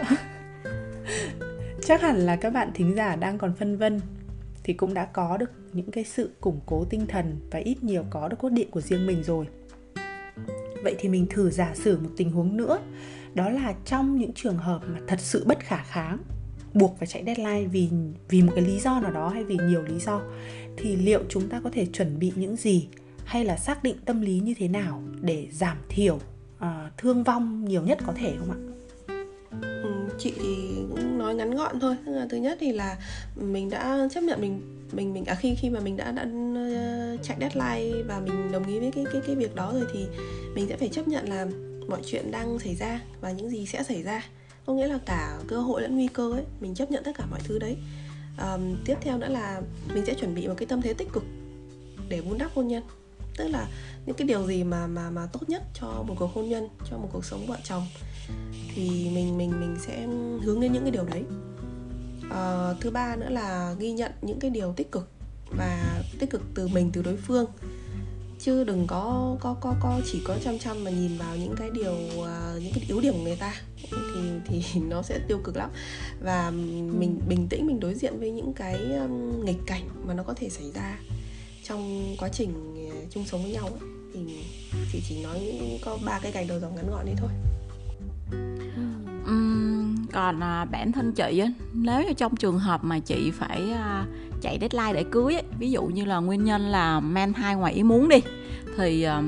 chắc 1.86 2.02
hẳn 2.02 2.18
là 2.18 2.36
các 2.36 2.54
bạn 2.54 2.72
thính 2.74 2.96
giả 2.96 3.16
đang 3.16 3.38
còn 3.38 3.54
phân 3.60 3.78
vân 3.78 4.02
thì 4.66 4.74
cũng 4.74 4.94
đã 4.94 5.06
có 5.06 5.38
được 5.38 5.52
những 5.74 5.92
cái 5.92 6.04
sự 6.04 6.30
củng 6.42 6.60
cố 6.66 6.86
tinh 6.90 7.06
thần 7.08 7.40
và 7.52 7.60
ít 7.60 7.84
nhiều 7.84 8.06
có 8.10 8.28
được 8.28 8.38
cốt 8.40 8.50
điện 8.50 8.72
của 8.72 8.82
riêng 8.82 9.08
mình 9.08 9.24
rồi 9.24 9.48
vậy 10.84 10.96
thì 11.00 11.10
mình 11.10 11.28
thử 11.30 11.50
giả 11.50 11.72
sử 11.76 12.00
một 12.00 12.10
tình 12.18 12.32
huống 12.32 12.58
nữa 12.58 12.80
đó 13.34 13.50
là 13.50 13.74
trong 13.86 14.18
những 14.18 14.34
trường 14.34 14.58
hợp 14.58 14.82
mà 14.88 15.00
thật 15.08 15.20
sự 15.20 15.44
bất 15.48 15.60
khả 15.60 15.84
kháng 15.84 16.18
buộc 16.74 16.96
phải 16.98 17.08
chạy 17.08 17.24
deadline 17.26 17.68
vì 17.68 17.90
vì 18.30 18.42
một 18.42 18.52
cái 18.56 18.66
lý 18.66 18.80
do 18.80 19.00
nào 19.00 19.12
đó 19.12 19.30
hay 19.30 19.44
vì 19.44 19.58
nhiều 19.68 19.84
lý 19.84 20.00
do 20.00 20.22
thì 20.78 20.96
liệu 20.96 21.24
chúng 21.30 21.50
ta 21.50 21.62
có 21.64 21.70
thể 21.74 21.86
chuẩn 21.86 22.20
bị 22.20 22.32
những 22.36 22.56
gì 22.56 22.88
hay 23.26 23.46
là 23.46 23.58
xác 23.58 23.84
định 23.84 23.96
tâm 24.06 24.22
lý 24.22 24.40
như 24.40 24.54
thế 24.58 24.68
nào 24.68 25.04
để 25.22 25.48
giảm 25.52 25.78
thiểu 25.90 26.16
uh, 26.16 26.66
thương 26.98 27.24
vong 27.24 27.66
nhiều 27.66 27.82
nhất 27.82 27.98
có 28.06 28.14
thể 28.16 28.36
không 28.40 28.52
ạ? 28.52 28.75
Chị 30.20 30.34
thì 30.36 30.68
cũng 30.90 31.18
nói 31.18 31.36
ngắn 31.36 31.56
gọn 31.56 31.80
thôi. 31.80 31.96
Thứ 32.30 32.38
nhất 32.38 32.58
thì 32.62 32.72
là 32.72 32.98
mình 33.36 33.70
đã 33.70 34.08
chấp 34.12 34.22
nhận 34.22 34.42
mình 34.42 34.62
mình 34.92 35.14
mình 35.14 35.26
à 35.26 35.36
khi 35.36 35.56
khi 35.56 35.70
mà 35.70 35.80
mình 35.80 35.98
đã 35.98 36.12
đã 36.12 36.22
ờ, 36.56 37.18
chạy 37.24 37.38
deadline 37.40 38.04
và 38.08 38.20
mình 38.20 38.52
đồng 38.52 38.68
ý 38.68 38.80
với 38.80 38.92
cái 38.92 39.06
cái 39.14 39.22
cái 39.28 39.36
việc 39.36 39.56
đó 39.56 39.72
rồi 39.74 39.86
thì 39.94 40.06
mình 40.56 40.66
sẽ 40.70 40.78
phải 40.78 40.90
chấp 40.90 41.08
nhận 41.08 41.30
là 41.30 41.48
mọi 41.88 42.02
chuyện 42.06 42.32
đang 42.32 42.60
xảy 42.60 42.76
ra 42.76 43.02
và 43.22 43.32
những 43.32 43.50
gì 43.50 43.66
sẽ 43.66 43.84
xảy 43.84 44.04
ra. 44.04 44.26
Có 44.66 44.74
nghĩa 44.74 44.88
là 44.88 45.00
cả 45.06 45.40
cơ 45.48 45.60
hội 45.60 45.82
lẫn 45.82 45.96
nguy 45.96 46.08
cơ 46.08 46.32
ấy 46.32 46.44
mình 46.60 46.76
chấp 46.76 46.92
nhận 46.92 47.04
tất 47.04 47.12
cả 47.18 47.26
mọi 47.26 47.40
thứ 47.44 47.60
đấy. 47.60 47.78
Um, 48.42 48.76
tiếp 48.86 48.96
theo 49.02 49.18
nữa 49.18 49.28
là 49.28 49.62
mình 49.94 50.06
sẽ 50.06 50.14
chuẩn 50.14 50.36
bị 50.36 50.48
một 50.48 50.54
cái 50.58 50.66
tâm 50.66 50.82
thế 50.82 50.94
tích 50.94 51.08
cực 51.14 51.24
để 52.10 52.22
vun 52.22 52.38
đắp 52.38 52.52
hôn 52.56 52.68
nhân. 52.68 52.84
Tức 53.38 53.48
là 53.48 53.68
những 54.06 54.16
cái 54.16 54.28
điều 54.28 54.48
gì 54.48 54.64
mà 54.64 54.88
mà 54.88 55.10
mà 55.10 55.28
tốt 55.34 55.50
nhất 55.50 55.64
cho 55.80 55.88
một 55.88 56.16
cuộc 56.20 56.32
hôn 56.34 56.50
nhân 56.50 56.70
cho 56.90 56.98
một 56.98 57.10
cuộc 57.14 57.26
sống 57.26 57.46
vợ 57.46 57.58
chồng 57.64 57.84
thì 58.76 59.10
mình 59.14 59.38
mình 59.38 59.60
mình 59.60 59.78
sẽ 59.80 60.08
hướng 60.44 60.62
đến 60.62 60.72
những 60.74 60.84
cái 60.84 60.92
điều 60.92 61.06
đấy. 61.06 61.24
À, 62.32 62.74
thứ 62.82 62.92
ba 62.92 63.16
nữa 63.16 63.30
là 63.30 63.76
ghi 63.80 63.92
nhận 63.92 64.12
những 64.22 64.40
cái 64.40 64.52
điều 64.52 64.74
tích 64.74 64.92
cực 64.92 65.10
và 65.58 66.04
tích 66.20 66.30
cực 66.30 66.42
từ 66.56 66.68
mình 66.68 66.90
từ 66.94 67.02
đối 67.02 67.18
phương. 67.18 67.46
Chứ 68.40 68.64
đừng 68.64 68.88
có 68.88 69.36
có 69.40 69.56
có 69.62 69.76
có 69.82 70.02
chỉ 70.12 70.22
có 70.26 70.38
chăm 70.44 70.60
chăm 70.60 70.84
mà 70.84 70.92
nhìn 70.92 71.18
vào 71.18 71.38
những 71.38 71.56
cái 71.58 71.70
điều 71.74 71.94
uh, 71.94 72.62
những 72.62 72.74
cái 72.74 72.86
yếu 72.88 73.02
điểm 73.02 73.14
của 73.14 73.24
người 73.24 73.38
ta. 73.40 73.54
Thì 73.92 74.22
thì 74.46 74.80
nó 74.90 75.02
sẽ 75.02 75.20
tiêu 75.28 75.40
cực 75.44 75.58
lắm. 75.58 75.70
Và 76.22 76.52
mình 77.00 77.22
bình 77.28 77.48
tĩnh 77.50 77.68
mình 77.68 77.80
đối 77.80 77.94
diện 77.94 78.20
với 78.20 78.32
những 78.32 78.54
cái 78.54 78.76
um, 78.76 79.46
nghịch 79.46 79.60
cảnh 79.66 79.90
mà 80.08 80.14
nó 80.14 80.24
có 80.24 80.34
thể 80.34 80.50
xảy 80.50 80.72
ra 80.72 81.00
trong 81.68 82.16
quá 82.20 82.30
trình 82.30 82.76
ờ, 82.92 83.06
chung 83.10 83.26
sống 83.26 83.44
với 83.44 83.52
nhau 83.52 83.68
ấy, 83.68 83.90
thì 84.14 84.44
chị 84.92 85.02
chỉ 85.10 85.24
nói 85.24 85.60
có 85.82 85.98
ba 86.06 86.20
cái 86.20 86.32
gạch 86.32 86.48
đầu 86.48 86.60
dòng 86.60 86.76
ngắn 86.76 86.90
gọn 86.92 87.06
đấy 87.06 87.16
thôi 87.18 87.30
còn 90.16 90.40
à, 90.44 90.66
bản 90.66 90.92
thân 90.92 91.14
chị 91.14 91.40
á 91.40 91.48
nếu 91.74 92.04
như 92.04 92.14
trong 92.14 92.36
trường 92.36 92.60
hợp 92.60 92.84
mà 92.84 93.00
chị 93.00 93.32
phải 93.32 93.72
à, 93.72 94.06
chạy 94.42 94.58
deadline 94.62 94.94
để 94.94 95.04
cưới 95.12 95.34
ấy, 95.34 95.44
ví 95.60 95.72
dụ 95.72 95.86
như 95.86 96.06
là 96.06 96.18
nguyên 96.18 96.44
nhân 96.44 96.62
là 96.62 97.00
mang 97.00 97.34
thai 97.34 97.56
ngoài 97.56 97.74
ý 97.74 97.84
muốn 97.84 98.10
đi 98.10 98.18
thì 98.78 99.04
à, 99.04 99.24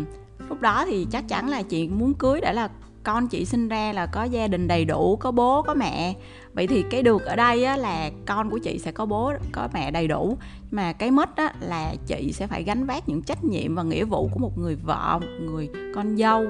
lúc 0.50 0.62
đó 0.62 0.86
thì 0.86 1.08
chắc 1.12 1.28
chắn 1.28 1.50
là 1.50 1.62
chị 1.62 1.88
muốn 1.88 2.14
cưới 2.14 2.42
để 2.42 2.54
là 2.54 2.70
con 3.04 3.28
chị 3.28 3.46
sinh 3.46 3.68
ra 3.68 3.94
là 3.94 4.06
có 4.06 4.24
gia 4.24 4.48
đình 4.48 4.68
đầy 4.68 4.86
đủ 4.86 5.16
có 5.16 5.32
bố 5.32 5.62
có 5.62 5.74
mẹ. 5.74 6.16
Vậy 6.54 6.68
thì 6.68 6.84
cái 6.90 7.04
được 7.04 7.26
ở 7.26 7.36
đây 7.36 7.64
á, 7.64 7.78
là 7.78 8.10
con 8.26 8.50
của 8.50 8.58
chị 8.58 8.80
sẽ 8.80 8.92
có 8.92 9.06
bố 9.06 9.34
có 9.52 9.70
mẹ 9.74 9.92
đầy 9.92 10.08
đủ. 10.08 10.38
Mà 10.72 10.94
cái 10.94 11.12
mất 11.12 11.36
á, 11.36 11.54
là 11.60 11.96
chị 12.08 12.32
sẽ 12.32 12.48
phải 12.48 12.64
gánh 12.64 12.86
vác 12.86 13.10
những 13.10 13.22
trách 13.22 13.44
nhiệm 13.44 13.76
và 13.76 13.84
nghĩa 13.84 14.04
vụ 14.04 14.30
của 14.34 14.40
một 14.40 14.58
người 14.58 14.76
vợ 14.76 15.20
một 15.22 15.28
người 15.40 15.70
con 15.96 16.18
dâu 16.18 16.46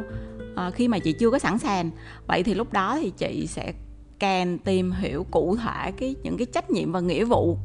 à, 0.56 0.72
khi 0.72 0.88
mà 0.88 1.00
chị 1.00 1.14
chưa 1.14 1.30
có 1.30 1.40
sẵn 1.40 1.58
sàng. 1.58 1.92
Vậy 2.28 2.44
thì 2.44 2.54
lúc 2.54 2.74
đó 2.74 2.98
thì 3.02 3.12
chị 3.18 3.48
sẽ 3.48 3.74
càng 4.20 4.58
tìm 4.58 4.92
hiểu 4.92 5.26
cụ 5.32 5.56
thể 5.56 5.92
cái 5.92 6.16
những 6.24 6.38
cái 6.38 6.46
trách 6.54 6.70
nhiệm 6.70 6.92
và 6.92 7.00
nghĩa 7.00 7.26
vụ 7.26 7.58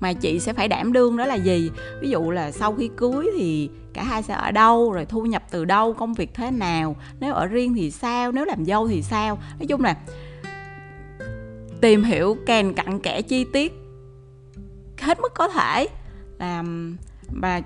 mà 0.00 0.12
chị 0.12 0.40
sẽ 0.40 0.52
phải 0.52 0.68
đảm 0.68 0.92
đương 0.92 1.16
đó 1.16 1.26
là 1.26 1.34
gì. 1.34 1.70
Ví 2.00 2.10
dụ 2.10 2.30
là 2.30 2.50
sau 2.52 2.74
khi 2.74 2.90
cưới 2.96 3.26
thì 3.38 3.70
cả 3.92 4.02
hai 4.02 4.22
sẽ 4.22 4.34
ở 4.34 4.50
đâu 4.50 4.92
rồi 4.92 5.04
thu 5.04 5.22
nhập 5.22 5.42
từ 5.50 5.64
đâu 5.64 5.92
công 5.92 6.14
việc 6.14 6.34
thế 6.34 6.50
nào 6.50 6.96
nếu 7.20 7.34
ở 7.34 7.46
riêng 7.46 7.74
thì 7.74 7.90
sao 7.90 8.32
nếu 8.32 8.44
làm 8.44 8.64
dâu 8.64 8.88
thì 8.88 9.02
sao. 9.02 9.38
Nói 9.58 9.66
chung 9.66 9.80
là 9.80 9.96
tìm 11.80 12.04
hiểu 12.04 12.36
càng 12.46 12.74
cặn 12.74 13.00
kẽ 13.00 13.22
chi 13.22 13.44
tiết 13.52 13.72
hết 15.00 15.20
mức 15.20 15.34
có 15.34 15.48
thể. 15.48 15.88
Làm 16.38 16.96
và 17.40 17.62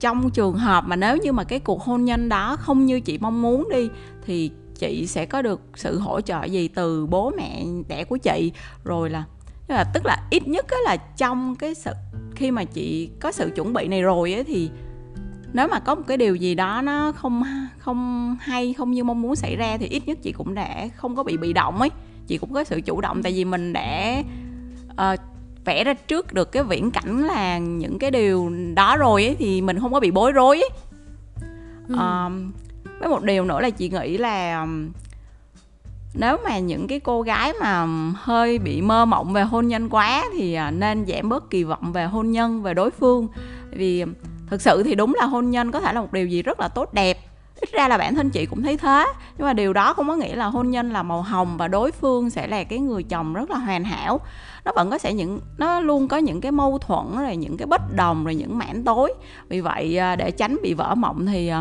trong 0.00 0.30
trường 0.30 0.56
hợp 0.56 0.84
mà 0.86 0.96
nếu 0.96 1.16
như 1.16 1.32
mà 1.32 1.44
cái 1.44 1.60
cuộc 1.60 1.82
hôn 1.82 2.04
nhân 2.04 2.28
đó 2.28 2.56
không 2.56 2.86
như 2.86 3.00
chị 3.00 3.18
mong 3.18 3.42
muốn 3.42 3.68
đi 3.72 3.88
thì 4.26 4.50
chị 4.80 5.06
sẽ 5.06 5.26
có 5.26 5.42
được 5.42 5.60
sự 5.74 5.98
hỗ 5.98 6.20
trợ 6.20 6.44
gì 6.44 6.68
từ 6.68 7.06
bố 7.06 7.32
mẹ 7.36 7.64
đẻ 7.88 8.04
của 8.04 8.16
chị 8.16 8.52
rồi 8.84 9.10
là 9.10 9.24
là 9.68 9.84
tức 9.94 10.06
là 10.06 10.22
ít 10.30 10.48
nhất 10.48 10.66
là 10.84 10.96
trong 10.96 11.56
cái 11.56 11.74
sự 11.74 11.92
khi 12.34 12.50
mà 12.50 12.64
chị 12.64 13.10
có 13.20 13.32
sự 13.32 13.50
chuẩn 13.56 13.72
bị 13.72 13.88
này 13.88 14.02
rồi 14.02 14.34
ấy, 14.34 14.44
thì 14.44 14.70
nếu 15.52 15.68
mà 15.68 15.80
có 15.80 15.94
một 15.94 16.02
cái 16.06 16.16
điều 16.16 16.34
gì 16.34 16.54
đó 16.54 16.82
nó 16.84 17.12
không 17.12 17.42
không 17.78 18.36
hay 18.40 18.72
không 18.72 18.90
như 18.90 19.04
mong 19.04 19.22
muốn 19.22 19.36
xảy 19.36 19.56
ra 19.56 19.76
thì 19.76 19.86
ít 19.86 20.02
nhất 20.06 20.18
chị 20.22 20.32
cũng 20.32 20.54
đã 20.54 20.88
không 20.96 21.16
có 21.16 21.22
bị 21.22 21.36
bị 21.36 21.52
động 21.52 21.80
ấy 21.80 21.90
chị 22.26 22.38
cũng 22.38 22.52
có 22.52 22.64
sự 22.64 22.80
chủ 22.80 23.00
động 23.00 23.22
tại 23.22 23.32
vì 23.32 23.44
mình 23.44 23.72
đã 23.72 24.22
uh, 24.92 25.20
vẽ 25.64 25.84
ra 25.84 25.94
trước 25.94 26.32
được 26.32 26.52
cái 26.52 26.62
viễn 26.64 26.90
cảnh 26.90 27.26
là 27.26 27.58
những 27.58 27.98
cái 27.98 28.10
điều 28.10 28.52
đó 28.74 28.96
rồi 28.96 29.24
ấy 29.24 29.36
thì 29.38 29.62
mình 29.62 29.78
không 29.80 29.92
có 29.92 30.00
bị 30.00 30.10
bối 30.10 30.32
rối 30.32 30.56
ấy. 30.56 30.70
Ừ. 31.88 31.94
Uh, 31.94 32.32
với 33.00 33.08
một 33.08 33.22
điều 33.22 33.44
nữa 33.44 33.60
là 33.60 33.70
chị 33.70 33.88
nghĩ 33.88 34.18
là 34.18 34.66
nếu 36.14 36.36
mà 36.44 36.58
những 36.58 36.86
cái 36.86 37.00
cô 37.00 37.22
gái 37.22 37.52
mà 37.60 37.86
hơi 38.14 38.58
bị 38.58 38.82
mơ 38.82 39.04
mộng 39.04 39.32
về 39.32 39.42
hôn 39.42 39.68
nhân 39.68 39.88
quá 39.88 40.24
thì 40.32 40.54
à, 40.54 40.70
nên 40.70 41.06
giảm 41.06 41.28
bớt 41.28 41.50
kỳ 41.50 41.64
vọng 41.64 41.92
về 41.92 42.04
hôn 42.04 42.30
nhân, 42.30 42.62
về 42.62 42.74
đối 42.74 42.90
phương. 42.90 43.28
Vì 43.70 44.04
thực 44.46 44.62
sự 44.62 44.82
thì 44.82 44.94
đúng 44.94 45.14
là 45.14 45.24
hôn 45.24 45.50
nhân 45.50 45.72
có 45.72 45.80
thể 45.80 45.92
là 45.92 46.00
một 46.00 46.12
điều 46.12 46.26
gì 46.26 46.42
rất 46.42 46.60
là 46.60 46.68
tốt 46.68 46.94
đẹp. 46.94 47.18
Ít 47.60 47.72
ra 47.72 47.88
là 47.88 47.98
bản 47.98 48.14
thân 48.14 48.30
chị 48.30 48.46
cũng 48.46 48.62
thấy 48.62 48.76
thế, 48.76 49.06
nhưng 49.38 49.46
mà 49.46 49.52
điều 49.52 49.72
đó 49.72 49.94
không 49.94 50.08
có 50.08 50.14
nghĩa 50.14 50.36
là 50.36 50.46
hôn 50.46 50.70
nhân 50.70 50.90
là 50.90 51.02
màu 51.02 51.22
hồng 51.22 51.56
và 51.56 51.68
đối 51.68 51.90
phương 51.90 52.30
sẽ 52.30 52.46
là 52.46 52.64
cái 52.64 52.78
người 52.78 53.02
chồng 53.02 53.34
rất 53.34 53.50
là 53.50 53.58
hoàn 53.58 53.84
hảo. 53.84 54.20
Nó 54.64 54.72
vẫn 54.76 54.90
có 54.90 54.98
sẽ 54.98 55.12
những, 55.12 55.40
nó 55.58 55.80
luôn 55.80 56.08
có 56.08 56.16
những 56.16 56.40
cái 56.40 56.52
mâu 56.52 56.78
thuẫn, 56.78 57.06
rồi 57.18 57.36
những 57.36 57.56
cái 57.56 57.66
bất 57.66 57.96
đồng, 57.96 58.24
rồi 58.24 58.34
những 58.34 58.58
mảng 58.58 58.84
tối. 58.84 59.14
Vì 59.48 59.60
vậy 59.60 59.98
à, 59.98 60.16
để 60.16 60.30
tránh 60.30 60.56
bị 60.62 60.74
vỡ 60.74 60.94
mộng 60.94 61.26
thì 61.26 61.52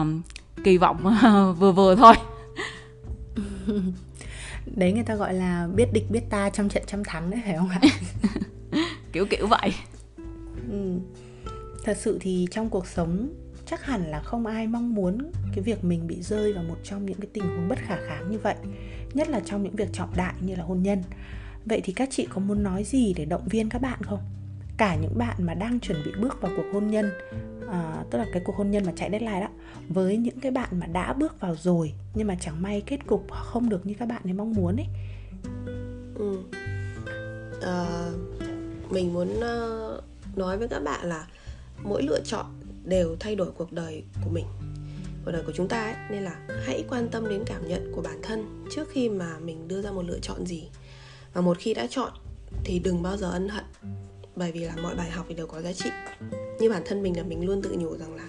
kỳ 0.64 0.78
vọng 0.78 1.16
vừa 1.60 1.72
vừa 1.72 1.96
thôi. 1.96 2.16
Đấy 4.66 4.94
người 4.94 5.04
ta 5.04 5.16
gọi 5.16 5.34
là 5.34 5.68
biết 5.76 5.94
địch 5.94 6.06
biết 6.10 6.30
ta 6.30 6.50
trong 6.50 6.70
trận 6.70 6.84
trăm 6.88 7.04
thắng 7.04 7.30
đấy 7.30 7.42
phải 7.46 7.58
không 7.58 7.70
ạ? 7.70 7.80
Kiểu 9.12 9.26
kiểu 9.26 9.48
vậy. 9.48 9.74
Ừ. 10.72 11.00
thật 11.84 11.98
sự 11.98 12.18
thì 12.22 12.48
trong 12.52 12.70
cuộc 12.70 12.88
sống 12.88 13.30
chắc 13.66 13.86
hẳn 13.86 14.12
là 14.12 14.20
không 14.20 14.46
ai 14.46 14.68
mong 14.68 14.96
muốn 14.96 15.32
cái 15.56 15.64
việc 15.64 15.84
mình 15.84 16.08
bị 16.08 16.22
rơi 16.22 16.54
vào 16.54 16.64
một 16.64 16.78
trong 16.84 17.06
những 17.06 17.20
cái 17.20 17.28
tình 17.34 17.44
huống 17.44 17.68
bất 17.70 17.80
khả 17.80 17.98
kháng 18.08 18.32
như 18.32 18.40
vậy 18.40 18.56
nhất 19.14 19.30
là 19.30 19.40
trong 19.46 19.64
những 19.64 19.76
việc 19.76 19.94
trọng 19.94 20.10
đại 20.16 20.34
như 20.40 20.56
là 20.56 20.64
hôn 20.64 20.84
nhân. 20.84 21.04
Vậy 21.66 21.82
thì 21.84 21.94
các 21.94 22.10
chị 22.12 22.28
có 22.30 22.40
muốn 22.40 22.64
nói 22.64 22.84
gì 22.84 23.14
để 23.14 23.26
động 23.26 23.48
viên 23.50 23.70
các 23.70 23.82
bạn 23.82 24.00
không? 24.02 24.20
Cả 24.78 24.96
những 24.96 25.18
bạn 25.18 25.36
mà 25.40 25.54
đang 25.54 25.80
chuẩn 25.80 26.04
bị 26.06 26.12
bước 26.22 26.42
vào 26.42 26.52
cuộc 26.58 26.66
hôn 26.74 26.88
nhân 26.88 27.12
à, 27.72 28.04
tức 28.10 28.18
là 28.18 28.26
cái 28.34 28.42
cuộc 28.46 28.56
hôn 28.56 28.72
nhân 28.72 28.84
mà 28.86 28.94
chạy 28.96 29.10
deadline 29.12 29.42
đó 29.42 29.48
với 29.90 30.18
những 30.18 30.40
cái 30.40 30.52
bạn 30.52 30.70
mà 30.80 30.86
đã 30.86 31.14
bước 31.14 31.40
vào 31.40 31.56
rồi 31.56 31.94
nhưng 32.14 32.28
mà 32.28 32.36
chẳng 32.42 32.62
may 32.62 32.82
kết 32.82 33.08
cục 33.08 33.32
không 33.32 33.70
được 33.70 33.86
như 33.86 33.94
các 34.00 34.06
bạn 34.06 34.22
ấy 34.24 34.34
mong 34.34 34.54
muốn 34.54 34.76
ấy. 34.76 34.88
Ừ. 36.16 36.38
à, 37.62 38.10
mình 38.90 39.14
muốn 39.14 39.30
uh, 39.38 40.38
nói 40.38 40.58
với 40.58 40.68
các 40.68 40.80
bạn 40.80 41.10
là 41.10 41.28
mỗi 41.84 42.04
lựa 42.04 42.20
chọn 42.20 42.46
đều 42.84 43.16
thay 43.20 43.36
đổi 43.36 43.52
cuộc 43.52 43.72
đời 43.72 44.04
của 44.24 44.30
mình 44.30 44.46
cuộc 45.26 45.32
đời 45.32 45.44
của 45.46 45.52
chúng 45.56 45.68
ta 45.68 45.84
ấy. 45.84 45.96
Nên 46.10 46.24
là 46.24 46.36
hãy 46.66 46.84
quan 46.90 47.10
tâm 47.12 47.30
đến 47.30 47.44
cảm 47.46 47.68
nhận 47.68 47.92
của 47.96 48.02
bản 48.02 48.20
thân 48.24 48.66
trước 48.76 48.88
khi 48.92 49.10
mà 49.10 49.40
mình 49.40 49.68
đưa 49.68 49.82
ra 49.82 49.92
một 49.92 50.06
lựa 50.06 50.20
chọn 50.20 50.46
gì. 50.46 50.70
Và 51.34 51.42
một 51.42 51.58
khi 51.58 51.74
đã 51.74 51.88
chọn 51.90 52.12
thì 52.64 52.80
đừng 52.80 53.04
bao 53.04 53.18
giờ 53.18 53.32
ân 53.32 53.50
hận 53.50 53.66
bởi 54.40 54.52
vì 54.52 54.60
là 54.60 54.76
mọi 54.84 54.96
bài 54.96 55.12
học 55.12 55.26
thì 55.30 55.36
đều 55.36 55.48
có 55.48 55.62
giá 55.62 55.74
trị. 55.74 55.90
Như 56.60 56.70
bản 56.70 56.82
thân 56.86 57.04
mình 57.04 57.18
là 57.18 57.24
mình 57.24 57.46
luôn 57.46 57.62
tự 57.62 57.76
nhủ 57.78 57.98
rằng 57.98 58.16
là 58.16 58.28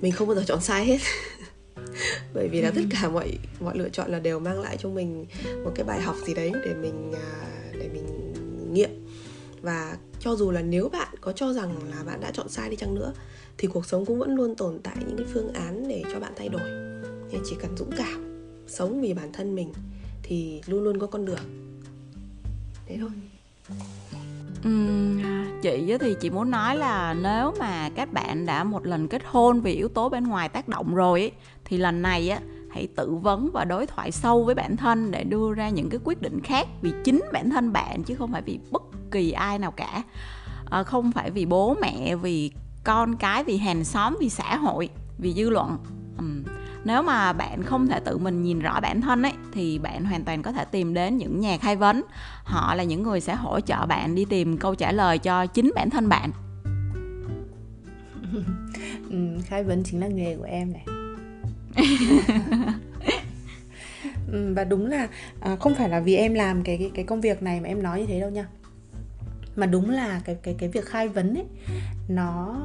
mình 0.00 0.12
không 0.12 0.28
bao 0.28 0.34
giờ 0.36 0.42
chọn 0.46 0.60
sai 0.60 0.84
hết. 0.84 0.98
Bởi 2.34 2.48
vì 2.48 2.60
là 2.60 2.72
tất 2.74 2.82
cả 2.90 3.08
mọi 3.08 3.38
mọi 3.60 3.78
lựa 3.78 3.88
chọn 3.88 4.10
là 4.10 4.18
đều 4.18 4.38
mang 4.38 4.60
lại 4.60 4.76
cho 4.76 4.88
mình 4.88 5.26
một 5.64 5.72
cái 5.74 5.84
bài 5.84 6.00
học 6.00 6.16
gì 6.26 6.34
đấy 6.34 6.52
để 6.64 6.74
mình 6.74 7.12
à, 7.12 7.50
để 7.72 7.88
mình 7.88 8.34
nghiệm. 8.72 8.90
Và 9.62 9.96
cho 10.20 10.36
dù 10.36 10.50
là 10.50 10.62
nếu 10.62 10.88
bạn 10.88 11.14
có 11.20 11.32
cho 11.32 11.52
rằng 11.52 11.74
là 11.90 12.02
bạn 12.06 12.20
đã 12.20 12.30
chọn 12.30 12.48
sai 12.48 12.70
đi 12.70 12.76
chăng 12.76 12.94
nữa 12.94 13.12
thì 13.58 13.68
cuộc 13.68 13.86
sống 13.86 14.06
cũng 14.06 14.18
vẫn 14.18 14.34
luôn 14.34 14.54
tồn 14.54 14.78
tại 14.82 14.96
những 15.00 15.16
cái 15.16 15.26
phương 15.32 15.52
án 15.52 15.88
để 15.88 16.02
cho 16.12 16.20
bạn 16.20 16.32
thay 16.36 16.48
đổi. 16.48 16.70
Nên 17.32 17.42
chỉ 17.44 17.56
cần 17.60 17.76
dũng 17.76 17.90
cảm 17.96 18.46
sống 18.66 19.00
vì 19.00 19.14
bản 19.14 19.32
thân 19.32 19.54
mình 19.54 19.72
thì 20.22 20.60
luôn 20.66 20.84
luôn 20.84 20.98
có 20.98 21.06
con 21.06 21.24
đường. 21.24 21.70
Thế 22.86 22.98
thôi. 23.00 23.10
Uhm, 24.68 25.29
chị 25.62 25.96
thì 26.00 26.14
chị 26.20 26.30
muốn 26.30 26.50
nói 26.50 26.76
là 26.76 27.14
nếu 27.14 27.54
mà 27.58 27.90
các 27.94 28.12
bạn 28.12 28.46
đã 28.46 28.64
một 28.64 28.86
lần 28.86 29.08
kết 29.08 29.22
hôn 29.24 29.60
vì 29.60 29.72
yếu 29.74 29.88
tố 29.88 30.08
bên 30.08 30.24
ngoài 30.24 30.48
tác 30.48 30.68
động 30.68 30.94
rồi 30.94 31.20
ấy, 31.20 31.32
thì 31.64 31.76
lần 31.76 32.02
này 32.02 32.28
á 32.28 32.40
hãy 32.70 32.88
tự 32.96 33.14
vấn 33.14 33.50
và 33.52 33.64
đối 33.64 33.86
thoại 33.86 34.12
sâu 34.12 34.44
với 34.44 34.54
bản 34.54 34.76
thân 34.76 35.10
để 35.10 35.24
đưa 35.24 35.52
ra 35.52 35.68
những 35.68 35.88
cái 35.90 36.00
quyết 36.04 36.22
định 36.22 36.40
khác 36.44 36.66
vì 36.82 36.92
chính 37.04 37.20
bản 37.32 37.50
thân 37.50 37.72
bạn 37.72 38.02
chứ 38.02 38.14
không 38.14 38.32
phải 38.32 38.42
vì 38.42 38.58
bất 38.70 38.82
kỳ 39.10 39.30
ai 39.30 39.58
nào 39.58 39.70
cả. 39.70 40.02
À, 40.70 40.82
không 40.82 41.12
phải 41.12 41.30
vì 41.30 41.46
bố 41.46 41.76
mẹ 41.80 42.16
vì 42.16 42.52
con 42.84 43.16
cái 43.16 43.44
vì 43.44 43.56
hàng 43.56 43.84
xóm 43.84 44.16
vì 44.20 44.28
xã 44.28 44.56
hội 44.56 44.88
vì 45.18 45.32
dư 45.32 45.50
luận. 45.50 45.76
Uhm 46.18 46.59
nếu 46.84 47.02
mà 47.02 47.32
bạn 47.32 47.62
không 47.62 47.88
thể 47.88 48.00
tự 48.00 48.18
mình 48.18 48.42
nhìn 48.42 48.58
rõ 48.58 48.80
bản 48.80 49.00
thân 49.00 49.22
ấy 49.22 49.32
thì 49.52 49.78
bạn 49.78 50.04
hoàn 50.04 50.24
toàn 50.24 50.42
có 50.42 50.52
thể 50.52 50.64
tìm 50.64 50.94
đến 50.94 51.16
những 51.16 51.40
nhà 51.40 51.58
khai 51.58 51.76
vấn. 51.76 52.02
Họ 52.44 52.74
là 52.74 52.82
những 52.82 53.02
người 53.02 53.20
sẽ 53.20 53.34
hỗ 53.34 53.60
trợ 53.60 53.86
bạn 53.86 54.14
đi 54.14 54.24
tìm 54.24 54.58
câu 54.58 54.74
trả 54.74 54.92
lời 54.92 55.18
cho 55.18 55.46
chính 55.46 55.72
bản 55.74 55.90
thân 55.90 56.08
bạn. 56.08 56.30
Ừ, 59.10 59.16
khai 59.46 59.64
vấn 59.64 59.82
chính 59.84 60.00
là 60.00 60.06
nghề 60.06 60.36
của 60.36 60.44
em 60.44 60.72
này. 60.72 60.84
Ừ, 64.32 64.52
và 64.56 64.64
đúng 64.64 64.86
là 64.86 65.08
à, 65.40 65.56
không 65.56 65.74
phải 65.74 65.88
là 65.88 66.00
vì 66.00 66.14
em 66.16 66.34
làm 66.34 66.62
cái, 66.62 66.78
cái 66.78 66.90
cái 66.94 67.04
công 67.04 67.20
việc 67.20 67.42
này 67.42 67.60
mà 67.60 67.68
em 67.68 67.82
nói 67.82 68.00
như 68.00 68.06
thế 68.06 68.20
đâu 68.20 68.30
nha 68.30 68.46
mà 69.56 69.66
đúng 69.66 69.90
là 69.90 70.20
cái 70.24 70.36
cái 70.42 70.54
cái 70.58 70.68
việc 70.68 70.86
khai 70.86 71.08
vấn 71.08 71.34
ấy, 71.34 71.46
nó 72.08 72.56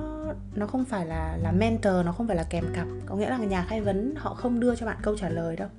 nó 0.56 0.68
không 0.68 0.86
phải 0.86 1.06
là 1.06 1.38
là 1.42 1.52
mentor, 1.52 2.06
nó 2.06 2.12
không 2.12 2.28
phải 2.28 2.36
là 2.36 2.46
kèm 2.50 2.66
cặp 2.74 2.88
có 3.06 3.16
nghĩa 3.16 3.30
là 3.30 3.38
nhà 3.38 3.66
khai 3.70 3.82
vấn 3.82 4.14
họ 4.18 4.34
không 4.34 4.60
đưa 4.60 4.76
cho 4.76 4.86
bạn 4.86 4.98
câu 5.02 5.18
trả 5.18 5.30
lời 5.30 5.56
đâu 5.56 5.70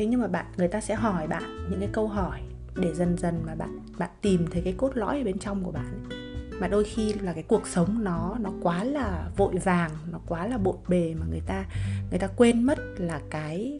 thế 0.00 0.06
nhưng 0.06 0.20
mà 0.20 0.26
bạn, 0.26 0.46
người 0.56 0.68
ta 0.68 0.80
sẽ 0.80 0.94
hỏi 0.94 1.26
bạn 1.26 1.42
những 1.70 1.80
cái 1.80 1.88
câu 1.92 2.08
hỏi 2.08 2.40
để 2.76 2.94
dần 2.94 3.16
dần 3.18 3.42
mà 3.46 3.54
bạn 3.54 3.78
bạn 3.98 4.10
tìm 4.20 4.46
thấy 4.50 4.62
cái 4.62 4.74
cốt 4.76 4.90
lõi 4.94 5.18
ở 5.18 5.24
bên 5.24 5.38
trong 5.38 5.64
của 5.64 5.72
bạn 5.72 5.86
ấy. 6.10 6.18
mà 6.60 6.68
đôi 6.68 6.84
khi 6.84 7.12
là 7.12 7.32
cái 7.32 7.42
cuộc 7.42 7.66
sống 7.66 8.04
nó 8.04 8.36
nó 8.40 8.50
quá 8.62 8.84
là 8.84 9.30
vội 9.36 9.54
vàng, 9.64 9.90
nó 10.10 10.20
quá 10.26 10.46
là 10.46 10.58
bộn 10.58 10.76
bề 10.88 11.14
mà 11.20 11.26
người 11.30 11.42
ta 11.46 11.64
người 12.10 12.18
ta 12.18 12.26
quên 12.36 12.62
mất 12.62 12.78
là 12.98 13.20
cái 13.30 13.78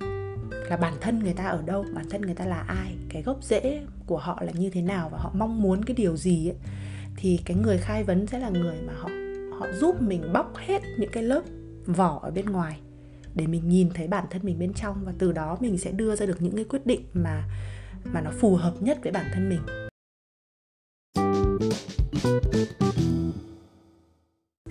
là 0.50 0.76
bản 0.76 0.94
thân 1.00 1.18
người 1.18 1.32
ta 1.32 1.44
ở 1.44 1.62
đâu, 1.66 1.84
bản 1.94 2.04
thân 2.10 2.22
người 2.22 2.34
ta 2.34 2.44
là 2.44 2.60
ai, 2.60 2.94
cái 3.08 3.22
gốc 3.22 3.38
rễ 3.42 3.80
của 4.06 4.18
họ 4.18 4.42
là 4.42 4.52
như 4.52 4.70
thế 4.70 4.82
nào 4.82 5.08
và 5.12 5.18
họ 5.18 5.30
mong 5.34 5.62
muốn 5.62 5.84
cái 5.84 5.94
điều 5.94 6.16
gì 6.16 6.48
ấy, 6.48 6.56
thì 7.16 7.40
cái 7.44 7.56
người 7.56 7.78
khai 7.78 8.04
vấn 8.04 8.26
sẽ 8.26 8.38
là 8.38 8.48
người 8.48 8.76
mà 8.86 8.92
họ 8.96 9.08
họ 9.58 9.66
giúp 9.72 10.02
mình 10.02 10.32
bóc 10.32 10.52
hết 10.56 10.82
những 10.98 11.10
cái 11.12 11.22
lớp 11.22 11.42
vỏ 11.86 12.20
ở 12.22 12.30
bên 12.30 12.46
ngoài 12.46 12.78
để 13.34 13.46
mình 13.46 13.68
nhìn 13.68 13.90
thấy 13.94 14.08
bản 14.08 14.24
thân 14.30 14.42
mình 14.44 14.58
bên 14.58 14.72
trong 14.74 15.04
và 15.04 15.12
từ 15.18 15.32
đó 15.32 15.56
mình 15.60 15.78
sẽ 15.78 15.92
đưa 15.92 16.16
ra 16.16 16.26
được 16.26 16.42
những 16.42 16.56
cái 16.56 16.64
quyết 16.64 16.86
định 16.86 17.04
mà 17.14 17.44
mà 18.04 18.20
nó 18.20 18.30
phù 18.40 18.56
hợp 18.56 18.74
nhất 18.80 18.98
với 19.02 19.12
bản 19.12 19.26
thân 19.34 19.48
mình. 19.48 19.60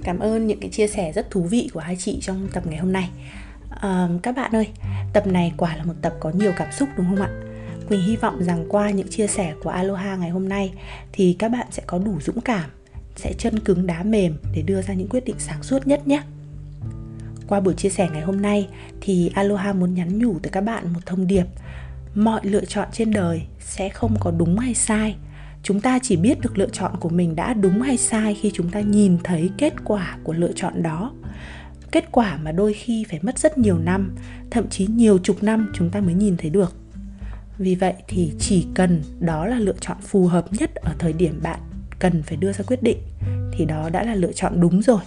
Cảm 0.03 0.19
ơn 0.19 0.47
những 0.47 0.59
cái 0.59 0.69
chia 0.69 0.87
sẻ 0.87 1.11
rất 1.11 1.31
thú 1.31 1.43
vị 1.43 1.69
của 1.73 1.79
hai 1.79 1.95
chị 1.99 2.19
trong 2.21 2.47
tập 2.53 2.63
ngày 2.67 2.77
hôm 2.77 2.91
nay 2.91 3.09
à, 3.69 4.09
các 4.23 4.35
bạn 4.35 4.55
ơi 4.55 4.67
tập 5.13 5.27
này 5.27 5.53
quả 5.57 5.75
là 5.75 5.83
một 5.83 5.93
tập 6.01 6.13
có 6.19 6.29
nhiều 6.29 6.51
cảm 6.57 6.71
xúc 6.71 6.89
đúng 6.97 7.05
không 7.09 7.21
ạ? 7.21 7.29
Quỳnh 7.87 8.01
hy 8.01 8.15
vọng 8.15 8.43
rằng 8.43 8.65
qua 8.69 8.89
những 8.89 9.07
chia 9.07 9.27
sẻ 9.27 9.53
của 9.63 9.69
aloha 9.69 10.15
ngày 10.15 10.29
hôm 10.29 10.49
nay 10.49 10.73
thì 11.11 11.35
các 11.39 11.49
bạn 11.49 11.67
sẽ 11.71 11.83
có 11.87 11.99
đủ 11.99 12.17
dũng 12.21 12.41
cảm 12.41 12.69
sẽ 13.15 13.33
chân 13.37 13.59
cứng 13.59 13.87
đá 13.87 14.03
mềm 14.03 14.37
để 14.55 14.61
đưa 14.61 14.81
ra 14.81 14.93
những 14.93 15.07
quyết 15.07 15.25
định 15.25 15.35
sáng 15.39 15.63
suốt 15.63 15.87
nhất 15.87 16.07
nhé. 16.07 16.21
Qua 17.47 17.59
buổi 17.59 17.73
chia 17.73 17.89
sẻ 17.89 18.09
ngày 18.13 18.21
hôm 18.21 18.41
nay 18.41 18.67
thì 19.01 19.31
aloha 19.35 19.73
muốn 19.73 19.93
nhắn 19.93 20.19
nhủ 20.19 20.39
tới 20.43 20.49
các 20.51 20.61
bạn 20.61 20.93
một 20.93 20.99
thông 21.05 21.27
điệp. 21.27 21.45
Mọi 22.15 22.41
lựa 22.43 22.65
chọn 22.65 22.87
trên 22.91 23.11
đời 23.11 23.41
sẽ 23.59 23.89
không 23.89 24.15
có 24.19 24.31
đúng 24.31 24.59
hay 24.59 24.73
sai. 24.73 25.15
Chúng 25.63 25.81
ta 25.81 25.99
chỉ 25.99 26.15
biết 26.15 26.41
được 26.41 26.57
lựa 26.57 26.69
chọn 26.69 26.91
của 26.99 27.09
mình 27.09 27.35
đã 27.35 27.53
đúng 27.53 27.81
hay 27.81 27.97
sai 27.97 28.35
khi 28.41 28.51
chúng 28.53 28.69
ta 28.69 28.79
nhìn 28.79 29.17
thấy 29.23 29.49
kết 29.57 29.73
quả 29.85 30.17
của 30.23 30.33
lựa 30.33 30.51
chọn 30.55 30.83
đó 30.83 31.11
kết 31.91 32.05
quả 32.11 32.37
mà 32.37 32.51
đôi 32.51 32.73
khi 32.73 33.05
phải 33.09 33.19
mất 33.21 33.39
rất 33.39 33.57
nhiều 33.57 33.77
năm, 33.77 34.15
thậm 34.51 34.69
chí 34.69 34.87
nhiều 34.87 35.17
chục 35.17 35.43
năm 35.43 35.71
chúng 35.73 35.89
ta 35.89 35.99
mới 35.99 36.13
nhìn 36.13 36.37
thấy 36.37 36.49
được. 36.49 36.75
Vì 37.57 37.75
vậy 37.75 37.93
thì 38.07 38.33
chỉ 38.39 38.67
cần 38.73 39.03
đó 39.19 39.45
là 39.45 39.59
lựa 39.59 39.75
chọn 39.79 39.97
phù 40.01 40.27
hợp 40.27 40.53
nhất 40.53 40.75
ở 40.75 40.91
thời 40.99 41.13
điểm 41.13 41.39
bạn 41.43 41.59
cần 41.99 42.23
phải 42.23 42.37
đưa 42.37 42.53
ra 42.53 42.63
quyết 42.67 42.83
định, 42.83 42.97
thì 43.53 43.65
đó 43.65 43.89
đã 43.89 44.03
là 44.03 44.15
lựa 44.15 44.31
chọn 44.31 44.61
đúng 44.61 44.81
rồi. 44.81 45.01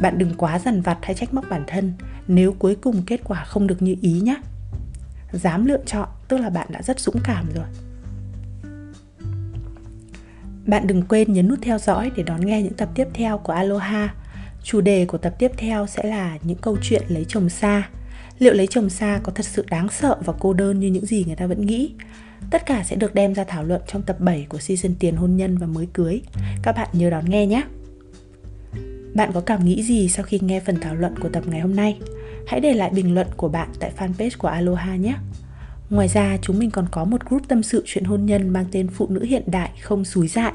Bạn 0.00 0.18
đừng 0.18 0.34
quá 0.34 0.58
dằn 0.58 0.80
vặt 0.80 0.98
hay 1.02 1.14
trách 1.14 1.34
móc 1.34 1.44
bản 1.50 1.64
thân 1.66 1.92
nếu 2.28 2.52
cuối 2.58 2.76
cùng 2.80 3.02
kết 3.06 3.20
quả 3.24 3.44
không 3.44 3.66
được 3.66 3.82
như 3.82 3.96
ý 4.00 4.20
nhé 4.20 4.36
dám 5.32 5.66
lựa 5.66 5.80
chọn, 5.86 6.08
tức 6.28 6.36
là 6.36 6.50
bạn 6.50 6.68
đã 6.70 6.82
rất 6.82 7.00
dũng 7.00 7.20
cảm 7.24 7.46
rồi. 7.54 7.64
Bạn 10.66 10.86
đừng 10.86 11.02
quên 11.02 11.32
nhấn 11.32 11.48
nút 11.48 11.58
theo 11.62 11.78
dõi 11.78 12.10
để 12.16 12.22
đón 12.22 12.46
nghe 12.46 12.62
những 12.62 12.74
tập 12.74 12.88
tiếp 12.94 13.08
theo 13.14 13.38
của 13.38 13.52
Aloha. 13.52 14.14
Chủ 14.62 14.80
đề 14.80 15.06
của 15.06 15.18
tập 15.18 15.34
tiếp 15.38 15.50
theo 15.56 15.86
sẽ 15.86 16.02
là 16.02 16.38
những 16.42 16.58
câu 16.58 16.76
chuyện 16.82 17.02
lấy 17.08 17.24
chồng 17.28 17.48
xa. 17.48 17.88
Liệu 18.38 18.54
lấy 18.54 18.66
chồng 18.66 18.90
xa 18.90 19.20
có 19.22 19.32
thật 19.32 19.46
sự 19.46 19.64
đáng 19.70 19.88
sợ 19.88 20.16
và 20.24 20.32
cô 20.38 20.52
đơn 20.52 20.80
như 20.80 20.88
những 20.88 21.06
gì 21.06 21.24
người 21.26 21.36
ta 21.36 21.46
vẫn 21.46 21.66
nghĩ? 21.66 21.92
Tất 22.50 22.66
cả 22.66 22.84
sẽ 22.84 22.96
được 22.96 23.14
đem 23.14 23.34
ra 23.34 23.44
thảo 23.44 23.64
luận 23.64 23.82
trong 23.86 24.02
tập 24.02 24.20
7 24.20 24.46
của 24.48 24.58
season 24.58 24.94
tiền 24.98 25.16
hôn 25.16 25.36
nhân 25.36 25.58
và 25.58 25.66
mới 25.66 25.88
cưới. 25.92 26.20
Các 26.62 26.76
bạn 26.76 26.88
nhớ 26.92 27.10
đón 27.10 27.30
nghe 27.30 27.46
nhé! 27.46 27.62
Bạn 29.14 29.30
có 29.34 29.40
cảm 29.40 29.64
nghĩ 29.64 29.82
gì 29.82 30.08
sau 30.08 30.24
khi 30.24 30.38
nghe 30.42 30.60
phần 30.60 30.80
thảo 30.80 30.94
luận 30.94 31.18
của 31.18 31.28
tập 31.28 31.42
ngày 31.46 31.60
hôm 31.60 31.76
nay? 31.76 31.98
Hãy 32.46 32.60
để 32.60 32.72
lại 32.72 32.90
bình 32.90 33.14
luận 33.14 33.26
của 33.36 33.48
bạn 33.48 33.68
tại 33.80 33.92
fanpage 33.98 34.30
của 34.38 34.48
Aloha 34.48 34.96
nhé! 34.96 35.14
Ngoài 35.90 36.08
ra, 36.08 36.36
chúng 36.42 36.58
mình 36.58 36.70
còn 36.70 36.86
có 36.90 37.04
một 37.04 37.24
group 37.28 37.48
tâm 37.48 37.62
sự 37.62 37.82
chuyện 37.86 38.04
hôn 38.04 38.26
nhân 38.26 38.48
mang 38.48 38.64
tên 38.72 38.88
Phụ 38.88 39.06
nữ 39.10 39.24
hiện 39.24 39.42
đại 39.46 39.70
không 39.80 40.04
xúi 40.04 40.28
dại. 40.28 40.52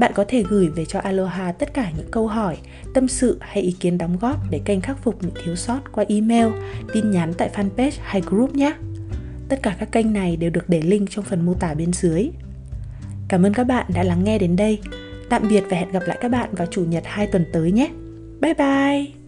Bạn 0.00 0.12
có 0.14 0.24
thể 0.28 0.42
gửi 0.42 0.68
về 0.68 0.84
cho 0.84 0.98
Aloha 0.98 1.52
tất 1.52 1.74
cả 1.74 1.90
những 1.96 2.08
câu 2.10 2.26
hỏi, 2.26 2.56
tâm 2.94 3.08
sự 3.08 3.38
hay 3.40 3.62
ý 3.62 3.76
kiến 3.80 3.98
đóng 3.98 4.16
góp 4.20 4.50
để 4.50 4.60
kênh 4.64 4.80
khắc 4.80 4.98
phục 5.02 5.22
những 5.22 5.32
thiếu 5.44 5.56
sót 5.56 5.80
qua 5.92 6.04
email, 6.08 6.46
tin 6.92 7.10
nhắn 7.10 7.32
tại 7.38 7.50
fanpage 7.54 7.98
hay 8.02 8.20
group 8.20 8.54
nhé. 8.54 8.74
Tất 9.48 9.62
cả 9.62 9.76
các 9.78 9.92
kênh 9.92 10.12
này 10.12 10.36
đều 10.36 10.50
được 10.50 10.68
để 10.68 10.82
link 10.82 11.10
trong 11.10 11.24
phần 11.24 11.46
mô 11.46 11.54
tả 11.54 11.74
bên 11.74 11.92
dưới. 11.92 12.30
Cảm 13.28 13.46
ơn 13.46 13.54
các 13.54 13.64
bạn 13.64 13.86
đã 13.94 14.02
lắng 14.02 14.24
nghe 14.24 14.38
đến 14.38 14.56
đây. 14.56 14.78
Tạm 15.28 15.48
biệt 15.48 15.64
và 15.70 15.76
hẹn 15.76 15.92
gặp 15.92 16.02
lại 16.06 16.18
các 16.20 16.28
bạn 16.28 16.48
vào 16.52 16.66
chủ 16.70 16.84
nhật 16.84 17.02
hai 17.06 17.26
tuần 17.26 17.44
tới 17.52 17.72
nhé. 17.72 17.90
Bye 18.40 18.54
bye! 18.54 19.19